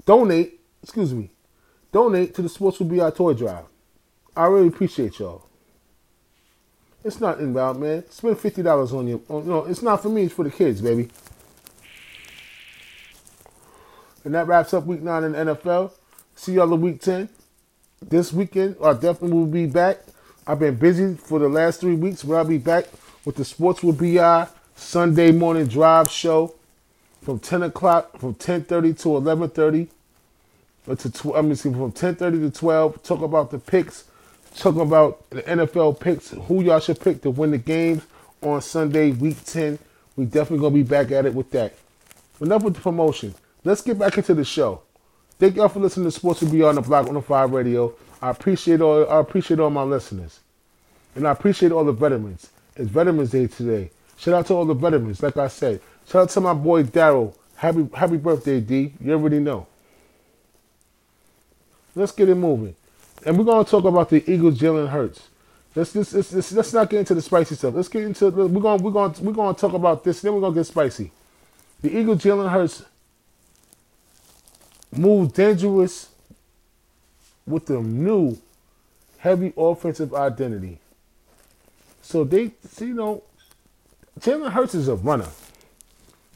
donate, 0.04 0.60
excuse 0.82 1.14
me, 1.14 1.30
donate 1.92 2.34
to 2.34 2.42
the 2.42 2.50
Sports 2.50 2.78
with 2.78 2.90
BI 2.94 3.08
Toy 3.10 3.32
Drive. 3.32 3.64
I 4.36 4.46
really 4.48 4.68
appreciate 4.68 5.18
y'all. 5.18 5.46
It's 7.02 7.18
not 7.18 7.40
inbound, 7.40 7.80
man. 7.80 8.04
Spend 8.10 8.38
fifty 8.38 8.62
dollars 8.62 8.92
on 8.92 9.08
you. 9.08 9.24
On, 9.30 9.48
know, 9.48 9.64
it's 9.64 9.80
not 9.80 10.02
for 10.02 10.10
me. 10.10 10.24
It's 10.24 10.34
for 10.34 10.44
the 10.44 10.50
kids, 10.50 10.82
baby. 10.82 11.08
And 14.24 14.34
that 14.34 14.46
wraps 14.46 14.74
up 14.74 14.84
week 14.84 15.00
nine 15.00 15.24
in 15.24 15.32
the 15.32 15.38
NFL. 15.38 15.92
See 16.34 16.52
y'all 16.52 16.74
in 16.74 16.80
week 16.82 17.00
ten 17.00 17.30
this 18.02 18.32
weekend, 18.32 18.76
I 18.82 18.92
definitely 18.92 19.32
will 19.32 19.46
be 19.46 19.66
back. 19.66 19.98
I've 20.46 20.58
been 20.58 20.76
busy 20.76 21.14
for 21.14 21.38
the 21.38 21.48
last 21.48 21.80
three 21.80 21.94
weeks, 21.94 22.22
but 22.22 22.34
I'll 22.34 22.44
be 22.44 22.58
back 22.58 22.86
with 23.24 23.36
the 23.36 23.44
Sports 23.44 23.82
with 23.82 23.98
BI 23.98 24.46
Sunday 24.76 25.32
morning 25.32 25.66
drive 25.66 26.10
show 26.10 26.54
from 27.22 27.40
10 27.40 27.64
o'clock, 27.64 28.18
from 28.18 28.34
10.30 28.34 28.98
to 29.00 29.08
11.30. 29.08 29.88
Or 30.86 30.92
uh, 30.92 30.96
to 30.96 31.10
tw- 31.10 31.34
I 31.34 31.42
mean, 31.42 31.56
see, 31.56 31.70
from 31.70 31.90
10.30 31.90 32.18
to 32.18 32.50
12. 32.50 33.02
Talk 33.02 33.22
about 33.22 33.50
the 33.50 33.58
picks. 33.58 34.04
Talk 34.56 34.76
about 34.76 35.28
the 35.30 35.42
NFL 35.42 35.98
picks, 35.98 36.30
who 36.30 36.62
y'all 36.62 36.78
should 36.78 37.00
pick 37.00 37.22
to 37.22 37.30
win 37.30 37.50
the 37.50 37.58
games 37.58 38.04
on 38.42 38.62
Sunday, 38.62 39.10
week 39.10 39.44
10. 39.44 39.78
We 40.14 40.24
definitely 40.26 40.58
going 40.58 40.72
to 40.74 40.84
be 40.84 40.88
back 40.88 41.10
at 41.10 41.26
it 41.26 41.34
with 41.34 41.50
that. 41.50 41.74
Enough 42.40 42.62
with 42.62 42.74
the 42.74 42.80
promotion. 42.80 43.34
Let's 43.64 43.82
get 43.82 43.98
back 43.98 44.16
into 44.16 44.34
the 44.34 44.44
show. 44.44 44.82
Thank 45.38 45.56
y'all 45.56 45.68
for 45.68 45.80
listening 45.80 46.06
to 46.06 46.10
Sports 46.10 46.40
to 46.40 46.46
Be 46.46 46.62
on 46.62 46.76
the 46.76 46.80
Block 46.80 47.02
105 47.02 47.50
Radio. 47.50 47.94
I 48.22 48.30
appreciate 48.30 48.80
all 48.80 49.06
I 49.06 49.20
appreciate 49.20 49.60
all 49.60 49.68
my 49.68 49.82
listeners. 49.82 50.40
And 51.14 51.28
I 51.28 51.32
appreciate 51.32 51.72
all 51.72 51.84
the 51.84 51.92
veterans. 51.92 52.48
It's 52.74 52.88
Veterans 52.88 53.32
Day 53.32 53.46
today. 53.46 53.90
Shout 54.16 54.32
out 54.32 54.46
to 54.46 54.54
all 54.54 54.64
the 54.64 54.72
veterans, 54.72 55.22
like 55.22 55.36
I 55.36 55.48
said. 55.48 55.82
Shout 56.08 56.22
out 56.22 56.30
to 56.30 56.40
my 56.40 56.54
boy 56.54 56.84
Daryl. 56.84 57.34
Happy 57.56 57.86
happy 57.92 58.16
birthday, 58.16 58.60
D. 58.60 58.94
You 58.98 59.12
already 59.12 59.38
know. 59.38 59.66
Let's 61.94 62.12
get 62.12 62.30
it 62.30 62.34
moving. 62.34 62.74
And 63.26 63.36
we're 63.36 63.44
gonna 63.44 63.64
talk 63.64 63.84
about 63.84 64.08
the 64.08 64.24
Eagles 64.30 64.58
Jalen 64.58 64.88
Hurts. 64.88 65.28
Let's, 65.74 65.94
let's, 65.94 66.14
let's, 66.14 66.52
let's 66.52 66.72
not 66.72 66.88
get 66.88 67.00
into 67.00 67.14
the 67.14 67.20
spicy 67.20 67.56
stuff. 67.56 67.74
Let's 67.74 67.88
get 67.88 68.04
into 68.04 68.30
we're 68.30 68.48
gonna 68.48 68.82
we're 68.82 68.90
gonna 68.90 69.14
we're 69.20 69.32
gonna 69.34 69.52
talk 69.52 69.74
about 69.74 70.02
this, 70.02 70.22
then 70.22 70.32
we're 70.32 70.40
gonna 70.40 70.54
get 70.54 70.64
spicy. 70.64 71.12
The 71.82 71.94
Eagles 71.94 72.22
Jalen 72.22 72.50
Hurts 72.50 72.84
move 74.98 75.32
dangerous 75.34 76.08
with 77.46 77.66
the 77.66 77.80
new 77.80 78.38
heavy 79.18 79.52
offensive 79.56 80.14
identity. 80.14 80.78
So 82.02 82.24
they, 82.24 82.52
you 82.80 82.94
know, 82.94 83.22
Jalen 84.20 84.52
Hurts 84.52 84.74
is 84.74 84.88
a 84.88 84.94
runner. 84.94 85.28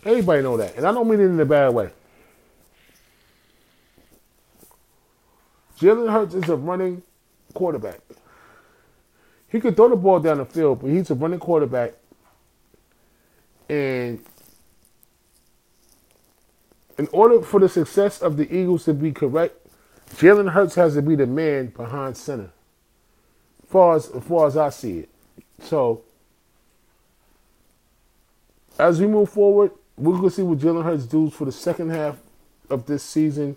Everybody 0.05 0.43
know 0.43 0.57
that, 0.57 0.77
and 0.77 0.87
I 0.87 0.93
don't 0.93 1.09
mean 1.09 1.21
it 1.21 1.25
in 1.25 1.39
a 1.39 1.45
bad 1.45 1.75
way. 1.75 1.91
Jalen 5.79 6.13
Hurts 6.13 6.35
is 6.35 6.49
a 6.49 6.57
running 6.57 7.03
quarterback. 7.55 8.01
He 9.49 9.61
could 9.61 9.77
throw 9.77 9.89
the 9.89 9.97
ball 9.97 10.21
down 10.21 10.39
the 10.39 10.45
field, 10.45 10.81
but 10.81 10.91
he's 10.91 11.11
a 11.11 11.15
running 11.15 11.41
quarterback. 11.41 11.95
And 13.69 14.25
in 17.01 17.09
order 17.13 17.41
for 17.41 17.59
the 17.59 17.69
success 17.69 18.21
of 18.21 18.37
the 18.37 18.45
Eagles 18.55 18.85
to 18.85 18.93
be 18.93 19.11
correct, 19.11 19.57
Jalen 20.17 20.51
Hurts 20.51 20.75
has 20.75 20.93
to 20.97 21.01
be 21.01 21.15
the 21.15 21.27
man 21.27 21.69
behind 21.69 22.15
center. 22.15 22.51
Far 23.67 23.97
as, 23.97 24.09
far 24.29 24.47
as 24.47 24.59
I 24.59 24.69
see 24.69 24.99
it, 24.99 25.09
So 25.63 26.03
as 28.79 29.01
we 29.01 29.07
move 29.07 29.31
forward, 29.31 29.71
we're 29.97 30.17
gonna 30.17 30.29
see 30.29 30.43
what 30.43 30.59
Jalen 30.59 30.85
Hurts 30.85 31.07
does 31.07 31.33
for 31.33 31.47
the 31.47 31.53
second 31.53 31.89
half 31.89 32.19
of 32.69 32.85
this 32.85 33.03
season 33.03 33.57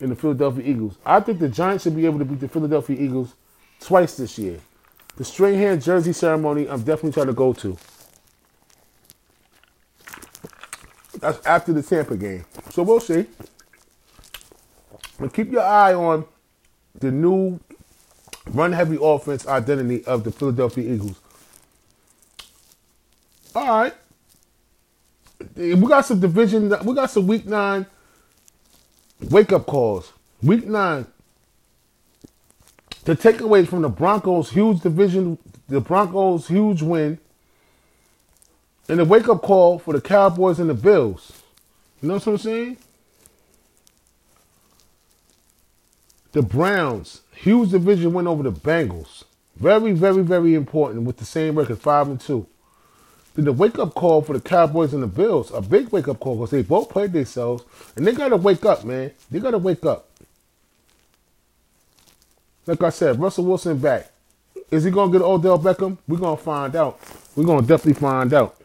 in 0.00 0.08
the 0.08 0.16
Philadelphia 0.16 0.64
Eagles. 0.64 0.96
I 1.06 1.20
think 1.20 1.38
the 1.38 1.48
Giants 1.48 1.84
should 1.84 1.94
be 1.94 2.06
able 2.06 2.18
to 2.18 2.24
beat 2.24 2.40
the 2.40 2.48
Philadelphia 2.48 2.96
Eagles 2.98 3.34
twice 3.78 4.16
this 4.16 4.36
year. 4.36 4.58
The 5.16 5.24
Strahan 5.24 5.80
jersey 5.80 6.12
ceremony, 6.12 6.68
I'm 6.68 6.80
definitely 6.82 7.12
trying 7.12 7.28
to 7.28 7.34
go 7.34 7.52
to. 7.52 7.78
That's 11.14 11.44
after 11.46 11.72
the 11.72 11.82
Tampa 11.82 12.16
game. 12.16 12.44
So 12.70 12.82
we'll 12.82 13.00
see. 13.00 13.26
But 15.18 15.32
keep 15.32 15.50
your 15.50 15.62
eye 15.62 15.94
on 15.94 16.24
the 16.94 17.10
new 17.10 17.58
run 18.50 18.72
heavy 18.72 18.98
offense 19.00 19.46
identity 19.46 20.04
of 20.04 20.24
the 20.24 20.30
Philadelphia 20.30 20.94
Eagles. 20.94 21.20
All 23.54 23.66
right. 23.66 23.94
We 25.56 25.74
got 25.74 26.02
some 26.02 26.20
division, 26.20 26.72
we 26.84 26.94
got 26.94 27.10
some 27.10 27.26
week 27.26 27.46
nine 27.46 27.86
wake 29.20 29.52
up 29.52 29.66
calls. 29.66 30.12
Week 30.42 30.66
nine. 30.66 31.06
The 33.04 33.16
takeaways 33.16 33.68
from 33.68 33.82
the 33.82 33.88
Broncos' 33.88 34.50
huge 34.50 34.80
division, 34.80 35.38
the 35.68 35.80
Broncos' 35.80 36.48
huge 36.48 36.82
win, 36.82 37.18
and 38.88 38.98
the 38.98 39.04
wake 39.04 39.28
up 39.28 39.42
call 39.42 39.78
for 39.78 39.92
the 39.92 40.00
Cowboys 40.00 40.58
and 40.58 40.70
the 40.70 40.74
Bills. 40.74 41.42
You 42.00 42.08
know 42.08 42.14
what 42.14 42.26
I'm 42.26 42.38
saying? 42.38 42.78
The 46.32 46.42
Browns, 46.42 47.22
huge 47.34 47.70
division 47.70 48.12
win 48.12 48.26
over 48.26 48.42
the 48.42 48.52
Bengals. 48.52 49.24
Very, 49.56 49.92
very, 49.92 50.22
very 50.22 50.54
important 50.54 51.02
with 51.02 51.16
the 51.16 51.24
same 51.24 51.58
record, 51.58 51.80
five 51.80 52.08
and 52.08 52.20
two. 52.20 52.46
Then 53.34 53.44
the 53.44 53.52
wake 53.52 53.78
up 53.78 53.94
call 53.94 54.22
for 54.22 54.32
the 54.32 54.40
Cowboys 54.40 54.94
and 54.94 55.02
the 55.02 55.08
Bills, 55.08 55.50
a 55.52 55.60
big 55.60 55.88
wake 55.90 56.08
up 56.08 56.20
call 56.20 56.36
because 56.36 56.50
they 56.50 56.62
both 56.62 56.88
played 56.88 57.12
themselves, 57.12 57.64
and 57.96 58.06
they 58.06 58.12
gotta 58.12 58.36
wake 58.36 58.64
up, 58.64 58.84
man. 58.84 59.10
They 59.30 59.40
gotta 59.40 59.58
wake 59.58 59.84
up. 59.84 60.08
Like 62.66 62.82
I 62.82 62.90
said, 62.90 63.18
Russell 63.18 63.44
Wilson 63.44 63.78
back. 63.78 64.10
Is 64.70 64.84
he 64.84 64.90
gonna 64.90 65.10
get 65.10 65.22
Odell 65.22 65.58
Beckham? 65.58 65.96
We're 66.06 66.18
gonna 66.18 66.36
find 66.36 66.76
out. 66.76 67.00
We're 67.34 67.46
gonna 67.46 67.66
definitely 67.66 67.94
find 67.94 68.34
out. 68.34 68.57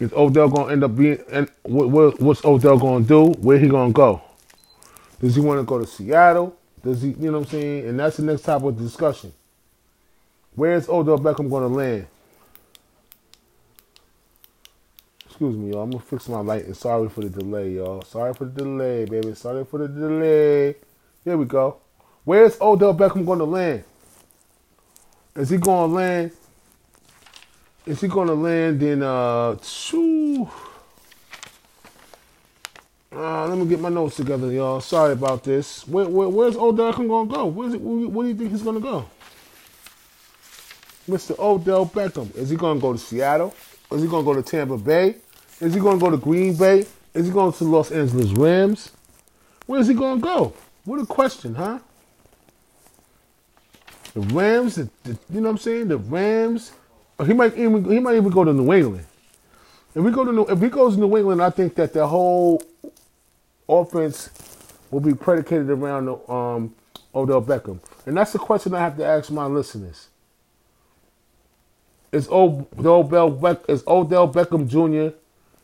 Is 0.00 0.12
Odell 0.14 0.48
gonna 0.48 0.72
end 0.72 0.84
up 0.84 0.96
being? 0.96 1.22
And 1.30 1.50
what, 1.62 2.20
what's 2.20 2.44
Odell 2.44 2.78
gonna 2.78 3.04
do? 3.04 3.26
Where 3.40 3.58
he 3.58 3.68
gonna 3.68 3.92
go? 3.92 4.22
Does 5.20 5.34
he 5.34 5.42
want 5.42 5.60
to 5.60 5.64
go 5.64 5.78
to 5.78 5.86
Seattle? 5.86 6.56
Does 6.82 7.02
he? 7.02 7.10
You 7.10 7.30
know 7.30 7.40
what 7.40 7.46
I'm 7.46 7.46
saying? 7.46 7.88
And 7.88 8.00
that's 8.00 8.16
the 8.18 8.24
next 8.24 8.42
topic 8.42 8.68
of 8.70 8.78
discussion. 8.78 9.32
Where's 10.54 10.88
Odell 10.88 11.18
Beckham 11.18 11.50
gonna 11.50 11.68
land? 11.68 12.06
Excuse 15.26 15.56
me, 15.56 15.70
y'all. 15.72 15.82
I'm 15.82 15.90
gonna 15.90 16.04
fix 16.04 16.28
my 16.28 16.40
light. 16.40 16.66
And 16.66 16.76
sorry 16.76 17.08
for 17.08 17.22
the 17.22 17.30
delay, 17.30 17.72
y'all. 17.72 18.02
Sorry 18.02 18.34
for 18.34 18.46
the 18.46 18.52
delay, 18.64 19.06
baby. 19.06 19.34
Sorry 19.34 19.64
for 19.64 19.78
the 19.78 19.88
delay. 19.88 20.76
Here 21.24 21.36
we 21.36 21.46
go. 21.46 21.78
Where's 22.24 22.60
Odell 22.60 22.94
Beckham 22.94 23.26
gonna 23.26 23.44
land? 23.44 23.84
Is 25.36 25.50
he 25.50 25.58
gonna 25.58 25.92
land 25.92 26.32
is 27.86 28.00
he 28.00 28.08
gonna 28.08 28.34
land 28.34 28.82
in 28.82 29.02
uh 29.02 29.56
two? 29.62 30.48
Uh, 33.12 33.48
let 33.48 33.58
me 33.58 33.66
get 33.66 33.80
my 33.80 33.88
notes 33.88 34.16
together, 34.16 34.52
y'all. 34.52 34.80
Sorry 34.80 35.12
about 35.12 35.42
this. 35.42 35.86
Where, 35.88 36.08
where, 36.08 36.28
where's 36.28 36.56
Odell 36.56 36.92
Beckham 36.92 37.08
gonna 37.08 37.28
go? 37.28 37.46
Where's 37.46 37.74
it, 37.74 37.80
where, 37.80 38.08
where 38.08 38.24
do 38.24 38.28
you 38.28 38.36
think 38.36 38.52
he's 38.52 38.62
gonna 38.62 38.80
go? 38.80 39.06
Mr. 41.08 41.36
Odell 41.38 41.86
Beckham. 41.86 42.34
Is 42.36 42.50
he 42.50 42.56
gonna 42.56 42.78
go 42.78 42.92
to 42.92 42.98
Seattle? 42.98 43.54
Is 43.90 44.02
he 44.02 44.08
gonna 44.08 44.24
go 44.24 44.34
to 44.34 44.42
Tampa 44.42 44.78
Bay? 44.78 45.16
Is 45.60 45.74
he 45.74 45.80
gonna 45.80 45.98
go 45.98 46.10
to 46.10 46.16
Green 46.16 46.54
Bay? 46.56 46.86
Is 47.14 47.26
he 47.26 47.32
going 47.32 47.52
to 47.52 47.64
Los 47.64 47.90
Angeles 47.90 48.30
Rams? 48.32 48.92
Where 49.66 49.80
is 49.80 49.88
he 49.88 49.94
gonna 49.94 50.20
go? 50.20 50.54
What 50.84 51.00
a 51.00 51.06
question, 51.06 51.54
huh? 51.56 51.80
The 54.14 54.20
Rams, 54.20 54.76
the, 54.76 54.88
the, 55.04 55.18
you 55.30 55.40
know 55.40 55.42
what 55.42 55.50
I'm 55.50 55.58
saying? 55.58 55.88
The 55.88 55.98
Rams, 55.98 56.72
he 57.26 57.32
might 57.32 57.56
even 57.56 57.84
he 57.84 58.00
might 58.00 58.16
even 58.16 58.30
go 58.30 58.44
to 58.44 58.52
New 58.52 58.72
England. 58.72 59.06
If 59.94 60.02
we 60.02 60.10
go 60.10 60.24
to 60.24 60.32
New, 60.32 60.44
if 60.46 60.60
he 60.60 60.68
goes 60.68 60.94
to 60.94 61.00
New 61.00 61.16
England, 61.16 61.42
I 61.42 61.50
think 61.50 61.74
that 61.74 61.92
the 61.92 62.06
whole 62.06 62.62
offense 63.68 64.30
will 64.90 65.00
be 65.00 65.14
predicated 65.14 65.70
around 65.70 66.08
um, 66.28 66.74
Odell 67.14 67.42
Beckham, 67.42 67.80
and 68.06 68.16
that's 68.16 68.32
the 68.32 68.38
question 68.38 68.74
I 68.74 68.80
have 68.80 68.96
to 68.98 69.04
ask 69.04 69.30
my 69.30 69.46
listeners: 69.46 70.08
Is 72.12 72.28
Odell 72.30 73.62
is 73.68 73.82
Odell 73.86 74.32
Beckham 74.32 74.68
Jr. 74.68 75.16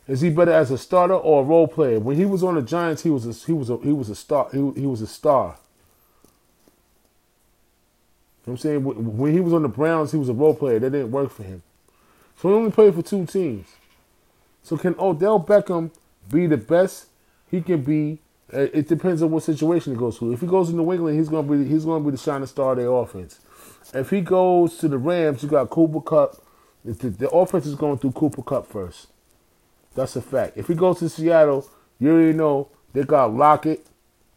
Is 0.08 0.20
he 0.20 0.30
better 0.30 0.52
as 0.52 0.70
a 0.70 0.78
starter 0.78 1.14
or 1.14 1.42
a 1.42 1.44
role 1.44 1.66
player? 1.66 1.98
When 1.98 2.16
he 2.16 2.24
was 2.24 2.44
on 2.44 2.54
the 2.54 2.62
Giants, 2.62 3.02
he 3.02 3.10
was 3.10 3.26
a, 3.26 3.32
he 3.46 3.52
was 3.52 3.70
a, 3.70 3.76
he 3.78 3.92
was 3.92 4.08
a 4.08 4.14
star. 4.14 4.48
He, 4.52 4.58
he 4.58 4.86
was 4.86 5.02
a 5.02 5.06
star. 5.06 5.58
I'm 8.46 8.56
saying 8.56 8.84
when 8.84 9.32
he 9.32 9.40
was 9.40 9.52
on 9.52 9.62
the 9.62 9.68
Browns, 9.68 10.12
he 10.12 10.18
was 10.18 10.28
a 10.28 10.34
role 10.34 10.54
player. 10.54 10.78
That 10.78 10.90
didn't 10.90 11.10
work 11.10 11.30
for 11.30 11.42
him. 11.42 11.62
So 12.36 12.48
he 12.48 12.54
only 12.54 12.70
played 12.70 12.94
for 12.94 13.02
two 13.02 13.26
teams. 13.26 13.66
So 14.62 14.76
can 14.76 14.94
Odell 14.98 15.40
Beckham 15.42 15.90
be 16.30 16.46
the 16.46 16.56
best 16.56 17.06
he 17.50 17.60
can 17.60 17.82
be? 17.82 18.18
Uh, 18.52 18.68
it 18.72 18.88
depends 18.88 19.22
on 19.22 19.30
what 19.30 19.42
situation 19.42 19.92
he 19.94 19.98
goes 19.98 20.18
to. 20.18 20.32
If 20.32 20.40
he 20.40 20.46
goes 20.46 20.68
to 20.68 20.76
New 20.76 20.92
England, 20.92 21.18
he's 21.18 21.28
gonna 21.28 21.48
be 21.48 21.68
he's 21.68 21.84
gonna 21.84 22.04
be 22.04 22.12
the 22.12 22.16
shining 22.16 22.46
star 22.46 22.72
of 22.72 22.78
their 22.78 22.90
offense. 22.90 23.40
If 23.92 24.10
he 24.10 24.20
goes 24.20 24.76
to 24.78 24.88
the 24.88 24.98
Rams, 24.98 25.42
you 25.42 25.48
got 25.48 25.70
Cooper 25.70 26.00
Kupp. 26.00 26.36
The, 26.84 27.10
the 27.10 27.28
offense 27.30 27.66
is 27.66 27.74
going 27.74 27.98
through 27.98 28.12
Cooper 28.12 28.42
Kupp 28.42 28.66
first. 28.66 29.08
That's 29.94 30.14
a 30.14 30.22
fact. 30.22 30.56
If 30.56 30.68
he 30.68 30.74
goes 30.74 31.00
to 31.00 31.08
Seattle, 31.08 31.68
you 31.98 32.12
already 32.12 32.32
know 32.32 32.68
they 32.92 33.02
got 33.02 33.34
Lockett, 33.34 33.86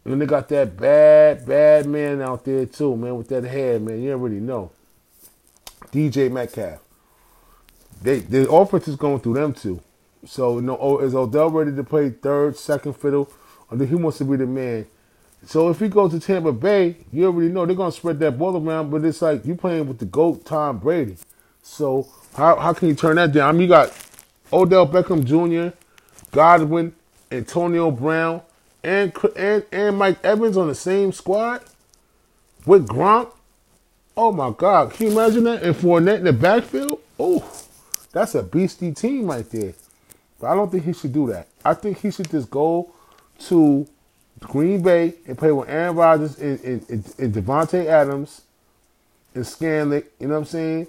and 0.04 0.20
they 0.20 0.26
got 0.26 0.48
that 0.48 0.76
bad, 0.76 1.46
bad 1.46 1.86
man 1.86 2.22
out 2.22 2.44
there 2.44 2.66
too, 2.66 2.96
man, 2.96 3.16
with 3.16 3.28
that 3.28 3.44
hair, 3.44 3.78
man. 3.78 4.02
You 4.02 4.12
already 4.12 4.40
know. 4.40 4.70
DJ 5.92 6.30
Metcalf. 6.30 6.80
They 8.02 8.20
the 8.20 8.50
offense 8.50 8.88
is 8.88 8.96
going 8.96 9.20
through 9.20 9.34
them 9.34 9.52
too. 9.52 9.80
So 10.24 10.56
you 10.56 10.62
know, 10.62 10.78
oh, 10.80 10.98
is 10.98 11.14
Odell 11.14 11.50
ready 11.50 11.74
to 11.74 11.84
play 11.84 12.10
third, 12.10 12.56
second 12.56 12.94
fiddle, 12.94 13.30
or 13.70 13.84
he 13.84 13.94
wants 13.94 14.18
to 14.18 14.24
be 14.24 14.36
the 14.36 14.46
man? 14.46 14.86
So 15.44 15.70
if 15.70 15.80
he 15.80 15.88
goes 15.88 16.12
to 16.12 16.20
Tampa 16.20 16.52
Bay, 16.52 16.96
you 17.12 17.26
already 17.26 17.50
know 17.50 17.64
they're 17.66 17.74
gonna 17.74 17.92
spread 17.92 18.18
that 18.20 18.38
ball 18.38 18.56
around, 18.56 18.90
but 18.90 19.04
it's 19.04 19.22
like 19.22 19.44
you 19.44 19.54
playing 19.54 19.86
with 19.88 19.98
the 19.98 20.04
GOAT 20.04 20.44
Tom 20.44 20.78
Brady. 20.78 21.16
So 21.62 22.06
how 22.36 22.56
how 22.56 22.72
can 22.72 22.88
you 22.88 22.94
turn 22.94 23.16
that 23.16 23.32
down? 23.32 23.48
I 23.48 23.52
mean 23.52 23.62
you 23.62 23.68
got 23.68 23.92
Odell 24.52 24.86
Beckham 24.86 25.24
Jr., 25.24 25.76
Godwin, 26.30 26.94
Antonio 27.30 27.90
Brown, 27.90 28.42
and 28.82 29.12
and 29.36 29.64
and 29.72 29.96
Mike 29.98 30.24
Evans 30.24 30.56
on 30.56 30.68
the 30.68 30.74
same 30.74 31.12
squad 31.12 31.62
with 32.66 32.86
Gronk. 32.86 33.32
Oh 34.16 34.32
my 34.32 34.50
God! 34.50 34.92
Can 34.92 35.06
you 35.06 35.12
imagine 35.12 35.44
that? 35.44 35.62
And 35.62 35.74
Fournette 35.74 36.18
in 36.18 36.24
the 36.24 36.32
backfield. 36.32 37.00
Oh, 37.18 37.44
that's 38.12 38.34
a 38.34 38.42
beastie 38.42 38.92
team 38.92 39.26
right 39.26 39.48
there. 39.50 39.74
But 40.40 40.48
I 40.48 40.54
don't 40.54 40.70
think 40.70 40.84
he 40.84 40.92
should 40.92 41.12
do 41.12 41.28
that. 41.28 41.48
I 41.64 41.74
think 41.74 42.00
he 42.00 42.10
should 42.10 42.30
just 42.30 42.50
go 42.50 42.90
to 43.40 43.86
Green 44.40 44.82
Bay 44.82 45.14
and 45.26 45.36
play 45.36 45.52
with 45.52 45.68
Aaron 45.68 45.96
Rodgers 45.96 46.38
and, 46.38 46.58
and, 46.60 46.88
and, 46.88 47.14
and 47.18 47.34
Davante 47.34 47.86
Adams 47.86 48.42
and 49.34 49.44
Scanlick. 49.44 50.06
You 50.18 50.28
know 50.28 50.34
what 50.34 50.40
I'm 50.40 50.44
saying? 50.46 50.86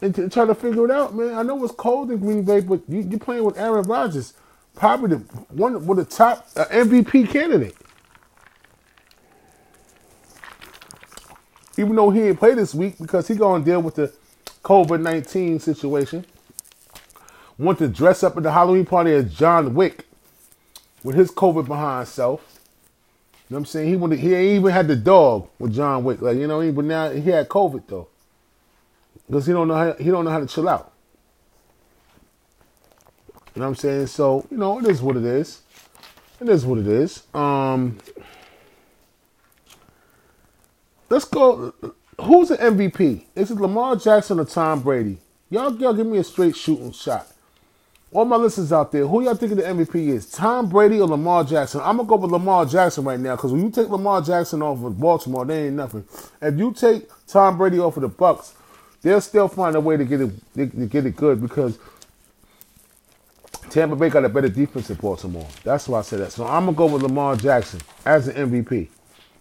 And 0.00 0.14
to 0.14 0.28
try 0.28 0.44
to 0.44 0.54
figure 0.54 0.84
it 0.84 0.90
out, 0.90 1.14
man. 1.14 1.34
I 1.34 1.42
know 1.42 1.62
it's 1.64 1.74
cold 1.74 2.10
in 2.10 2.18
Green 2.18 2.42
Bay, 2.42 2.60
but 2.60 2.80
you, 2.88 3.08
are 3.12 3.18
playing 3.18 3.44
with 3.44 3.58
Aaron 3.58 3.84
Rodgers 3.84 4.34
probably 4.78 5.16
the 5.16 5.24
one 5.48 5.86
with 5.86 5.98
the 5.98 6.04
top 6.04 6.46
uh, 6.56 6.64
MVP 6.66 7.28
candidate. 7.30 7.76
Even 11.76 11.94
though 11.94 12.10
he 12.10 12.20
didn't 12.20 12.38
play 12.38 12.54
this 12.54 12.74
week 12.74 12.96
because 12.98 13.28
he 13.28 13.34
gonna 13.34 13.64
deal 13.64 13.82
with 13.82 13.96
the 13.96 14.12
COVID 14.62 15.00
nineteen 15.00 15.58
situation. 15.60 16.24
Want 17.58 17.78
to 17.78 17.88
dress 17.88 18.22
up 18.22 18.36
at 18.36 18.44
the 18.44 18.52
Halloween 18.52 18.84
party 18.84 19.12
as 19.12 19.34
John 19.34 19.74
Wick 19.74 20.06
with 21.02 21.16
his 21.16 21.30
COVID 21.30 21.66
behind 21.66 22.06
self. 22.06 22.40
You 23.48 23.54
know 23.54 23.56
what 23.56 23.58
I'm 23.60 23.64
saying? 23.66 23.88
He 23.88 23.96
wanted, 23.96 24.18
he 24.20 24.34
ain't 24.34 24.60
even 24.60 24.70
had 24.70 24.86
the 24.88 24.96
dog 24.96 25.48
with 25.58 25.74
John 25.74 26.04
Wick, 26.04 26.20
like 26.20 26.36
you 26.36 26.46
know, 26.46 26.70
but 26.70 26.84
now 26.84 27.10
he 27.10 27.30
had 27.30 27.48
COVID 27.48 27.82
though, 27.88 28.08
because 29.26 29.46
he 29.46 29.52
don't 29.52 29.66
know 29.66 29.74
how 29.74 29.92
he 29.94 30.10
don't 30.10 30.24
know 30.24 30.30
how 30.30 30.40
to 30.40 30.46
chill 30.46 30.68
out. 30.68 30.92
You 33.58 33.62
know 33.62 33.70
what 33.70 33.84
I'm 33.84 33.90
saying? 33.90 34.06
So, 34.06 34.46
you 34.52 34.56
know, 34.56 34.78
it 34.78 34.86
is 34.86 35.02
what 35.02 35.16
it 35.16 35.24
is. 35.24 35.62
It 36.40 36.48
is 36.48 36.64
what 36.64 36.78
it 36.78 36.86
is. 36.86 37.24
Um 37.34 37.98
Let's 41.10 41.24
go. 41.24 41.74
Who's 42.20 42.50
the 42.50 42.56
MVP? 42.56 43.24
Is 43.34 43.50
it 43.50 43.56
Lamar 43.56 43.96
Jackson 43.96 44.38
or 44.38 44.44
Tom 44.44 44.80
Brady? 44.80 45.18
Y'all, 45.50 45.74
y'all 45.76 45.92
give 45.92 46.06
me 46.06 46.18
a 46.18 46.22
straight 46.22 46.54
shooting 46.54 46.92
shot. 46.92 47.26
All 48.12 48.24
my 48.24 48.36
listeners 48.36 48.72
out 48.72 48.92
there, 48.92 49.08
who 49.08 49.24
y'all 49.24 49.34
thinking 49.34 49.56
the 49.58 49.64
MVP 49.64 50.06
is? 50.06 50.30
Tom 50.30 50.68
Brady 50.68 51.00
or 51.00 51.08
Lamar 51.08 51.42
Jackson? 51.42 51.80
I'm 51.80 51.96
gonna 51.96 52.08
go 52.08 52.14
with 52.14 52.30
Lamar 52.30 52.64
Jackson 52.64 53.02
right 53.02 53.18
now 53.18 53.34
because 53.34 53.50
when 53.50 53.64
you 53.64 53.72
take 53.72 53.88
Lamar 53.88 54.22
Jackson 54.22 54.62
off 54.62 54.84
of 54.84 55.00
Baltimore, 55.00 55.44
they 55.44 55.66
ain't 55.66 55.74
nothing. 55.74 56.04
If 56.40 56.56
you 56.56 56.72
take 56.72 57.08
Tom 57.26 57.58
Brady 57.58 57.80
off 57.80 57.96
of 57.96 58.02
the 58.02 58.08
Bucks, 58.08 58.54
they'll 59.02 59.20
still 59.20 59.48
find 59.48 59.74
a 59.74 59.80
way 59.80 59.96
to 59.96 60.04
get 60.04 60.20
it 60.20 60.30
to 60.54 60.66
get 60.66 61.06
it 61.06 61.16
good 61.16 61.42
because 61.42 61.76
Tampa 63.70 63.96
Bay 63.96 64.08
got 64.08 64.24
a 64.24 64.28
better 64.28 64.48
defense 64.48 64.88
than 64.88 64.96
Baltimore. 64.96 65.46
That's 65.64 65.88
why 65.88 66.00
I 66.00 66.02
said 66.02 66.20
that. 66.20 66.32
So 66.32 66.46
I'm 66.46 66.66
gonna 66.66 66.76
go 66.76 66.86
with 66.86 67.02
Lamar 67.02 67.36
Jackson 67.36 67.80
as 68.04 68.28
an 68.28 68.50
MVP. 68.50 68.88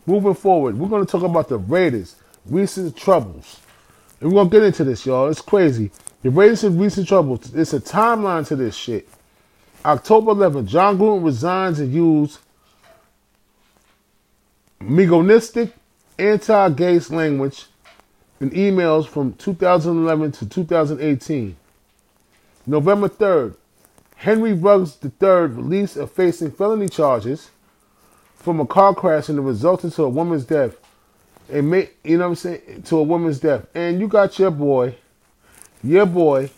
Moving 0.05 0.33
forward, 0.33 0.77
we're 0.77 0.87
gonna 0.87 1.05
talk 1.05 1.23
about 1.23 1.49
the 1.49 1.57
Raiders' 1.57 2.15
recent 2.45 2.95
troubles. 2.95 3.59
And 4.19 4.31
we're 4.31 4.43
gonna 4.43 4.49
get 4.49 4.63
into 4.63 4.83
this, 4.83 5.05
y'all. 5.05 5.27
It's 5.27 5.41
crazy. 5.41 5.91
The 6.23 6.29
Raiders' 6.29 6.67
recent 6.67 7.07
troubles. 7.07 7.53
It's 7.53 7.73
a 7.73 7.79
timeline 7.79 8.47
to 8.47 8.55
this 8.55 8.75
shit. 8.75 9.07
October 9.85 10.33
11th, 10.33 10.65
Jon 10.67 10.97
Gruden 10.97 11.23
resigns 11.23 11.79
and 11.79 11.93
used 11.93 12.39
misogynistic, 14.79 15.73
anti-gay 16.19 16.99
language 16.99 17.65
in 18.39 18.49
emails 18.51 19.07
from 19.07 19.33
2011 19.33 20.31
to 20.33 20.45
2018. 20.47 21.55
November 22.65 23.07
3rd, 23.07 23.55
Henry 24.17 24.53
Ruggs 24.53 24.97
III 25.03 25.29
released 25.29 25.95
of 25.95 26.11
facing 26.11 26.51
felony 26.51 26.89
charges 26.89 27.51
from 28.35 28.59
a 28.59 28.65
car 28.65 28.93
crash 28.95 29.29
and 29.29 29.37
it 29.37 29.41
resulted 29.41 29.93
to 29.93 30.03
a 30.03 30.09
woman's 30.09 30.43
death. 30.43 30.75
And 31.51 31.69
may, 31.69 31.89
you 32.03 32.17
know 32.17 32.25
what 32.25 32.29
I'm 32.29 32.35
saying? 32.35 32.83
To 32.83 32.97
a 32.97 33.03
woman's 33.03 33.39
death. 33.39 33.67
And 33.75 33.99
you 33.99 34.07
got 34.07 34.39
your 34.39 34.51
boy, 34.51 34.95
your 35.83 36.05
boy, 36.05 36.49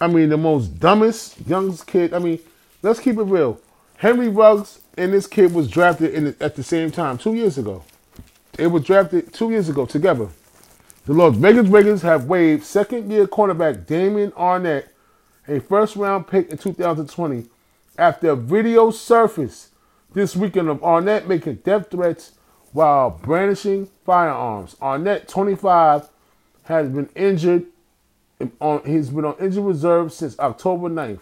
I 0.00 0.08
mean, 0.08 0.28
the 0.28 0.36
most 0.36 0.78
dumbest, 0.78 1.46
youngest 1.46 1.86
kid. 1.86 2.12
I 2.12 2.18
mean, 2.18 2.38
let's 2.82 3.00
keep 3.00 3.16
it 3.16 3.22
real. 3.22 3.58
Henry 3.96 4.28
Ruggs 4.28 4.80
and 4.98 5.12
this 5.12 5.26
kid 5.26 5.54
was 5.54 5.70
drafted 5.70 6.14
the, 6.38 6.44
at 6.44 6.54
the 6.54 6.62
same 6.62 6.90
time, 6.90 7.16
two 7.16 7.34
years 7.34 7.56
ago. 7.56 7.82
They 8.52 8.66
were 8.66 8.80
drafted 8.80 9.32
two 9.32 9.50
years 9.50 9.70
ago 9.70 9.86
together. 9.86 10.28
The 11.06 11.14
Las 11.14 11.34
Vegas 11.36 11.68
Raiders 11.68 12.02
have 12.02 12.26
waived 12.26 12.62
second 12.62 13.10
year 13.10 13.26
cornerback 13.26 13.86
Damon 13.86 14.32
Arnette 14.32 14.88
a 15.48 15.60
first 15.60 15.96
round 15.96 16.26
pick 16.26 16.50
in 16.50 16.58
2020 16.58 17.46
after 17.98 18.30
a 18.30 18.36
video 18.36 18.90
surfaced 18.90 19.70
this 20.12 20.36
weekend 20.36 20.68
of 20.68 20.80
Arnette 20.80 21.26
making 21.26 21.56
death 21.56 21.90
threats 21.90 22.32
while 22.72 23.10
brandishing 23.10 23.88
firearms. 24.04 24.76
Arnette, 24.80 25.28
25, 25.28 26.08
has 26.64 26.88
been 26.88 27.08
injured. 27.14 27.66
On, 28.60 28.82
he's 28.84 29.10
been 29.10 29.24
on 29.24 29.36
injured 29.40 29.64
reserve 29.64 30.12
since 30.12 30.38
October 30.38 30.88
9th. 30.88 31.20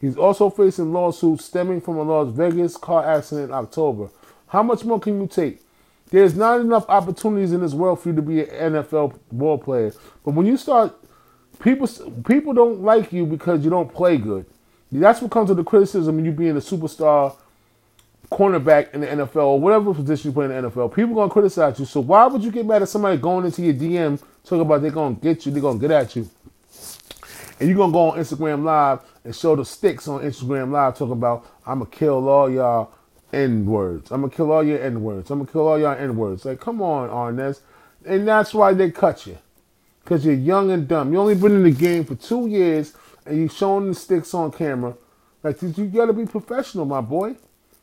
He's 0.00 0.16
also 0.16 0.50
facing 0.50 0.92
lawsuits 0.92 1.44
stemming 1.44 1.80
from 1.80 1.96
a 1.96 2.02
Las 2.02 2.34
Vegas 2.34 2.76
car 2.76 3.06
accident 3.06 3.50
in 3.50 3.54
October. 3.54 4.10
How 4.48 4.62
much 4.62 4.84
more 4.84 5.00
can 5.00 5.20
you 5.20 5.26
take? 5.26 5.60
There's 6.10 6.36
not 6.36 6.60
enough 6.60 6.84
opportunities 6.88 7.52
in 7.52 7.60
this 7.60 7.74
world 7.74 8.00
for 8.00 8.10
you 8.10 8.16
to 8.16 8.22
be 8.22 8.40
an 8.42 8.74
NFL 8.74 9.18
ball 9.32 9.58
player. 9.58 9.92
But 10.24 10.34
when 10.34 10.46
you 10.46 10.56
start 10.56 10.94
People 11.60 11.88
people 12.26 12.52
don't 12.52 12.82
like 12.82 13.12
you 13.12 13.26
because 13.26 13.64
you 13.64 13.70
don't 13.70 13.92
play 13.92 14.18
good. 14.18 14.46
That's 14.92 15.20
what 15.20 15.30
comes 15.30 15.48
with 15.48 15.58
the 15.58 15.64
criticism 15.64 16.24
you 16.24 16.32
being 16.32 16.56
a 16.56 16.60
superstar 16.60 17.34
cornerback 18.30 18.92
in 18.92 19.00
the 19.00 19.06
NFL 19.06 19.44
or 19.44 19.60
whatever 19.60 19.94
position 19.94 20.30
you 20.30 20.34
play 20.34 20.46
in 20.46 20.50
the 20.50 20.70
NFL. 20.70 20.94
People 20.94 21.14
gonna 21.14 21.30
criticize 21.30 21.78
you. 21.78 21.84
So 21.84 22.00
why 22.00 22.26
would 22.26 22.42
you 22.42 22.50
get 22.50 22.66
mad 22.66 22.82
at 22.82 22.88
somebody 22.88 23.16
going 23.16 23.44
into 23.44 23.62
your 23.62 23.74
DM 23.74 24.20
talking 24.44 24.60
about 24.60 24.82
they're 24.82 24.90
gonna 24.90 25.14
get 25.14 25.46
you, 25.46 25.52
they're 25.52 25.62
gonna 25.62 25.78
get 25.78 25.90
at 25.90 26.16
you, 26.16 26.28
and 27.58 27.68
you're 27.68 27.78
gonna 27.78 27.92
go 27.92 28.10
on 28.10 28.18
Instagram 28.18 28.64
Live 28.64 29.00
and 29.24 29.34
show 29.34 29.56
the 29.56 29.64
sticks 29.64 30.08
on 30.08 30.22
Instagram 30.22 30.70
Live 30.70 30.96
talking 30.96 31.12
about 31.12 31.46
I'm 31.66 31.80
gonna 31.80 31.90
kill 31.90 32.28
all 32.28 32.50
y'all 32.50 32.92
N 33.32 33.66
words. 33.66 34.10
I'm 34.10 34.20
gonna 34.20 34.32
kill 34.32 34.52
all 34.52 34.64
your 34.64 34.80
N 34.80 35.02
words. 35.02 35.30
I'm 35.30 35.38
gonna 35.38 35.50
kill 35.50 35.66
all 35.66 35.78
y'all 35.78 35.96
N 35.96 36.16
words. 36.16 36.44
Like, 36.44 36.60
come 36.60 36.82
on, 36.82 37.08
Arnez. 37.08 37.60
And 38.04 38.26
that's 38.26 38.54
why 38.54 38.72
they 38.72 38.90
cut 38.90 39.26
you 39.26 39.38
because 40.06 40.24
you're 40.24 40.34
young 40.34 40.70
and 40.70 40.86
dumb. 40.86 41.12
You 41.12 41.18
only 41.18 41.34
been 41.34 41.50
in 41.50 41.64
the 41.64 41.72
game 41.72 42.04
for 42.04 42.14
two 42.14 42.46
years 42.46 42.94
and 43.26 43.36
you 43.36 43.48
showing 43.48 43.88
the 43.88 43.94
sticks 43.94 44.32
on 44.34 44.52
camera. 44.52 44.96
Like 45.42 45.60
you 45.60 45.86
got 45.86 46.06
to 46.06 46.12
be 46.12 46.24
professional, 46.26 46.84
my 46.84 47.00
boy. 47.00 47.34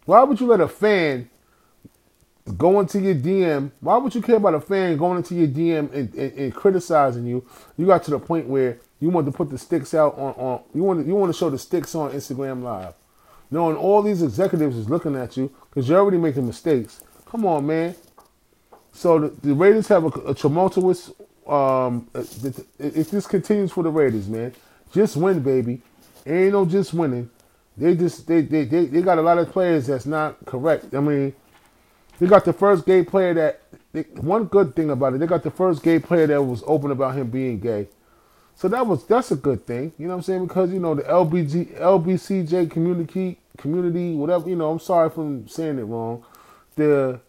Why 0.05 0.23
would 0.23 0.39
you 0.39 0.47
let 0.47 0.61
a 0.61 0.69
fan 0.69 1.29
go 2.57 2.79
into 2.79 3.01
your 3.01 3.15
DM? 3.15 3.71
Why 3.81 3.97
would 3.97 4.15
you 4.15 4.21
care 4.21 4.37
about 4.37 4.53
a 4.53 4.61
fan 4.61 4.95
going 4.95 5.17
into 5.17 5.35
your 5.35 5.49
DM 5.49 5.93
and, 5.93 6.13
and, 6.15 6.31
and 6.31 6.55
criticizing 6.55 7.25
you? 7.25 7.45
You 7.75 7.87
got 7.87 8.05
to 8.05 8.11
the 8.11 8.19
point 8.19 8.47
where 8.47 8.79
you 9.01 9.09
want 9.09 9.25
to 9.25 9.33
put 9.33 9.49
the 9.49 9.57
sticks 9.57 9.93
out 9.93 10.17
on, 10.17 10.33
on 10.35 10.61
you 10.73 10.81
want 10.81 11.01
to, 11.01 11.05
you 11.05 11.15
want 11.15 11.29
to 11.33 11.37
show 11.37 11.49
the 11.49 11.59
sticks 11.59 11.93
on 11.93 12.11
Instagram 12.11 12.63
Live, 12.63 12.93
knowing 13.51 13.75
all 13.75 14.01
these 14.01 14.23
executives 14.23 14.77
is 14.77 14.89
looking 14.89 15.17
at 15.17 15.35
you 15.35 15.51
because 15.69 15.89
you're 15.89 15.99
already 15.99 16.17
making 16.17 16.47
mistakes. 16.47 17.01
Come 17.25 17.45
on, 17.45 17.67
man. 17.67 17.95
So 18.93 19.19
the, 19.19 19.27
the 19.45 19.53
Raiders 19.53 19.89
have 19.89 20.05
a, 20.05 20.19
a 20.29 20.33
tumultuous 20.33 21.11
um, 21.47 22.07
if 22.13 23.11
this 23.11 23.27
continues 23.27 23.71
for 23.71 23.83
the 23.83 23.89
Raiders, 23.89 24.27
man, 24.27 24.53
just 24.91 25.17
win, 25.17 25.41
baby. 25.41 25.81
Ain't 26.25 26.53
no 26.53 26.65
just 26.65 26.93
winning. 26.93 27.29
They 27.77 27.95
just 27.95 28.27
they, 28.27 28.41
they 28.41 28.65
they 28.65 28.85
they 28.85 29.01
got 29.01 29.17
a 29.17 29.21
lot 29.21 29.37
of 29.37 29.51
players 29.51 29.87
that's 29.87 30.05
not 30.05 30.45
correct. 30.45 30.93
I 30.93 30.99
mean, 30.99 31.33
they 32.19 32.27
got 32.27 32.45
the 32.45 32.53
first 32.53 32.85
gay 32.85 33.03
player 33.03 33.33
that. 33.33 33.61
They, 33.91 34.01
one 34.03 34.45
good 34.45 34.75
thing 34.75 34.89
about 34.89 35.13
it, 35.13 35.19
they 35.19 35.27
got 35.27 35.43
the 35.43 35.51
first 35.51 35.83
gay 35.83 35.99
player 35.99 36.25
that 36.25 36.41
was 36.41 36.63
open 36.65 36.89
about 36.89 37.15
him 37.15 37.29
being 37.29 37.59
gay. 37.59 37.87
So 38.55 38.67
that 38.69 38.85
was 38.87 39.05
that's 39.05 39.31
a 39.31 39.35
good 39.35 39.65
thing, 39.65 39.93
you 39.97 40.07
know 40.07 40.13
what 40.13 40.17
I'm 40.17 40.23
saying? 40.23 40.47
Because 40.47 40.71
you 40.71 40.79
know 40.79 40.95
the 40.95 41.03
LBG 41.03 41.79
LBCJ 41.79 42.71
community 42.71 43.39
community 43.57 44.15
whatever 44.15 44.49
you 44.49 44.55
know. 44.55 44.71
I'm 44.71 44.79
sorry 44.79 45.09
for 45.09 45.41
saying 45.47 45.79
it 45.79 45.83
wrong. 45.83 46.23
The 46.75 47.19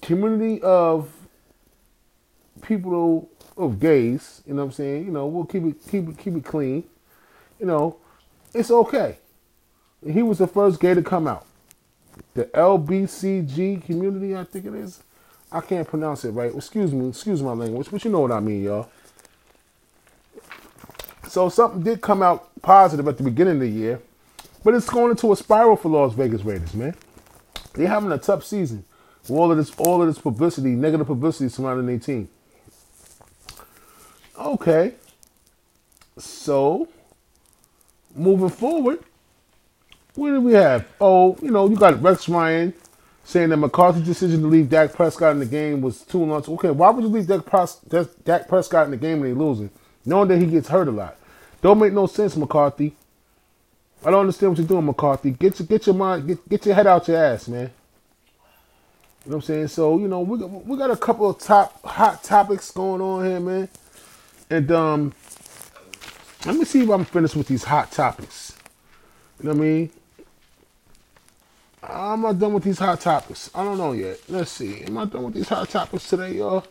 community 0.00 0.60
of 0.62 1.10
people 2.62 3.28
of 3.56 3.78
gays, 3.78 4.42
you 4.46 4.54
know 4.54 4.62
what 4.62 4.66
I'm 4.66 4.72
saying? 4.72 5.04
You 5.04 5.10
know, 5.10 5.26
we'll 5.26 5.44
keep 5.44 5.64
it 5.64 5.76
keep 5.90 6.08
it 6.08 6.18
keep 6.18 6.36
it 6.36 6.44
clean. 6.44 6.84
You 7.60 7.66
know, 7.66 7.96
it's 8.54 8.70
okay. 8.70 9.18
He 10.10 10.22
was 10.22 10.38
the 10.38 10.46
first 10.46 10.80
gay 10.80 10.94
to 10.94 11.02
come 11.02 11.26
out. 11.26 11.46
The 12.34 12.44
LBCG 12.46 13.84
community, 13.84 14.36
I 14.36 14.44
think 14.44 14.66
it 14.66 14.74
is. 14.74 15.02
I 15.50 15.60
can't 15.60 15.86
pronounce 15.86 16.24
it 16.24 16.30
right. 16.30 16.54
Excuse 16.54 16.92
me, 16.92 17.08
excuse 17.08 17.42
my 17.42 17.52
language, 17.52 17.88
but 17.90 18.04
you 18.04 18.10
know 18.10 18.20
what 18.20 18.32
I 18.32 18.40
mean, 18.40 18.64
y'all. 18.64 18.88
So 21.28 21.48
something 21.48 21.82
did 21.82 22.00
come 22.00 22.22
out 22.22 22.50
positive 22.62 23.06
at 23.06 23.16
the 23.16 23.22
beginning 23.22 23.54
of 23.54 23.60
the 23.60 23.68
year, 23.68 24.00
but 24.64 24.74
it's 24.74 24.88
going 24.88 25.10
into 25.10 25.32
a 25.32 25.36
spiral 25.36 25.76
for 25.76 25.88
Las 25.88 26.14
Vegas 26.14 26.42
Raiders, 26.42 26.74
man. 26.74 26.94
They're 27.74 27.88
having 27.88 28.12
a 28.12 28.18
tough 28.18 28.44
season. 28.44 28.84
All 29.28 29.50
of 29.50 29.56
this, 29.56 29.72
all 29.78 30.02
of 30.02 30.08
this 30.08 30.18
publicity, 30.18 30.70
negative 30.70 31.06
publicity 31.06 31.48
surrounding 31.48 31.86
their 31.86 31.98
team. 31.98 32.28
Okay. 34.38 34.94
So, 36.18 36.88
moving 38.14 38.48
forward, 38.50 39.00
what 40.14 40.28
do 40.28 40.40
we 40.40 40.52
have? 40.54 40.86
Oh, 41.00 41.36
you 41.42 41.50
know, 41.50 41.68
you 41.68 41.76
got 41.76 42.02
Rex 42.02 42.28
Ryan 42.28 42.74
saying 43.24 43.48
that 43.50 43.56
McCarthy's 43.56 44.04
decision 44.04 44.42
to 44.42 44.46
leave 44.46 44.68
Dak 44.68 44.92
Prescott 44.92 45.32
in 45.32 45.38
the 45.38 45.46
game 45.46 45.80
was 45.80 46.02
too 46.02 46.24
long. 46.24 46.44
Okay, 46.46 46.70
why 46.70 46.90
would 46.90 47.02
you 47.02 47.08
leave 47.10 47.26
Dak, 47.26 47.46
Pres- 47.46 47.80
Dak 48.24 48.48
Prescott 48.48 48.86
in 48.86 48.90
the 48.90 48.96
game 48.96 49.20
when 49.20 49.30
he's 49.30 49.38
losing, 49.38 49.70
knowing 50.04 50.28
that 50.28 50.38
he 50.38 50.46
gets 50.46 50.68
hurt 50.68 50.88
a 50.88 50.90
lot? 50.90 51.16
Don't 51.62 51.78
make 51.78 51.92
no 51.92 52.06
sense, 52.06 52.36
McCarthy. 52.36 52.94
I 54.04 54.10
don't 54.10 54.20
understand 54.20 54.52
what 54.52 54.58
you're 54.58 54.66
doing, 54.66 54.84
McCarthy. 54.84 55.30
Get 55.30 55.60
your 55.60 55.66
get 55.66 55.86
your 55.86 55.94
mind, 55.94 56.26
get, 56.26 56.48
get 56.48 56.66
your 56.66 56.74
head 56.74 56.86
out 56.88 57.06
your 57.06 57.24
ass, 57.24 57.48
man. 57.48 57.70
You 59.24 59.30
know 59.30 59.36
what 59.36 59.36
I'm 59.36 59.42
saying? 59.42 59.68
So, 59.68 59.98
you 59.98 60.08
know, 60.08 60.20
we 60.20 60.38
got, 60.38 60.50
we 60.66 60.76
got 60.76 60.90
a 60.90 60.96
couple 60.96 61.30
of 61.30 61.38
top 61.38 61.80
hot 61.84 62.24
topics 62.24 62.72
going 62.72 63.00
on 63.00 63.24
here, 63.24 63.38
man. 63.38 63.68
And 64.52 64.70
um, 64.70 65.14
let 66.44 66.54
me 66.54 66.66
see 66.66 66.82
if 66.82 66.90
I'm 66.90 67.06
finished 67.06 67.34
with 67.36 67.48
these 67.48 67.64
hot 67.64 67.90
topics. 67.90 68.54
You 69.40 69.48
know 69.48 69.54
what 69.54 69.62
I 69.62 69.64
mean? 69.64 69.90
I'm 71.82 72.20
not 72.20 72.38
done 72.38 72.52
with 72.52 72.64
these 72.64 72.78
hot 72.78 73.00
topics. 73.00 73.50
I 73.54 73.64
don't 73.64 73.78
know 73.78 73.92
yet. 73.92 74.20
Let's 74.28 74.50
see. 74.50 74.82
Am 74.82 74.98
I 74.98 75.06
done 75.06 75.22
with 75.22 75.32
these 75.32 75.48
hot 75.48 75.70
topics 75.70 76.06
today, 76.06 76.34
y'all? 76.34 76.66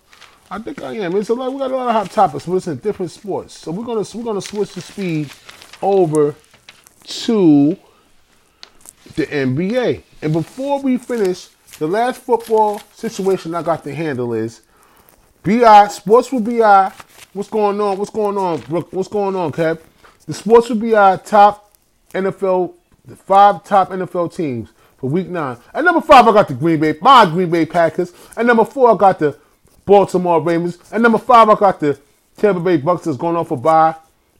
I 0.51 0.59
think 0.59 0.79
I 0.83 0.93
am. 0.97 1.15
It's 1.15 1.29
a 1.29 1.33
lot. 1.33 1.51
We 1.51 1.57
got 1.57 1.71
a 1.71 1.75
lot 1.75 1.87
of 1.87 1.93
hot 1.95 2.11
topics, 2.11 2.45
but 2.45 2.57
it's 2.57 2.67
in 2.67 2.77
different 2.77 3.11
sports. 3.11 3.57
So 3.57 3.71
we're 3.71 3.83
gonna 3.83 4.05
we're 4.13 4.25
gonna 4.25 4.41
switch 4.41 4.73
the 4.73 4.81
speed 4.81 5.31
over 5.81 6.35
to 7.03 7.77
the 9.15 9.25
NBA. 9.25 10.03
And 10.21 10.33
before 10.33 10.83
we 10.83 10.97
finish, 10.97 11.47
the 11.79 11.87
last 11.87 12.21
football 12.21 12.79
situation 12.93 13.55
I 13.55 13.63
got 13.63 13.83
to 13.85 13.95
handle 13.95 14.35
is 14.35 14.61
BI 15.41 15.87
Sports 15.87 16.31
with 16.31 16.45
BI 16.45 16.91
What's 17.33 17.47
going 17.47 17.79
on? 17.79 17.97
What's 17.97 18.11
going 18.11 18.37
on, 18.37 18.59
Brooke? 18.59 18.91
What's 18.91 19.07
going 19.07 19.37
on, 19.37 19.53
Kev? 19.53 19.79
The 20.25 20.33
Sports 20.33 20.67
with 20.67 20.81
BI 20.81 21.15
top 21.23 21.71
NFL, 22.13 22.73
the 23.05 23.15
five 23.15 23.63
top 23.63 23.91
NFL 23.91 24.35
teams 24.35 24.73
for 24.97 25.09
week 25.09 25.29
nine. 25.29 25.57
At 25.73 25.85
number 25.85 26.01
five, 26.01 26.27
I 26.27 26.33
got 26.33 26.49
the 26.49 26.55
Green 26.55 26.81
Bay, 26.81 26.97
my 26.99 27.25
Green 27.25 27.49
Bay 27.49 27.65
Packers. 27.65 28.11
At 28.35 28.45
number 28.45 28.65
four, 28.65 28.91
I 28.91 28.97
got 28.97 29.19
the 29.19 29.39
Baltimore 29.85 30.41
Ravens. 30.41 30.77
At 30.91 30.99
number 30.99 31.17
five, 31.17 31.47
I 31.47 31.55
got 31.55 31.79
the 31.79 31.97
Tampa 32.35 32.59
Bay 32.59 32.75
Bucks 32.75 33.05
that's 33.05 33.17
going 33.17 33.37
off 33.37 33.51
a 33.51 33.55
bye. 33.55 33.95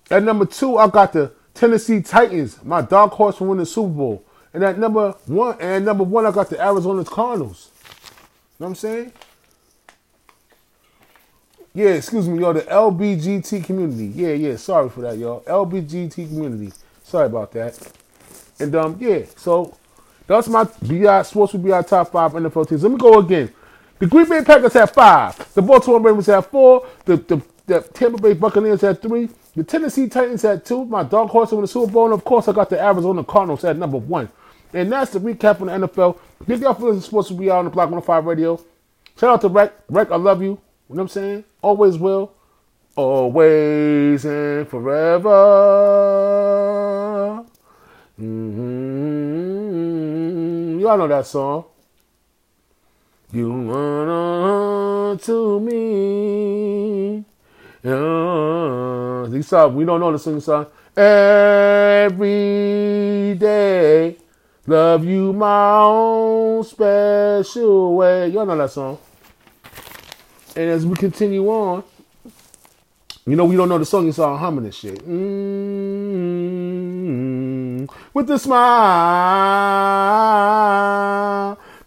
At 0.09 0.23
number 0.23 0.45
two, 0.45 0.75
I 0.77 0.89
got 0.89 1.13
the 1.13 1.31
Tennessee 1.53 2.01
Titans, 2.01 2.61
my 2.61 2.81
dark 2.81 3.13
horse 3.13 3.37
for 3.37 3.45
winning 3.45 3.61
the 3.61 3.67
Super 3.67 3.87
Bowl. 3.87 4.25
And 4.53 4.65
at 4.65 4.77
number 4.77 5.11
one, 5.27 5.55
and 5.61 5.85
number 5.85 6.03
one, 6.03 6.25
I 6.25 6.31
got 6.31 6.49
the 6.49 6.61
Arizona 6.61 7.05
Cardinals. 7.05 7.69
You 7.73 7.85
know 8.59 8.65
what 8.65 8.67
I'm 8.67 8.75
saying? 8.75 9.13
Yeah, 11.74 11.89
excuse 11.91 12.28
me, 12.28 12.39
y'all. 12.39 12.53
The 12.53 12.61
LBGT 12.61 13.63
community. 13.63 14.07
Yeah, 14.07 14.34
yeah. 14.34 14.57
Sorry 14.57 14.89
for 14.89 15.01
that, 15.01 15.17
y'all. 15.17 15.41
LBGT 15.41 16.28
community. 16.28 16.74
Sorry 17.03 17.28
about 17.28 17.51
that. 17.53 17.80
And 18.59 18.76
um, 18.76 18.97
yeah. 18.99 19.24
So 19.38 19.78
that's 20.28 20.49
my 20.49 20.65
BI 20.65 21.22
Sports 21.24 21.53
be 21.53 21.69
BI 21.69 21.82
top 21.84 22.11
five 22.11 22.34
NFL 22.34 22.67
teams. 22.67 22.84
Let 22.84 22.91
me 22.91 22.97
go 22.97 23.19
again. 23.19 23.53
The 23.99 24.07
Green 24.07 24.28
Bay 24.28 24.43
Packers 24.43 24.74
have 24.74 24.91
five. 24.91 25.53
The 25.53 25.61
Baltimore 25.61 26.01
Ravens 26.01 26.26
have 26.28 26.47
four. 26.47 26.88
The 27.05 27.17
the, 27.17 27.41
the 27.67 27.82
Tampa 27.82 28.22
Bay 28.22 28.34
Buccaneers 28.34 28.82
had 28.82 29.01
three. 29.01 29.30
The 29.55 29.63
Tennessee 29.63 30.07
Titans 30.09 30.41
had 30.41 30.65
two. 30.65 30.86
My 30.86 31.03
dog 31.03 31.30
horse 31.30 31.51
win 31.51 31.61
the 31.61 31.67
Super 31.67 31.91
Bowl. 31.91 32.05
And 32.05 32.13
of 32.13 32.26
course, 32.26 32.49
I 32.49 32.53
got 32.53 32.69
the 32.69 32.84
Arizona 32.84 33.24
Cardinals 33.24 33.63
at 33.63 33.78
number 33.78 33.97
one. 33.97 34.30
And 34.74 34.91
that's 34.91 35.11
the 35.11 35.19
recap 35.19 35.61
on 35.61 35.67
the 35.67 35.88
NFL. 35.88 36.17
Thank 36.45 36.61
y'all 36.61 36.74
for 36.74 36.84
listening 36.84 37.01
to 37.01 37.07
Sports 37.07 37.30
with 37.32 37.39
BI 37.39 37.49
on 37.49 37.65
the 37.65 37.72
Block 37.72 37.89
105 37.89 38.26
Radio. 38.26 38.57
Shout 39.17 39.30
out 39.30 39.41
to 39.41 39.49
Rec. 39.49 39.74
Rec, 39.89 40.11
I 40.11 40.15
love 40.15 40.41
you. 40.41 40.59
You 40.91 40.97
know 40.97 41.03
what 41.03 41.15
I'm 41.15 41.21
saying? 41.23 41.43
Always 41.61 41.97
will. 41.97 42.33
Always 42.97 44.25
and 44.25 44.67
forever. 44.67 45.29
Mm-hmm. 48.19 49.61
Y'all 50.81 50.97
know 50.97 51.07
that 51.07 51.25
song. 51.25 51.63
You 53.31 53.53
run 53.71 55.17
to 55.19 55.59
me. 55.61 57.23
These 59.31 59.47
songs, 59.47 59.73
we 59.73 59.85
don't 59.85 60.01
know 60.01 60.11
the 60.11 60.19
sing 60.19 60.41
song. 60.41 60.65
Every 60.97 62.25
day, 63.39 64.17
love 64.67 65.05
you 65.05 65.31
my 65.31 65.79
own 65.83 66.65
special 66.65 67.95
way. 67.95 68.27
Y'all 68.27 68.45
know 68.45 68.57
that 68.57 68.71
song. 68.71 68.97
And 70.55 70.69
as 70.69 70.85
we 70.85 70.95
continue 70.95 71.47
on, 71.47 71.83
you 73.25 73.35
know, 73.35 73.45
we 73.45 73.55
don't 73.55 73.69
know 73.69 73.77
the 73.77 73.85
song, 73.85 74.05
you 74.05 74.11
saw 74.11 74.35
humming 74.37 74.65
and 74.65 74.73
shit. 74.73 74.99
Mm-hmm. 74.99 75.21
With 78.13 78.29
a 78.31 78.37
smile, 78.37 78.67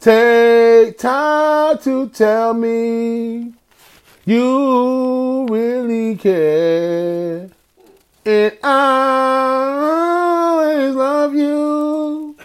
take 0.01 0.97
time 0.99 1.79
to 1.79 2.09
tell 2.09 2.55
me 2.55 3.53
you 4.25 5.47
really 5.51 6.17
care. 6.17 7.51
And 8.25 8.59
I 8.63 9.77
always 10.63 10.95
love 10.95 11.35
you 11.35 12.37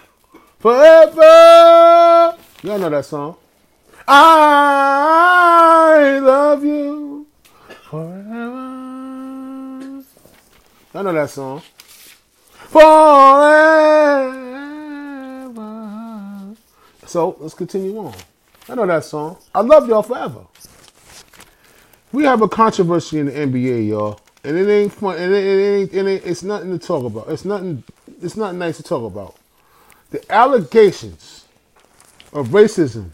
forever. 0.60 2.36
Y'all 2.64 2.78
know 2.78 2.90
that 2.90 3.06
song. 3.06 3.38
I 4.12 6.18
love 6.24 6.66
you 6.66 7.28
forever. 7.92 8.26
I 10.96 11.04
know 11.04 11.14
that 11.14 11.30
song. 11.30 11.62
Forever. 12.56 13.36
So 17.06 17.38
let's 17.40 17.54
continue 17.54 18.00
on. 18.00 18.16
I 18.68 18.74
know 18.74 18.88
that 18.88 19.04
song. 19.04 19.38
I 19.54 19.62
love 19.62 19.88
y'all 19.88 20.02
forever. 20.02 20.48
We 22.12 22.24
have 22.24 22.42
a 22.42 22.50
controversy 22.50 23.20
in 23.20 23.28
the 23.28 23.34
NBA, 23.34 23.90
y'all, 23.90 24.20
and 24.44 24.58
it 24.58 24.68
ain't 24.68 24.92
fun. 24.92 25.18
And 25.18 25.32
it, 25.32 25.46
it, 25.46 25.62
ain't, 25.62 25.94
it 25.94 26.08
ain't. 26.08 26.26
It's 26.26 26.42
nothing 26.42 26.72
to 26.72 26.80
talk 26.84 27.06
about. 27.06 27.30
It's 27.30 27.46
nothing. 27.46 27.84
It's 28.24 28.36
not 28.36 28.56
nice 28.56 28.78
to 28.78 28.84
talk 28.84 29.04
about. 29.04 29.36
The 30.10 30.32
allegations 30.32 31.46
of 32.34 32.48
racism 32.48 33.12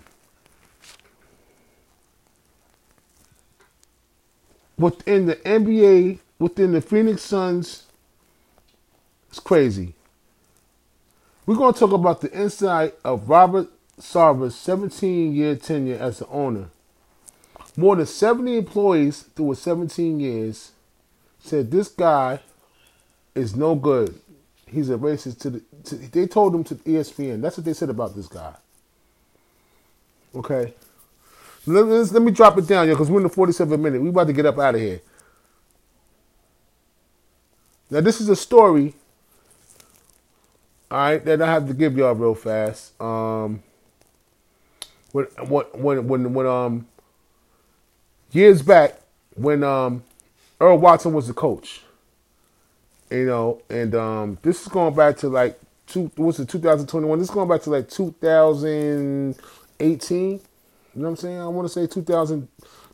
within 4.77 5.25
the 5.25 5.35
NBA, 5.37 6.19
within 6.39 6.73
the 6.73 6.81
Phoenix 6.81 7.21
Suns, 7.21 7.83
it's 9.29 9.39
crazy. 9.39 9.93
We're 11.45 11.55
going 11.55 11.73
to 11.73 11.79
talk 11.79 11.91
about 11.91 12.21
the 12.21 12.31
inside 12.31 12.93
of 13.03 13.29
Robert 13.29 13.67
Sarver's 13.99 14.55
17 14.55 15.33
year 15.33 15.55
tenure 15.55 15.97
as 15.97 16.19
the 16.19 16.27
owner. 16.27 16.69
More 17.77 17.95
than 17.95 18.05
70 18.05 18.57
employees 18.57 19.23
through 19.35 19.49
his 19.49 19.61
17 19.61 20.19
years 20.19 20.71
said 21.39 21.71
this 21.71 21.89
guy 21.89 22.39
is 23.35 23.55
no 23.55 23.75
good. 23.75 24.19
He's 24.65 24.89
a 24.89 24.97
racist 24.97 25.39
to 25.41 25.49
the. 25.51 25.61
To, 25.85 25.95
they 25.95 26.25
told 26.25 26.55
him 26.55 26.63
to 26.65 26.75
ESPN. 26.75 27.41
That's 27.41 27.57
what 27.57 27.65
they 27.65 27.73
said 27.73 27.89
about 27.89 28.15
this 28.15 28.27
guy. 28.27 28.55
Okay. 30.33 30.73
Let, 31.67 31.85
let, 31.85 32.21
me 32.21 32.31
drop 32.31 32.57
it 32.57 32.67
down, 32.67 32.87
yo, 32.87 32.93
because 32.93 33.09
we're 33.09 33.17
in 33.17 33.23
the 33.23 33.29
47 33.29 33.81
minute. 33.81 34.01
We 34.01 34.09
about 34.09 34.27
to 34.27 34.33
get 34.33 34.45
up 34.45 34.59
out 34.59 34.75
of 34.75 34.81
here. 34.81 35.01
Now, 37.89 38.01
this 38.01 38.21
is 38.21 38.29
a 38.29 38.35
story, 38.35 38.93
all 40.91 40.97
right, 40.97 41.25
that 41.25 41.41
I 41.41 41.51
have 41.51 41.67
to 41.67 41.73
give 41.73 41.97
y'all 41.97 42.13
real 42.13 42.35
fast. 42.35 42.99
Um, 43.01 43.63
when, 45.11 45.25
when, 45.73 46.07
when, 46.07 46.33
when, 46.33 46.45
um, 46.45 46.87
years 48.31 48.61
back, 48.61 48.99
when, 49.35 49.63
um, 49.63 50.03
Earl 50.59 50.77
Watson 50.77 51.13
was 51.13 51.27
the 51.27 51.33
coach, 51.33 51.81
you 53.09 53.25
know, 53.25 53.61
and, 53.69 53.95
um, 53.95 54.37
this 54.41 54.61
is 54.61 54.67
going 54.67 54.93
back 54.95 55.17
to 55.17 55.29
like, 55.29 55.59
two, 55.87 56.11
what's 56.15 56.39
it, 56.39 56.49
2021? 56.49 57.19
This 57.19 57.29
is 57.29 57.33
going 57.33 57.49
back 57.49 57.61
to 57.63 57.69
like 57.69 57.89
2018. 57.89 60.41
You 60.95 61.01
know 61.01 61.09
what 61.09 61.11
I'm 61.11 61.15
saying? 61.17 61.39
I 61.39 61.47
want 61.47 61.67
to 61.67 61.73
say 61.73 61.87
2000, 61.87 62.47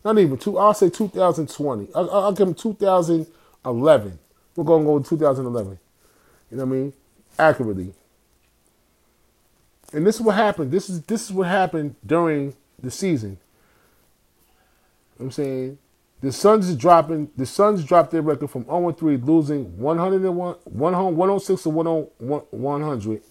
not 0.03 0.17
even 0.17 0.37
two. 0.37 0.57
I'll 0.57 0.73
say 0.73 0.89
2020. 0.89 1.89
I'll, 1.93 2.09
I'll 2.09 2.31
give 2.31 2.47
him 2.47 2.55
2011. 2.55 4.19
We're 4.55 4.63
gonna 4.63 4.83
go 4.83 4.99
2011. 4.99 5.79
You 6.49 6.57
know 6.57 6.65
what 6.65 6.71
I 6.71 6.75
mean? 6.75 6.93
Accurately. 7.37 7.93
And 9.93 10.05
this 10.05 10.15
is 10.15 10.21
what 10.21 10.35
happened. 10.35 10.71
This 10.71 10.89
is 10.89 11.01
this 11.03 11.25
is 11.25 11.31
what 11.31 11.47
happened 11.47 11.95
during 12.05 12.55
the 12.81 12.89
season. 12.89 13.37
I'm 15.19 15.31
saying 15.31 15.77
the 16.21 16.31
Suns 16.31 16.69
is 16.69 16.75
dropping. 16.75 17.29
The 17.37 17.45
Suns 17.45 17.83
dropped 17.83 18.11
their 18.11 18.23
record 18.23 18.49
from 18.49 18.65
0 18.65 18.91
3, 18.93 19.17
losing 19.17 19.77
101, 19.77 20.55
106 20.65 21.63
to 21.63 21.69
100. 21.69 23.21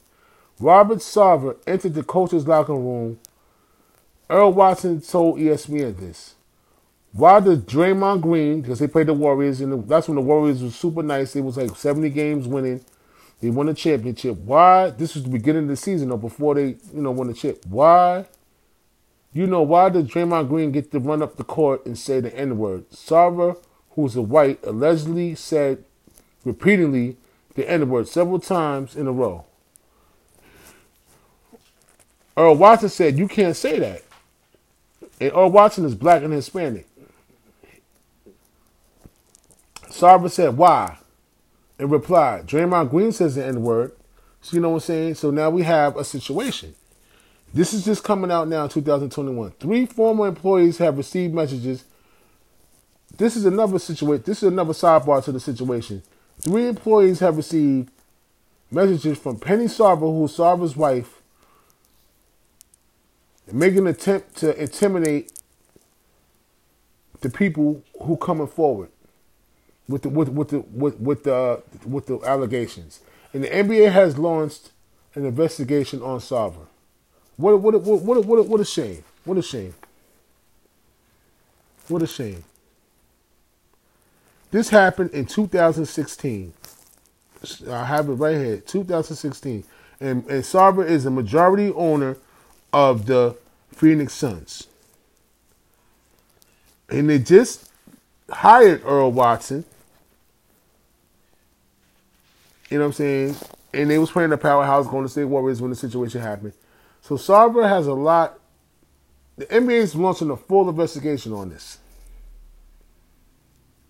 Robert 0.61 0.99
Sarver 0.99 1.57
entered 1.67 1.95
the 1.95 2.05
coach's 2.05 2.47
locker 2.47 2.75
room 2.75 3.19
Earl 4.31 4.53
Watson 4.53 5.01
told 5.01 5.41
ESPN 5.41 5.99
this. 5.99 6.37
Why 7.13 7.41
does 7.41 7.59
Draymond 7.59 8.21
Green, 8.21 8.63
because 8.63 8.79
they 8.79 8.87
played 8.87 9.09
the 9.09 9.15
Warriors, 9.15 9.61
and 9.61 9.89
that's 9.89 10.07
when 10.07 10.15
the 10.15 10.23
Warriors 10.23 10.63
were 10.63 10.71
super 10.71 11.03
nice. 11.03 11.35
It 11.35 11.41
was 11.41 11.57
like 11.57 11.75
70 11.75 12.09
games 12.11 12.47
winning. 12.47 12.85
They 13.41 13.51
won 13.51 13.67
the 13.67 13.75
championship. 13.75 14.39
Why? 14.39 14.91
This 14.91 15.15
was 15.15 15.25
the 15.25 15.31
beginning 15.31 15.65
of 15.65 15.69
the 15.71 15.77
season, 15.77 16.13
or 16.13 16.19
before 16.19 16.55
they, 16.55 16.77
you 16.95 17.03
know, 17.03 17.11
won 17.11 17.27
the 17.27 17.35
chip. 17.35 17.67
Why? 17.67 18.27
You 19.33 19.49
know, 19.49 19.63
why 19.63 19.89
does 19.89 20.05
Draymond 20.05 20.49
Green 20.49 20.71
get 20.71 20.93
to 20.93 21.01
run 21.01 21.23
up 21.23 21.37
the 21.37 21.45
court 21.45 21.85
and 21.85 21.99
say 21.99 22.21
the 22.21 22.33
N 22.37 22.57
word? 22.57 22.89
Sarver, 22.91 23.57
who's 23.91 24.15
a 24.15 24.23
white, 24.23 24.61
allegedly 24.63 25.35
said 25.35 25.83
repeatedly 26.45 27.17
the 27.55 27.69
N 27.69 27.89
word 27.89 28.07
several 28.07 28.39
times 28.39 28.95
in 28.95 29.09
a 29.09 29.13
row. 29.13 29.45
Earl 32.37 32.55
Watson 32.55 32.89
said, 32.89 33.19
You 33.19 33.27
can't 33.27 33.57
say 33.57 33.81
that. 33.81 34.05
And 35.21 35.33
Earl 35.33 35.51
Watson 35.51 35.85
is 35.85 35.95
black 35.95 36.23
and 36.23 36.33
Hispanic. 36.33 36.87
Sarver 39.85 40.31
said, 40.31 40.57
why? 40.57 40.99
And 41.79 41.91
replied, 41.91 42.47
Draymond 42.47 42.91
Green 42.91 43.13
says 43.13 43.35
the 43.35 43.45
N 43.45 43.63
word. 43.63 43.93
So 44.41 44.55
you 44.55 44.61
know 44.63 44.71
what 44.71 44.77
I'm 44.77 44.81
saying? 44.81 45.15
So 45.17 45.31
now 45.31 45.51
we 45.51 45.63
have 45.63 45.97
a 45.97 46.05
situation. 46.05 46.75
This 47.53 47.75
is 47.75 47.85
just 47.85 48.05
coming 48.05 48.31
out 48.31 48.49
now 48.49 48.65
in 48.65 48.71
2021. 48.71 49.53
Three 49.59 49.85
former 49.85 50.27
employees 50.27 50.79
have 50.79 50.97
received 50.97 51.35
messages. 51.35 51.85
This 53.17 53.37
is 53.37 53.45
another 53.45 53.79
situation. 53.79 54.23
This 54.25 54.43
is 54.43 54.49
another 54.49 54.73
sidebar 54.73 55.23
to 55.25 55.33
the 55.33 55.41
situation. 55.41 56.03
Three 56.41 56.69
employees 56.69 57.21
have 57.21 57.37
received 57.37 57.91
messages 58.71 59.19
from 59.19 59.39
Penny 59.39 59.65
Sarver, 59.65 60.01
who's 60.01 60.37
Sarver's 60.37 60.77
wife, 60.77 61.20
make 63.53 63.77
an 63.77 63.87
attempt 63.87 64.37
to 64.39 64.61
intimidate 64.61 65.33
the 67.21 67.31
people 67.31 67.83
who 68.03 68.17
coming 68.17 68.47
forward 68.47 68.91
with 69.89 70.03
the 70.03 70.09
with 70.09 70.29
with 70.31 70.49
the 70.49 70.61
with, 70.61 70.99
with 71.01 71.25
the 71.25 71.63
with 71.87 72.07
the 72.07 72.21
allegations. 72.25 73.01
And 73.33 73.45
the 73.45 73.49
NBA 73.49 73.93
has 73.93 74.19
launched 74.19 74.71
an 75.15 75.25
investigation 75.25 76.03
on 76.03 76.21
Sarver. 76.21 76.67
What 77.37 77.61
what 77.61 77.81
what 77.83 78.03
what 78.03 78.25
what, 78.25 78.47
what 78.47 78.61
a 78.61 78.65
shame! 78.65 79.05
What 79.25 79.39
a 79.39 79.43
shame! 79.43 79.75
What 81.89 82.03
a 82.03 82.07
shame! 82.07 82.45
This 84.51 84.71
happened 84.71 85.11
in 85.11 85.27
2016. 85.27 86.53
I 87.71 87.85
have 87.85 88.09
it 88.09 88.13
right 88.13 88.37
here, 88.37 88.57
2016, 88.59 89.65
and 90.01 90.27
and 90.27 90.43
Sarver 90.45 90.87
is 90.87 91.07
a 91.07 91.11
majority 91.11 91.73
owner 91.73 92.17
of 92.73 93.07
the 93.07 93.37
Phoenix 93.73 94.13
Suns. 94.13 94.67
And 96.89 97.09
they 97.09 97.19
just 97.19 97.71
hired 98.29 98.83
Earl 98.85 99.13
Watson. 99.13 99.65
You 102.69 102.79
know 102.79 102.85
what 102.85 102.89
I'm 102.89 102.93
saying? 102.95 103.37
And 103.73 103.91
they 103.91 103.99
was 103.99 104.11
playing 104.11 104.31
the 104.31 104.39
powerhouse 104.39 104.87
Golden 104.87 105.09
State 105.09 105.25
Warriors 105.25 105.61
when 105.61 105.71
the 105.71 105.77
situation 105.77 106.21
happened. 106.21 106.53
So 107.03 107.17
Sarver 107.17 107.69
has 107.69 107.87
a 107.87 107.95
lot. 107.95 108.39
The 109.37 109.47
NBA 109.47 109.71
is 109.71 109.95
launching 109.95 110.31
a 110.31 110.37
full 110.37 110.69
investigation 110.69 111.33
on 111.33 111.49
this. 111.49 111.79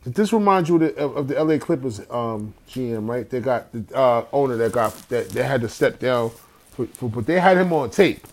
This 0.04 0.32
reminds 0.32 0.68
you 0.68 0.76
of 0.76 0.80
the, 0.80 0.96
of 0.96 1.28
the 1.28 1.42
LA 1.42 1.58
Clippers 1.58 2.00
um, 2.10 2.54
GM, 2.70 3.06
right? 3.06 3.28
They 3.28 3.40
got 3.40 3.70
the 3.72 3.84
uh, 3.94 4.24
owner 4.32 4.56
that 4.56 4.72
got 4.72 4.94
that 5.10 5.28
they 5.30 5.42
had 5.42 5.60
to 5.60 5.68
step 5.68 5.98
down, 5.98 6.30
for, 6.70 6.86
for, 6.86 7.10
but 7.10 7.26
they 7.26 7.38
had 7.38 7.58
him 7.58 7.72
on 7.72 7.90
tape. 7.90 8.26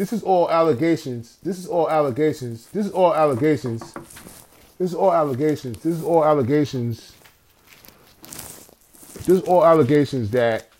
This 0.00 0.14
is 0.14 0.22
all 0.22 0.50
allegations. 0.50 1.36
This 1.42 1.58
is 1.58 1.66
all 1.66 1.90
allegations. 1.90 2.68
This 2.68 2.86
is 2.86 2.92
all 2.92 3.14
allegations. 3.14 3.92
This 4.78 4.88
is 4.88 4.94
all 4.94 5.12
allegations. 5.12 5.78
This 5.82 5.94
is 5.94 6.02
all 6.02 6.24
allegations. 6.24 7.12
This 9.12 9.28
is 9.28 9.42
all 9.42 9.62
allegations 9.62 10.30
that 10.30 10.70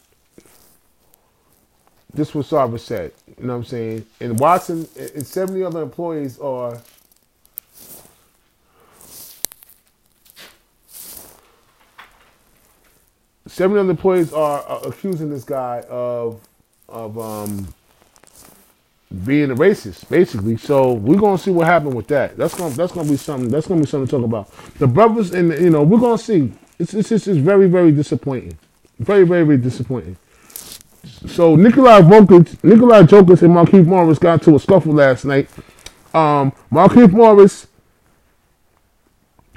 this 2.14 2.34
was 2.34 2.48
Sarver 2.48 2.80
said. 2.80 3.12
You 3.38 3.46
know 3.46 3.52
what 3.52 3.58
I'm 3.58 3.64
saying? 3.64 4.06
And 4.22 4.40
Watson 4.40 4.88
and 4.96 5.26
70 5.26 5.64
other 5.64 5.82
employees 5.82 6.38
are 6.38 6.80
seven 13.46 13.76
other 13.76 13.90
employees 13.90 14.32
are, 14.32 14.62
are 14.62 14.88
accusing 14.88 15.28
this 15.28 15.44
guy 15.44 15.84
of 15.90 16.40
of 16.88 17.18
um, 17.18 17.74
being 19.24 19.50
a 19.50 19.54
racist, 19.54 20.08
basically. 20.08 20.56
So 20.56 20.92
we're 20.92 21.18
gonna 21.18 21.38
see 21.38 21.50
what 21.50 21.66
happened 21.66 21.94
with 21.94 22.06
that. 22.08 22.36
That's 22.36 22.54
gonna 22.54 22.74
that's 22.74 22.92
gonna 22.92 23.08
be 23.08 23.16
something. 23.16 23.50
That's 23.50 23.66
gonna 23.66 23.80
be 23.80 23.86
something 23.86 24.06
to 24.06 24.10
talk 24.10 24.24
about. 24.24 24.50
The 24.78 24.86
brothers 24.86 25.32
and 25.32 25.52
you 25.60 25.70
know 25.70 25.82
we're 25.82 26.00
gonna 26.00 26.18
see. 26.18 26.52
It's 26.78 26.94
it's 26.94 27.08
just 27.08 27.28
it's 27.28 27.38
very 27.38 27.68
very 27.68 27.92
disappointing, 27.92 28.56
very 28.98 29.24
very 29.24 29.44
very 29.44 29.58
disappointing. 29.58 30.16
So 31.26 31.56
Nikolai 31.56 32.00
Jokic, 32.02 32.62
Nikolai 32.62 33.02
Jokic 33.02 33.42
and 33.42 33.54
Markieff 33.54 33.86
Morris 33.86 34.18
got 34.18 34.34
into 34.34 34.54
a 34.54 34.60
scuffle 34.60 34.92
last 34.92 35.24
night. 35.24 35.48
Um, 36.14 36.52
Markieff 36.70 37.12
Morris, 37.12 37.66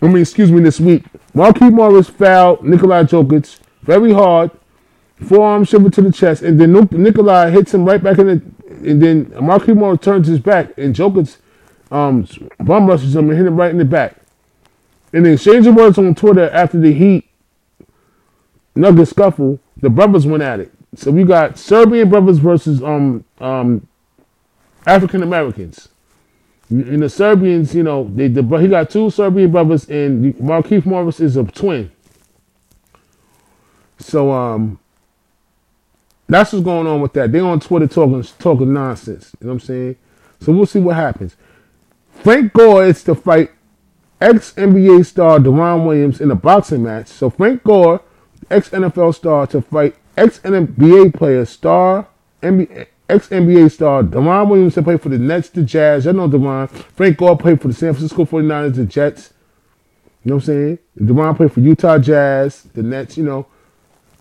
I 0.02 0.08
mean, 0.08 0.20
excuse 0.20 0.52
me, 0.52 0.62
this 0.62 0.80
week, 0.80 1.04
Markieff 1.36 1.74
Morris 1.74 2.10
fouled 2.10 2.64
Nikolai 2.64 3.04
Jokic 3.04 3.60
very 3.82 4.14
hard, 4.14 4.52
forearm 5.24 5.64
shiver 5.64 5.90
to 5.90 6.02
the 6.02 6.12
chest, 6.12 6.44
and 6.44 6.60
then 6.60 6.74
Nikolai 6.74 7.50
hits 7.50 7.74
him 7.74 7.86
right 7.86 8.02
back 8.02 8.20
in 8.20 8.28
the, 8.28 8.42
and 8.90 9.02
then 9.02 9.26
Markieff 9.28 9.76
Morris 9.76 10.02
turns 10.02 10.28
his 10.28 10.40
back, 10.40 10.78
and 10.78 10.96
Jokic 10.96 11.38
um, 11.92 12.28
bum 12.60 12.88
rushes 12.88 13.16
him 13.16 13.30
and 13.30 13.38
hit 13.38 13.48
him 13.48 13.56
right 13.56 13.72
in 13.72 13.78
the 13.78 13.86
back. 13.86 14.18
And 15.14 15.26
then, 15.26 15.34
exchange 15.34 15.68
of 15.68 15.76
words 15.76 15.98
on 15.98 16.16
Twitter 16.16 16.50
after 16.50 16.80
the 16.80 16.94
Heat 16.94 17.30
Nugget 18.76 19.08
scuffle, 19.08 19.60
the 19.78 19.90
brothers 19.90 20.26
went 20.26 20.44
at 20.44 20.60
it. 20.60 20.72
So 20.96 21.12
we 21.12 21.24
got 21.24 21.58
Serbian 21.58 22.10
brothers 22.10 22.40
versus 22.40 22.82
um 22.84 23.24
um 23.40 23.88
African 24.86 25.24
Americans. 25.24 25.90
In 26.70 27.02
the 27.02 27.10
Serbians, 27.10 27.76
you 27.76 27.84
know, 27.84 28.10
they 28.16 28.28
the, 28.28 28.42
he 28.58 28.68
got 28.68 28.90
two 28.90 29.10
Serbian 29.10 29.52
brothers, 29.52 29.88
and 29.90 30.34
Markieff 30.36 30.86
Morris 30.86 31.20
is 31.20 31.38
a 31.38 31.44
twin. 31.44 31.92
So 34.00 34.32
um, 34.32 34.80
that's 36.28 36.54
what's 36.54 36.64
going 36.64 36.88
on 36.88 37.02
with 37.02 37.14
that. 37.14 37.32
They 37.32 37.40
on 37.40 37.60
Twitter 37.60 37.88
talking 37.88 38.24
talking 38.40 38.74
nonsense. 38.74 39.36
You 39.40 39.48
know 39.48 39.54
what 39.54 39.62
I'm 39.64 39.68
saying? 39.68 39.96
So 40.40 40.52
we'll 40.52 40.66
see 40.66 40.80
what 40.80 40.96
happens. 40.96 41.36
Frank 42.12 42.54
Gore 42.54 42.86
is 42.86 43.04
to 43.04 43.16
fight 43.16 43.52
ex 44.22 44.54
NBA 44.54 45.06
star 45.06 45.40
Deron 45.40 45.86
Williams 45.86 46.22
in 46.22 46.32
a 46.32 46.36
boxing 46.36 46.84
match. 46.84 47.08
So 47.08 47.30
Frank 47.30 47.64
Gore, 47.64 48.02
ex 48.50 48.70
NFL 48.70 49.16
star, 49.16 49.48
to 49.48 49.62
fight 49.62 49.96
ex 50.16 50.40
NBA 50.40 51.14
player 51.14 51.46
star 51.46 52.08
ex 52.42 53.30
NBA 53.30 53.72
star 53.72 54.04
Deron 54.04 54.50
Williams 54.50 54.76
to 54.76 54.84
play 54.84 54.98
for 54.98 55.10
the 55.10 55.18
Nets, 55.18 55.50
the 55.50 55.64
Jazz. 55.64 56.08
I 56.08 56.12
know 56.12 56.28
Deron. 56.30 56.70
Frank 56.70 57.18
Gore 57.18 57.38
played 57.38 57.62
for 57.62 57.68
the 57.68 57.74
San 57.74 57.94
Francisco 57.94 58.26
49ers, 58.26 58.76
the 58.76 58.86
Jets. 58.86 59.34
You 60.24 60.30
know 60.30 60.36
what 60.36 60.44
I'm 60.44 60.46
saying? 60.46 60.80
Deron 61.00 61.36
played 61.36 61.52
for 61.52 61.60
Utah 61.60 61.98
Jazz, 61.98 62.64
the 62.74 62.84
Nets, 62.84 63.18
you 63.18 63.24
know 63.24 63.48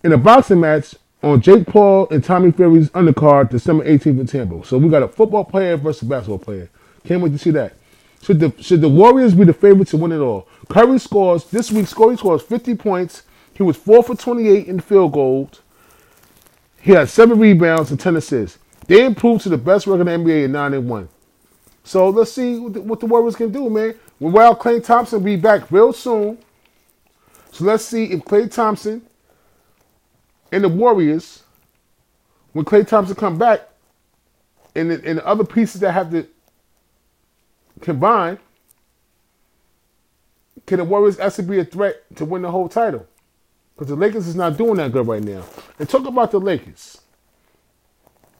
in 0.03 0.11
a 0.11 0.17
boxing 0.17 0.59
match 0.59 0.95
on 1.23 1.39
Jake 1.41 1.65
Paul 1.65 2.07
and 2.09 2.23
Tommy 2.23 2.51
Fury's 2.51 2.89
undercard 2.91 3.49
December 3.49 3.85
18th 3.85 4.19
in 4.19 4.27
Tampa. 4.27 4.65
So 4.65 4.77
we 4.77 4.89
got 4.89 5.03
a 5.03 5.07
football 5.07 5.45
player 5.45 5.77
versus 5.77 6.03
a 6.03 6.05
basketball 6.05 6.37
player. 6.37 6.69
Can't 7.05 7.21
wait 7.21 7.31
to 7.31 7.37
see 7.37 7.51
that. 7.51 7.73
Should 8.21 8.39
the 8.39 8.53
should 8.61 8.81
the 8.81 8.89
Warriors 8.89 9.33
be 9.33 9.43
the 9.43 9.53
favorite 9.53 9.87
to 9.89 9.97
win 9.97 10.11
it 10.11 10.19
all? 10.19 10.47
Curry 10.69 10.99
scores 10.99 11.45
this 11.45 11.71
week. 11.71 11.87
Curry 11.89 12.17
scores 12.17 12.41
50 12.41 12.75
points. 12.75 13.23
He 13.53 13.63
was 13.63 13.77
four 13.77 14.03
for 14.03 14.15
28 14.15 14.67
in 14.67 14.79
field 14.79 15.13
goals. 15.13 15.61
He 16.81 16.91
had 16.91 17.09
seven 17.09 17.39
rebounds 17.39 17.91
and 17.91 17.99
10 17.99 18.17
assists. 18.17 18.59
They 18.87 19.05
improved 19.05 19.43
to 19.43 19.49
the 19.49 19.57
best 19.57 19.87
record 19.87 20.07
in 20.07 20.23
the 20.23 20.31
NBA 20.31 20.45
at 20.45 20.49
9 20.49 20.73
and 20.73 20.89
1. 20.89 21.09
So 21.85 22.09
let's 22.09 22.31
see 22.31 22.59
what 22.59 22.73
the, 22.73 22.81
what 22.81 22.99
the 22.99 23.05
Warriors 23.05 23.35
can 23.35 23.51
do, 23.51 23.69
man. 23.69 23.95
Well, 24.19 24.55
Klay 24.55 24.83
Thompson 24.83 25.19
will 25.19 25.25
be 25.25 25.35
back 25.35 25.71
real 25.71 25.93
soon. 25.93 26.37
So 27.51 27.65
let's 27.65 27.85
see 27.85 28.05
if 28.05 28.21
Klay 28.21 28.51
Thompson 28.51 29.01
and 30.53 30.63
the 30.63 30.69
Warriors, 30.69 31.41
when 32.51 32.63
Klay 32.63 32.87
Thompson 32.87 33.15
come 33.15 33.39
back, 33.39 33.61
and 34.75 34.91
the, 34.91 35.03
and 35.03 35.17
the 35.17 35.25
other 35.25 35.43
pieces 35.43 35.81
that 35.81 35.93
have 35.93 36.11
to 36.11 36.27
combine, 37.81 38.37
can 40.67 40.77
the 40.77 40.83
Warriors 40.83 41.19
actually 41.19 41.47
be 41.47 41.59
a 41.59 41.65
threat 41.65 42.03
to 42.17 42.25
win 42.25 42.43
the 42.43 42.51
whole 42.51 42.69
title? 42.69 43.07
Because 43.73 43.87
the 43.89 43.95
Lakers 43.95 44.27
is 44.27 44.35
not 44.35 44.55
doing 44.55 44.75
that 44.75 44.91
good 44.91 45.07
right 45.07 45.23
now. 45.23 45.43
And 45.79 45.89
talk 45.89 46.05
about 46.05 46.29
the 46.29 46.39
Lakers. 46.39 47.01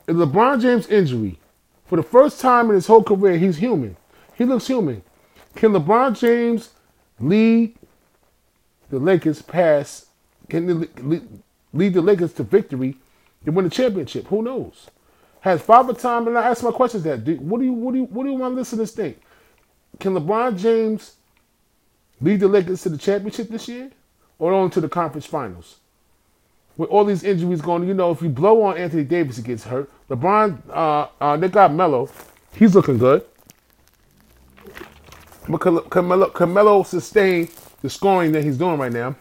In 0.07 0.18
LeBron 0.18 0.61
James' 0.61 0.88
injury, 0.88 1.39
for 1.88 1.95
the 1.95 2.03
first 2.03 2.39
time 2.39 2.70
in 2.70 2.76
his 2.76 2.86
whole 2.86 3.03
career, 3.03 3.38
he's 3.38 3.57
human. 3.57 3.97
He 4.36 4.45
looks 4.45 4.68
human. 4.68 5.01
Can 5.55 5.72
LeBron 5.72 6.20
James 6.20 6.70
lead 7.20 7.76
the 8.91 8.99
Lakers 8.99 9.41
past? 9.41 10.09
Can 10.47 10.88
lead 11.74 11.93
the 11.93 12.01
Lakers 12.01 12.34
to 12.34 12.43
victory 12.43 12.95
and 13.45 13.55
win 13.55 13.65
the 13.65 13.71
championship. 13.71 14.28
Who 14.28 14.41
knows? 14.41 14.89
Has 15.41 15.61
Father 15.61 15.93
Time 15.93 16.28
and 16.28 16.38
I 16.38 16.49
ask 16.49 16.63
my 16.63 16.71
questions 16.71 17.03
that 17.03 17.19
what 17.41 17.59
do 17.59 17.65
you 17.65 17.74
what 17.74 17.91
do 17.91 17.99
you 17.99 18.05
what 18.05 18.24
do 18.24 18.30
you 18.30 18.38
want 18.38 18.55
listeners 18.55 18.91
think? 18.91 19.19
Can 19.99 20.13
LeBron 20.13 20.57
James 20.57 21.15
lead 22.21 22.39
the 22.39 22.47
Lakers 22.47 22.82
to 22.84 22.89
the 22.89 22.97
championship 22.97 23.49
this 23.49 23.67
year? 23.67 23.91
Or 24.39 24.53
on 24.53 24.69
to 24.71 24.82
the 24.82 24.89
conference 24.89 25.26
finals? 25.26 25.78
With 26.76 26.89
all 26.89 27.05
these 27.05 27.24
injuries 27.24 27.61
going, 27.61 27.88
you 27.88 27.93
know, 27.93 28.11
if 28.11 28.21
you 28.21 28.30
blow 28.30 28.63
on 28.63 28.78
Anthony 28.78 29.03
Davis, 29.03 29.38
he 29.38 29.43
gets 29.43 29.63
hurt. 29.63 29.91
LeBron, 30.09 30.57
uh, 30.69 31.07
uh, 31.21 31.38
they 31.38 31.47
got 31.47 31.71
Melo. 31.74 32.09
He's 32.55 32.74
looking 32.74 32.97
good. 32.97 33.24
But 35.47 35.59
Carmelo 35.59 36.84
sustained 36.84 37.51
the 37.82 37.89
scoring 37.89 38.32
that 38.32 38.43
he's 38.43 38.57
doing 38.57 38.80
right 38.80 38.91
now. 38.91 39.15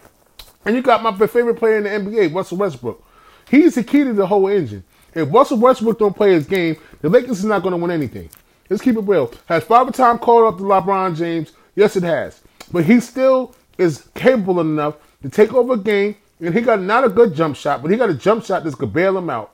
And 0.65 0.77
you 0.77 0.83
got 0.83 1.03
my 1.03 1.17
favorite 1.27 1.57
player 1.57 1.79
in 1.79 1.85
the 1.85 1.91
NBA, 1.91 2.35
Russell 2.35 2.59
Westbrook. 2.59 3.03
He's 3.51 3.75
the 3.75 3.85
key 3.85 4.05
to 4.05 4.13
the 4.13 4.27
whole 4.27 4.49
engine. 4.49 4.85
If 5.15 5.33
Russell 5.33 5.59
Westbrook 5.59 5.99
don't 5.99 6.17
play 6.17 6.33
his 6.33 6.47
game, 6.47 6.77
the 7.01 7.09
Lakers 7.09 7.41
is 7.41 7.45
not 7.45 7.63
going 7.63 7.73
to 7.73 7.79
win 7.79 7.91
anything. 7.91 8.31
Let's 8.71 8.83
keep 8.83 8.97
it 8.97 9.01
real. 9.01 9.33
Has 9.47 9.65
Father 9.65 9.93
Time 9.93 10.19
called 10.19 10.55
up 10.55 10.59
to 10.59 10.65
LeBron 10.65 11.17
James? 11.17 11.53
Yes, 11.75 11.97
it 11.97 12.03
has. 12.03 12.41
But 12.71 12.85
he 12.85 13.01
still 13.01 13.55
is 13.77 14.09
capable 14.15 14.61
enough 14.61 14.97
to 15.23 15.29
take 15.29 15.53
over 15.53 15.75
a 15.75 15.79
game, 15.79 16.17
and 16.41 16.55
he 16.55 16.61
got 16.61 16.81
not 16.81 17.05
a 17.05 17.09
good 17.09 17.35
jump 17.35 17.57
shot, 17.57 17.83
but 17.83 17.91
he 17.91 17.97
got 17.97 18.09
a 18.09 18.15
jump 18.15 18.45
shot 18.45 18.65
that's 18.65 18.77
to 18.79 18.87
bail 18.87 19.19
him 19.19 19.29
out. 19.29 19.53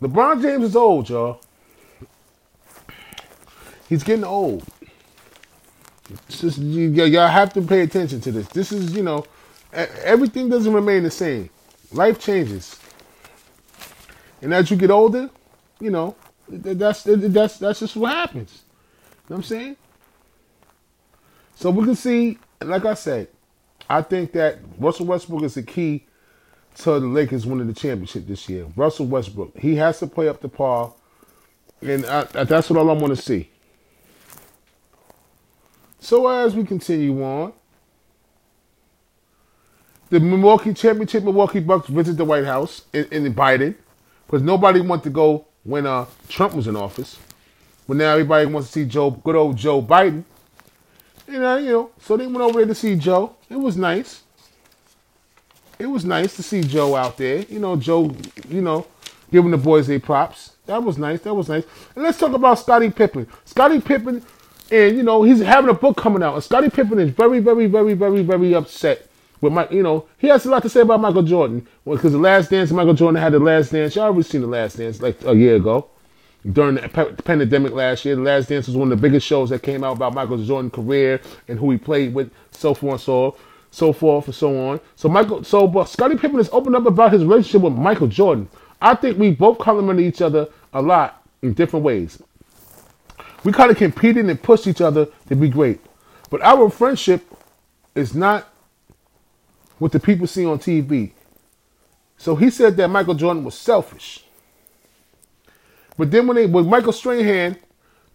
LeBron 0.00 0.40
James 0.40 0.64
is 0.64 0.76
old, 0.76 1.10
y'all. 1.10 1.40
He's 3.88 4.02
getting 4.02 4.24
old. 4.24 4.64
Just, 6.28 6.58
y'all 6.58 7.28
have 7.28 7.52
to 7.54 7.62
pay 7.62 7.82
attention 7.82 8.20
to 8.22 8.32
this. 8.32 8.48
This 8.48 8.72
is, 8.72 8.94
you 8.94 9.02
know, 9.02 9.24
everything 9.72 10.48
doesn't 10.48 10.72
remain 10.72 11.02
the 11.02 11.10
same. 11.10 11.50
Life 11.92 12.20
changes, 12.20 12.78
and 14.42 14.54
as 14.54 14.70
you 14.70 14.76
get 14.76 14.90
older, 14.90 15.30
you 15.80 15.90
know 15.90 16.16
that's 16.48 17.04
that's 17.04 17.58
that's 17.58 17.80
just 17.80 17.96
what 17.96 18.12
happens. 18.12 18.62
You 19.28 19.34
know 19.34 19.36
what 19.36 19.36
I'm 19.36 19.42
saying? 19.42 19.76
So 21.54 21.70
we 21.70 21.84
can 21.84 21.94
see, 21.94 22.38
like 22.62 22.84
I 22.84 22.94
said, 22.94 23.28
I 23.88 24.02
think 24.02 24.32
that 24.32 24.58
Russell 24.78 25.06
Westbrook 25.06 25.42
is 25.42 25.54
the 25.54 25.62
key 25.62 26.06
to 26.76 27.00
the 27.00 27.06
Lakers 27.06 27.44
winning 27.44 27.66
the 27.66 27.74
championship 27.74 28.26
this 28.26 28.48
year. 28.48 28.66
Russell 28.76 29.06
Westbrook, 29.06 29.58
he 29.58 29.76
has 29.76 29.98
to 29.98 30.06
play 30.06 30.28
up 30.28 30.40
to 30.40 30.48
par, 30.48 30.94
and 31.82 32.06
I, 32.06 32.24
that's 32.24 32.70
what 32.70 32.78
all 32.78 32.88
I 32.88 32.94
want 32.94 33.14
to 33.14 33.22
see. 33.22 33.50
So 35.98 36.26
as 36.28 36.54
we 36.54 36.64
continue 36.64 37.22
on, 37.22 37.52
the 40.10 40.18
Milwaukee 40.18 40.74
Championship 40.74 41.22
Milwaukee 41.22 41.60
Bucks 41.60 41.88
visit 41.88 42.16
the 42.16 42.24
White 42.24 42.44
House 42.44 42.82
in, 42.92 43.06
in 43.10 43.34
Biden 43.34 43.76
because 44.26 44.42
nobody 44.42 44.80
wanted 44.80 45.04
to 45.04 45.10
go 45.10 45.46
when 45.62 45.86
uh, 45.86 46.04
Trump 46.28 46.54
was 46.54 46.66
in 46.66 46.76
office. 46.76 47.18
But 47.86 47.96
now 47.96 48.12
everybody 48.12 48.46
wants 48.46 48.68
to 48.68 48.72
see 48.72 48.84
Joe, 48.84 49.10
good 49.10 49.36
old 49.36 49.56
Joe 49.56 49.80
Biden. 49.80 50.24
And 51.28 51.44
uh, 51.44 51.58
you 51.60 51.70
know, 51.70 51.90
so 52.00 52.16
they 52.16 52.26
went 52.26 52.40
over 52.40 52.58
there 52.58 52.66
to 52.66 52.74
see 52.74 52.96
Joe. 52.96 53.36
It 53.48 53.56
was 53.56 53.76
nice. 53.76 54.22
It 55.78 55.86
was 55.86 56.04
nice 56.04 56.36
to 56.36 56.42
see 56.42 56.60
Joe 56.60 56.96
out 56.96 57.16
there. 57.16 57.42
You 57.42 57.60
know, 57.60 57.76
Joe, 57.76 58.14
you 58.48 58.60
know, 58.60 58.86
giving 59.30 59.52
the 59.52 59.58
boys 59.58 59.86
their 59.86 60.00
props. 60.00 60.56
That 60.66 60.82
was 60.82 60.98
nice. 60.98 61.20
That 61.20 61.34
was 61.34 61.48
nice. 61.48 61.64
And 61.94 62.04
let's 62.04 62.18
talk 62.18 62.32
about 62.32 62.58
Scottie 62.58 62.90
Pippen. 62.90 63.28
Scottie 63.44 63.80
Pippen, 63.80 64.24
and 64.72 64.96
you 64.96 65.04
know, 65.04 65.22
he's 65.22 65.40
having 65.40 65.70
a 65.70 65.74
book 65.74 65.96
coming 65.96 66.22
out. 66.22 66.34
And 66.34 66.42
Scottie 66.42 66.68
Pippen 66.68 66.98
is 66.98 67.10
very, 67.10 67.38
very, 67.38 67.66
very, 67.66 67.94
very, 67.94 68.22
very 68.22 68.54
upset 68.54 69.09
with 69.40 69.52
my, 69.52 69.68
you 69.70 69.82
know, 69.82 70.06
he 70.18 70.28
has 70.28 70.44
a 70.44 70.50
lot 70.50 70.62
to 70.62 70.68
say 70.68 70.80
about 70.80 71.00
Michael 71.00 71.22
Jordan 71.22 71.66
because 71.84 72.12
the 72.12 72.18
Last 72.18 72.50
Dance, 72.50 72.70
Michael 72.70 72.94
Jordan 72.94 73.20
had 73.20 73.32
the 73.32 73.38
Last 73.38 73.70
Dance. 73.70 73.96
Y'all 73.96 74.04
already 74.04 74.22
seen 74.22 74.42
the 74.42 74.46
Last 74.46 74.76
Dance 74.76 75.00
like 75.00 75.22
a 75.24 75.34
year 75.34 75.56
ago 75.56 75.88
during 76.52 76.76
the 76.76 76.88
pandemic 77.24 77.72
last 77.72 78.04
year. 78.04 78.16
The 78.16 78.22
Last 78.22 78.48
Dance 78.48 78.66
was 78.66 78.76
one 78.76 78.90
of 78.90 78.98
the 78.98 79.02
biggest 79.02 79.26
shows 79.26 79.50
that 79.50 79.62
came 79.62 79.84
out 79.84 79.96
about 79.96 80.14
Michael 80.14 80.42
Jordan's 80.42 80.72
career 80.72 81.20
and 81.48 81.58
who 81.58 81.70
he 81.70 81.78
played 81.78 82.14
with, 82.14 82.30
so 82.50 82.74
forth 82.74 82.92
and 82.92 83.00
so 83.00 83.36
so 83.70 83.92
forth 83.92 84.26
and 84.26 84.34
so 84.34 84.68
on. 84.68 84.80
So 84.96 85.08
Michael, 85.08 85.44
so 85.44 85.66
but 85.66 85.88
Scottie 85.88 86.16
Pippen 86.16 86.38
has 86.38 86.48
opened 86.52 86.76
up 86.76 86.86
about 86.86 87.12
his 87.12 87.24
relationship 87.24 87.62
with 87.62 87.74
Michael 87.74 88.08
Jordan. 88.08 88.48
I 88.82 88.94
think 88.94 89.18
we 89.18 89.30
both 89.30 89.58
complement 89.58 90.00
each 90.00 90.22
other 90.22 90.48
a 90.72 90.82
lot 90.82 91.24
in 91.42 91.52
different 91.52 91.84
ways. 91.84 92.20
We 93.44 93.52
kind 93.52 93.70
of 93.70 93.76
competed 93.76 94.28
and 94.28 94.42
pushed 94.42 94.66
each 94.66 94.80
other 94.80 95.06
to 95.28 95.36
be 95.36 95.48
great, 95.48 95.80
but 96.30 96.42
our 96.42 96.68
friendship 96.68 97.24
is 97.94 98.14
not 98.14 98.48
what 99.80 99.90
the 99.92 99.98
people 99.98 100.28
see 100.28 100.46
on 100.46 100.58
TV. 100.58 101.10
So 102.18 102.36
he 102.36 102.50
said 102.50 102.76
that 102.76 102.88
Michael 102.88 103.14
Jordan 103.14 103.42
was 103.42 103.58
selfish. 103.58 104.24
But 105.96 106.10
then 106.10 106.26
when 106.26 106.36
they 106.36 106.46
with 106.46 106.66
Michael 106.66 106.92
Strahan, 106.92 107.56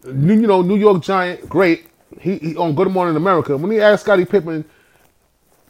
you 0.05 0.35
know, 0.47 0.61
New 0.61 0.77
York 0.77 1.01
Giant, 1.03 1.49
great, 1.49 1.87
he, 2.21 2.37
he 2.37 2.55
on 2.55 2.75
Good 2.75 2.89
Morning 2.89 3.15
America, 3.15 3.57
when 3.57 3.71
he 3.71 3.81
asked 3.81 4.03
Scottie 4.03 4.25
Pippen 4.25 4.63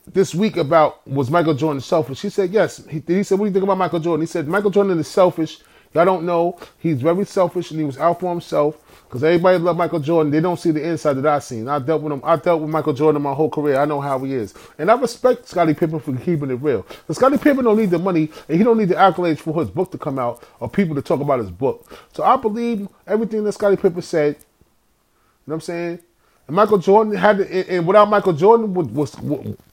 this 0.06 0.36
week 0.36 0.58
about 0.58 1.08
was 1.08 1.32
Michael 1.32 1.54
Jordan 1.54 1.82
selfish, 1.82 2.22
he 2.22 2.30
said 2.30 2.52
yes. 2.52 2.86
He, 2.88 3.02
he 3.08 3.24
said, 3.24 3.40
"What 3.40 3.46
do 3.46 3.50
you 3.50 3.54
think 3.54 3.64
about 3.64 3.78
Michael 3.78 4.00
Jordan?" 4.00 4.22
He 4.22 4.28
said, 4.28 4.48
"Michael 4.48 4.72
Jordan 4.72 5.00
is 5.00 5.08
selfish. 5.08 5.60
Y'all 5.94 6.06
don't 6.06 6.26
know. 6.26 6.60
He's 6.78 7.02
very 7.02 7.26
selfish, 7.26 7.72
and 7.72 7.80
he 7.80 7.86
was 7.86 7.98
out 7.98 8.20
for 8.20 8.30
himself." 8.30 8.78
Because 9.08 9.24
everybody 9.24 9.58
love 9.58 9.78
Michael 9.78 10.00
Jordan, 10.00 10.32
they 10.32 10.42
don't 10.42 10.60
see 10.60 10.72
the 10.72 10.86
inside 10.86 11.14
that 11.14 11.26
I 11.26 11.40
seen. 11.40 11.68
I 11.70 11.80
dealt 11.80 12.02
with 12.02 12.12
him. 12.12 12.22
I 12.24 12.36
dealt 12.36 12.62
with 12.62 12.70
Michael 12.70 12.94
Jordan 12.94 13.22
my 13.22 13.34
whole 13.34 13.50
career. 13.50 13.78
I 13.80 13.86
know 13.86 14.02
how 14.02 14.20
he 14.20 14.34
is, 14.34 14.54
and 14.78 14.92
I 14.92 14.96
respect 14.96 15.48
Scottie 15.48 15.74
Pippen 15.74 16.00
for 16.00 16.16
keeping 16.18 16.52
it 16.52 16.56
real. 16.56 16.86
But 17.08 17.16
Scottie 17.16 17.38
Pippen 17.38 17.64
don't 17.64 17.78
need 17.78 17.92
the 17.92 18.00
money, 18.00 18.30
and 18.50 18.58
he 18.58 18.64
don't 18.64 18.78
need 18.78 18.90
the 18.90 18.96
accolades 18.96 19.40
for 19.40 19.60
his 19.60 19.70
book 19.70 19.92
to 19.92 19.98
come 19.98 20.20
out 20.20 20.44
or 20.60 20.70
people 20.70 20.96
to 20.96 21.02
talk 21.02 21.22
about 21.22 21.40
his 21.40 21.52
book. 21.52 21.98
So 22.14 22.24
I 22.24 22.36
believe 22.36 22.88
everything 23.08 23.44
that 23.44 23.54
Scottie 23.54 23.78
Pippen 23.78 24.02
said. 24.02 24.36
You 24.36 25.52
know 25.52 25.54
what 25.54 25.56
I'm 25.56 25.62
saying? 25.62 26.00
And 26.48 26.56
Michael 26.56 26.78
Jordan 26.78 27.16
had, 27.16 27.38
to, 27.38 27.72
and 27.72 27.88
without 27.88 28.10
Michael 28.10 28.34
Jordan, 28.34 28.74
was, 28.74 29.16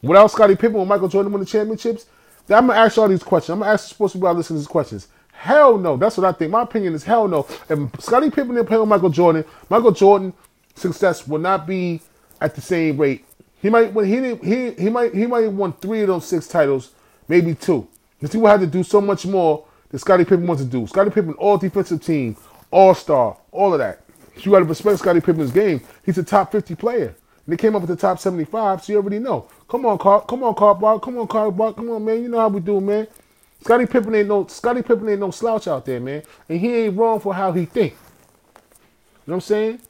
without 0.03 0.30
Scottie 0.30 0.57
Pippen, 0.57 0.78
when 0.78 0.89
Michael 0.89 1.09
Jordan 1.09 1.33
won 1.33 1.41
the 1.41 1.47
championships, 1.47 2.07
I'm 2.49 2.66
gonna 2.66 2.78
ask 2.78 2.99
all 2.99 3.09
these 3.09 3.22
questions. 3.22 3.55
I'm 3.55 3.61
gonna 3.61 3.72
ask 3.72 3.89
sports 3.91 4.14
people 4.14 4.28
out 4.28 4.37
listening 4.37 4.59
to 4.59 4.61
these 4.61 4.68
questions. 4.68 5.09
Hell 5.43 5.76
no. 5.76 5.97
That's 5.97 6.16
what 6.16 6.24
I 6.24 6.30
think. 6.30 6.53
My 6.53 6.62
opinion 6.62 6.95
is 6.95 7.03
hell 7.03 7.26
no. 7.26 7.49
If 7.68 8.01
Scottie 8.01 8.30
Pippen 8.30 8.55
didn't 8.55 8.68
play 8.68 8.78
with 8.78 8.88
Michael 8.88 9.11
Jordan, 9.11 9.45
Michael 9.68 9.90
Jordan 9.90 10.32
success 10.76 11.26
will 11.26 11.40
not 11.40 11.66
be 11.66 12.01
at 12.40 12.55
the 12.55 12.61
same 12.61 12.97
rate. 12.97 13.24
He 13.61 13.68
might 13.68 13.93
when 13.93 14.07
he 14.07 14.36
he 14.36 14.70
he 14.80 14.88
might 14.88 15.12
he 15.12 15.26
might 15.26 15.43
have 15.43 15.55
won 15.55 15.72
three 15.72 16.03
of 16.03 16.07
those 16.07 16.26
six 16.26 16.47
titles, 16.47 16.93
maybe 17.26 17.57
two. 17.57 17.88
Because 18.20 18.32
he 18.32 18.38
would 18.38 18.51
have 18.51 18.61
to 18.61 18.68
do 18.68 18.84
so 18.84 19.01
much 19.01 19.26
more 19.26 19.64
than 19.90 19.99
Scottie 19.99 20.24
Pippen 20.24 20.47
wants 20.47 20.62
to 20.62 20.68
do. 20.68 20.86
Scottie 20.86 21.11
Pippen, 21.11 21.34
all 21.34 21.59
defensive 21.59 22.05
team, 22.05 22.36
all 22.70 22.95
star, 22.95 23.36
all 23.51 23.72
of 23.72 23.80
that. 23.80 24.05
You 24.36 24.53
got 24.53 24.61
to 24.61 24.64
respect 24.64 25.01
Scottie 25.01 25.20
Pippen's 25.20 25.51
game. 25.51 25.80
He's 26.07 26.18
a 26.18 26.22
top 26.22 26.53
50 26.53 26.76
player. 26.76 27.07
And 27.47 27.53
they 27.53 27.57
came 27.57 27.74
up 27.74 27.82
with 27.82 27.90
the 27.90 27.97
top 27.97 28.20
75, 28.20 28.84
so 28.84 28.93
you 28.93 28.99
already 29.01 29.18
know. 29.18 29.49
Come 29.68 29.86
on, 29.86 29.99
Car- 29.99 30.24
come 30.24 30.45
on, 30.45 30.55
Carbach. 30.55 31.03
Come 31.03 31.18
on, 31.18 31.26
Carbach. 31.26 31.74
Come 31.74 31.90
on, 31.90 32.05
man. 32.05 32.22
You 32.22 32.28
know 32.28 32.38
how 32.38 32.49
we 32.49 32.61
do, 32.61 32.80
man. 32.80 33.09
Scottie 33.63 33.87
Pippen 33.87 34.13
ain't 34.13 34.27
no 34.27 34.45
Scottie 34.49 34.83
Pippen 34.83 35.09
ain't 35.09 35.21
no 35.21 35.31
slouch 35.31 35.69
out 35.69 35.85
there, 35.85 36.01
man. 36.01 36.25
And 36.49 36.61
he 36.61 36.75
ain't 36.75 36.97
wrong 36.97 37.21
for 37.21 37.33
how 37.33 37.53
he 37.53 37.65
think. 37.65 37.93
You 37.93 37.99
know 39.29 39.35
what 39.35 39.35
I'm 39.35 39.41
saying? 39.41 39.81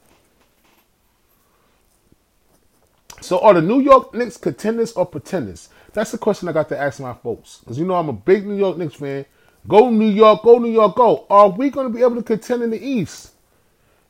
So 3.23 3.39
are 3.39 3.55
the 3.55 3.63
New 3.63 3.81
York 3.81 4.13
Knicks 4.13 4.37
contenders 4.37 4.93
or 4.93 5.07
pretenders? 5.07 5.71
That's 5.95 6.11
the 6.11 6.19
question 6.19 6.49
I 6.49 6.53
got 6.53 6.69
to 6.69 6.79
ask 6.79 7.01
my 7.01 7.15
folks. 7.15 7.61
Because 7.61 7.79
you 7.79 7.87
know 7.87 7.95
I'm 7.95 8.11
a 8.11 8.13
big 8.13 8.47
New 8.47 8.57
York 8.57 8.77
Knicks 8.77 8.97
fan. 8.97 9.25
Go 9.67 9.89
New 9.89 10.11
York, 10.11 10.43
go 10.43 10.59
New 10.59 10.71
York, 10.71 10.97
go. 10.97 11.27
Are 11.31 11.49
we 11.49 11.71
going 11.71 11.87
to 11.87 11.95
be 11.95 12.03
able 12.03 12.17
to 12.17 12.23
contend 12.23 12.63
in 12.63 12.71
the 12.71 12.85
East? 12.85 13.31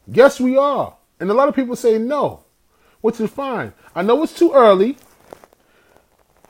Yes, 0.09 0.41
we 0.41 0.57
are. 0.57 0.97
And 1.21 1.31
a 1.31 1.35
lot 1.35 1.49
of 1.49 1.55
people 1.55 1.77
say 1.77 1.99
no, 1.99 2.43
which 3.01 3.21
is 3.21 3.31
fine. 3.31 3.73
I 3.95 4.03
know 4.03 4.25
it's 4.25 4.37
too 4.37 4.53
early, 4.53 4.97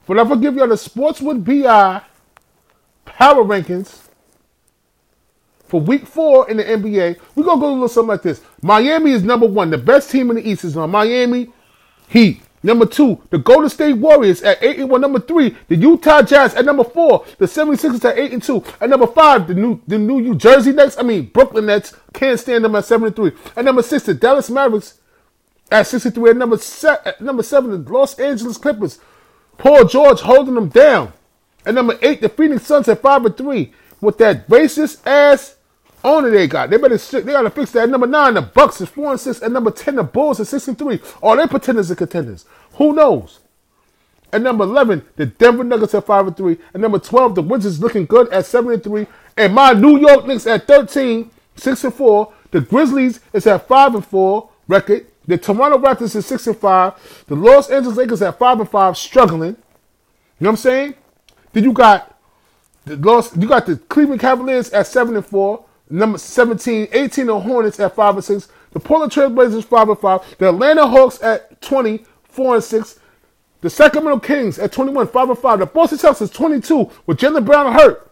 but 0.07 0.17
if 0.17 0.31
I 0.31 0.37
give 0.37 0.55
you 0.55 0.63
all 0.63 0.69
the 0.69 0.79
Sports 0.79 1.21
with 1.21 1.45
BI 1.45 2.03
power 3.05 3.45
rankings 3.45 4.03
for 5.73 5.81
week 5.81 6.07
four 6.07 6.51
in 6.51 6.59
the 6.59 6.65
NBA, 6.65 7.19
we're 7.35 7.45
going 7.45 7.59
to 7.59 7.61
go 7.61 7.71
a 7.71 7.73
little 7.73 7.89
something 7.89 8.09
like 8.09 8.23
this. 8.23 8.43
Miami 8.61 9.13
is 9.13 9.23
number 9.23 9.47
one. 9.47 9.71
The 9.71 9.79
best 9.79 10.11
team 10.11 10.29
in 10.29 10.37
the 10.37 10.47
East 10.47 10.65
is 10.65 10.77
on 10.77 10.91
Miami 10.91 11.49
Heat. 12.09 12.43
Number 12.63 12.87
two, 12.87 13.21
the 13.31 13.39
Golden 13.39 13.71
State 13.71 13.95
Warriors 13.95 14.43
at 14.43 14.63
8 14.63 14.81
and 14.81 14.91
1. 14.91 15.01
Number 15.01 15.19
three, 15.19 15.57
the 15.69 15.75
Utah 15.75 16.23
Jazz 16.23 16.55
at 16.55 16.65
number 16.65 16.85
four. 16.85 17.25
The 17.39 17.47
76ers 17.47 18.05
at 18.05 18.19
8 18.19 18.33
and 18.33 18.43
2. 18.43 18.63
At 18.81 18.91
number 18.91 19.07
five, 19.07 19.49
the 19.49 19.55
new 19.55 19.81
the 19.89 19.99
new 19.99 20.21
New 20.21 20.35
Jersey 20.37 20.73
Nets, 20.73 20.97
I 20.99 21.03
mean 21.03 21.27
Brooklyn 21.27 21.67
Nets, 21.67 21.97
can't 22.13 22.39
stand 22.39 22.65
them 22.65 22.77
at 22.77 22.85
7 22.85 23.07
and 23.07 23.17
3. 23.17 23.33
At 23.57 23.65
number 23.65 23.83
six, 23.83 24.05
the 24.05 24.15
Dallas 24.15 24.49
Mavericks 24.49 25.01
at 25.73 25.87
63. 25.87 26.31
At 26.31 26.37
number, 26.37 26.59
se- 26.59 26.99
at 27.05 27.21
number 27.21 27.43
seven, 27.43 27.71
the 27.71 27.91
Los 27.91 28.19
Angeles 28.19 28.59
Clippers. 28.59 28.99
Paul 29.59 29.87
George 29.87 30.21
holding 30.21 30.55
them 30.55 30.69
down. 30.69 31.15
At 31.65 31.75
number 31.75 31.99
eight, 32.03 32.21
the 32.21 32.29
Phoenix 32.29 32.67
Suns 32.67 32.89
at 32.89 33.03
five 33.03 33.25
and 33.25 33.37
three 33.37 33.73
with 34.01 34.19
that 34.19 34.49
racist 34.49 35.07
ass 35.07 35.57
owner 36.05 36.31
they 36.31 36.47
got. 36.47 36.71
They 36.71 36.77
better 36.77 36.97
they 36.97 37.33
gotta 37.33 37.51
fix 37.51 37.71
that. 37.73 37.85
At 37.85 37.91
number 37.91 38.07
nine, 38.07 38.35
the 38.35 38.43
Bucks 38.43 38.81
is 38.81 38.89
four 38.89 39.13
and 39.13 39.21
six. 39.21 39.43
At 39.43 39.53
number 39.53 39.71
ten, 39.71 39.97
the 39.97 40.03
Bulls 40.03 40.41
are 40.41 40.45
six 40.45 40.67
and 40.69 40.79
three. 40.79 41.01
Are 41.23 41.37
they 41.37 41.47
pretenders 41.47 41.91
and 41.91 41.99
contenders? 41.99 42.45
Who 42.75 42.93
knows? 42.93 43.41
At 44.33 44.43
number 44.43 44.65
eleven, 44.65 45.05
the 45.17 45.27
Denver 45.27 45.63
Nuggets 45.63 45.95
at 45.95 46.07
five 46.07 46.27
and 46.27 46.37
three. 46.37 46.59
At 46.75 46.81
number 46.81 46.99
twelve, 46.99 47.35
the 47.35 47.43
Wizards 47.43 47.81
looking 47.81 48.07
good 48.07 48.33
at 48.33 48.47
seven 48.47 48.73
and 48.73 48.83
three. 48.83 49.07
And 49.37 49.55
my 49.55 49.73
New 49.73 49.99
York 49.99 50.27
Knicks 50.27 50.47
at 50.47 50.67
13, 50.67 51.31
6 51.57 51.85
and 51.85 51.95
four. 51.95 52.33
The 52.51 52.61
Grizzlies 52.61 53.21
is 53.33 53.47
at 53.47 53.67
five 53.67 53.95
and 53.95 54.05
four 54.05 54.51
record. 54.69 55.07
The 55.27 55.39
Toronto 55.39 55.79
Raptors 55.79 56.17
is 56.17 56.27
six 56.27 56.47
and 56.47 56.57
five. 56.57 56.95
The 57.29 57.35
Los 57.35 57.71
Angeles 57.71 57.97
Lakers 57.97 58.23
at 58.23 58.39
five 58.39 58.61
and 58.61 58.69
five, 58.69 58.97
struggling. 58.97 59.51
You 59.51 60.45
know 60.45 60.51
what 60.51 60.51
I'm 60.51 60.57
saying? 60.57 60.95
Then 61.53 61.65
you 61.65 61.73
got 61.73 62.19
the 62.85 62.97
lost. 62.97 63.37
You 63.37 63.49
got 63.49 63.67
the 63.67 63.77
Cleveland 63.77 64.21
Cavaliers 64.21 64.71
at 64.71 64.87
seven 64.87 65.17
and 65.17 65.27
four. 65.27 65.65
Number 65.91 66.17
17, 66.17 66.89
18 66.91 67.27
the 67.27 67.39
Hornets 67.39 67.79
at 67.79 67.95
five 67.95 68.15
and 68.15 68.25
six. 68.25 68.49
The 68.73 68.81
Portland 68.81 69.13
Trailblazers 69.13 69.65
five 69.65 69.89
and 69.89 69.99
five. 69.99 70.23
The 70.39 70.49
Atlanta 70.49 70.87
Hawks 70.87 71.23
at 71.23 71.61
20, 71.61 72.05
four 72.25 72.55
and 72.55 72.65
six. 72.65 72.99
The 73.63 73.71
Sacramento 73.71 74.19
Kings 74.19 74.59
at 74.59 74.73
21, 74.73 75.07
5 75.07 75.31
and 75.31 75.39
5. 75.39 75.59
The 75.61 75.67
Boston 75.67 75.99
Celtics 75.99 76.33
22 76.35 76.91
with 77.07 77.19
Jaylen 77.19 77.45
Brown 77.45 77.73
hurt. 77.73 78.11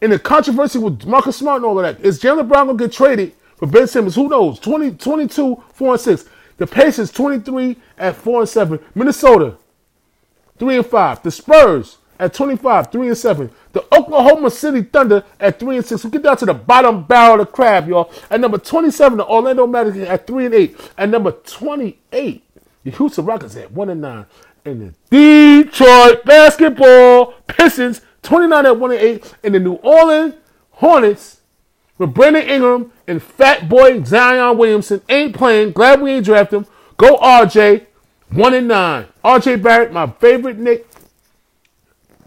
And 0.00 0.10
the 0.10 0.18
controversy 0.18 0.78
with 0.78 1.04
Marcus 1.04 1.36
Smart 1.36 1.56
and 1.56 1.66
all 1.66 1.78
of 1.78 1.84
that. 1.84 2.02
Is 2.04 2.18
Jaylen 2.18 2.48
Brown 2.48 2.68
to 2.68 2.74
get 2.74 2.92
traded 2.92 3.34
for 3.56 3.66
Ben 3.66 3.86
Simmons? 3.86 4.14
Who 4.14 4.28
knows? 4.28 4.58
20, 4.58 4.92
22, 4.92 5.62
4 5.74 5.92
and 5.92 6.00
6. 6.00 6.24
The 6.56 6.66
Pacers 6.66 7.10
23 7.10 7.76
at 7.98 8.16
4 8.16 8.40
and 8.40 8.48
7. 8.48 8.78
Minnesota 8.94 9.58
3 10.58 10.76
and 10.78 10.86
5. 10.86 11.22
The 11.22 11.30
Spurs 11.30 11.98
at 12.18 12.34
25, 12.34 12.92
3 12.92 13.08
and 13.08 13.16
7. 13.16 13.50
The 13.72 13.84
Oklahoma 13.94 14.50
City 14.50 14.82
Thunder 14.82 15.24
at 15.40 15.58
3 15.58 15.76
and 15.76 15.86
6. 15.86 16.04
We 16.04 16.10
get 16.10 16.22
down 16.22 16.36
to 16.38 16.46
the 16.46 16.54
bottom 16.54 17.04
barrel 17.04 17.40
of 17.40 17.46
the 17.46 17.52
crab, 17.52 17.88
y'all. 17.88 18.10
At 18.30 18.40
number 18.40 18.58
27, 18.58 19.18
the 19.18 19.26
Orlando 19.26 19.66
Magic 19.66 20.08
at 20.08 20.26
3 20.26 20.46
and 20.46 20.54
8. 20.54 20.92
At 20.98 21.08
number 21.08 21.32
28, 21.32 22.44
the 22.84 22.90
Houston 22.90 23.24
Rockets 23.24 23.56
at 23.56 23.72
1 23.72 23.90
and 23.90 24.00
9. 24.00 24.26
And 24.64 24.94
the 25.10 25.64
Detroit 25.64 26.24
Basketball 26.24 27.34
Pistons 27.46 28.00
29 28.22 28.66
at 28.66 28.78
1 28.78 28.90
and 28.92 29.00
8. 29.00 29.34
And 29.44 29.54
the 29.54 29.60
New 29.60 29.74
Orleans 29.74 30.34
Hornets 30.72 31.40
with 31.98 32.12
Brandon 32.12 32.42
Ingram 32.42 32.92
and 33.06 33.22
Fat 33.22 33.68
Boy 33.68 34.02
Zion 34.04 34.58
Williamson 34.58 35.02
ain't 35.08 35.34
playing. 35.34 35.72
Glad 35.72 36.00
we 36.00 36.12
ain't 36.12 36.24
drafted 36.24 36.60
him. 36.60 36.66
Go 36.96 37.16
RJ, 37.16 37.86
1 38.30 38.54
and 38.54 38.68
9. 38.68 39.06
RJ 39.24 39.62
Barrett, 39.62 39.92
my 39.92 40.06
favorite 40.06 40.58
Knick 40.58 40.86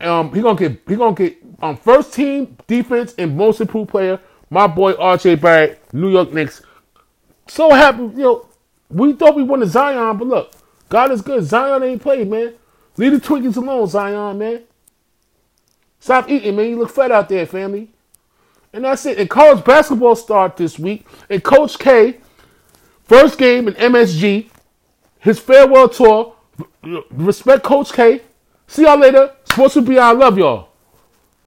um, 0.02 0.34
he 0.34 0.42
gonna 0.42 0.58
get 0.58 0.82
he 0.88 0.96
gonna 0.96 1.16
get 1.16 1.38
um 1.62 1.78
first 1.78 2.14
team 2.14 2.58
defense 2.68 3.14
and 3.18 3.36
most 3.36 3.62
improved 3.62 3.90
player. 3.90 4.20
My 4.50 4.68
boy 4.68 4.94
RJ 4.94 5.42
Barrett, 5.42 5.82
New 5.94 6.10
York 6.10 6.34
Knicks. 6.34 6.62
So 7.48 7.72
happy, 7.72 8.04
you 8.04 8.10
know. 8.18 8.46
We 8.90 9.14
thought 9.14 9.36
we 9.36 9.44
won 9.44 9.60
the 9.60 9.68
Zion, 9.68 10.18
but 10.18 10.28
look, 10.28 10.54
God 10.90 11.12
is 11.12 11.22
good. 11.22 11.44
Zion 11.44 11.84
ain't 11.84 12.02
played, 12.02 12.28
man. 12.28 12.56
Leave 12.98 13.12
the 13.12 13.20
Twinkies 13.20 13.56
alone, 13.56 13.88
Zion, 13.88 14.40
man. 14.40 14.64
Stop 16.00 16.30
eating, 16.30 16.56
man. 16.56 16.70
You 16.70 16.80
look 16.80 16.90
fat 16.90 17.12
out 17.12 17.30
there, 17.30 17.46
family. 17.46 17.90
And 18.74 18.86
that's 18.86 19.06
it. 19.06 19.20
And 19.20 19.30
college 19.30 19.64
basketball 19.64 20.16
start 20.16 20.58
this 20.58 20.80
week. 20.80 21.06
And 21.30 21.44
Coach 21.44 21.78
K, 21.78 22.18
first 23.04 23.38
game 23.38 23.68
in 23.68 23.74
MSG. 23.76 24.50
his 25.20 25.40
farewell 25.40 25.90
tour. 25.90 26.36
Respect 27.12 27.64
Coach 27.64 27.94
K. 27.94 28.22
See 28.70 28.84
y'all 28.84 29.00
later. 29.00 29.34
Sports 29.46 29.78
with 29.78 29.90
I 29.98 30.12
Love 30.12 30.38
y'all. 30.38 30.69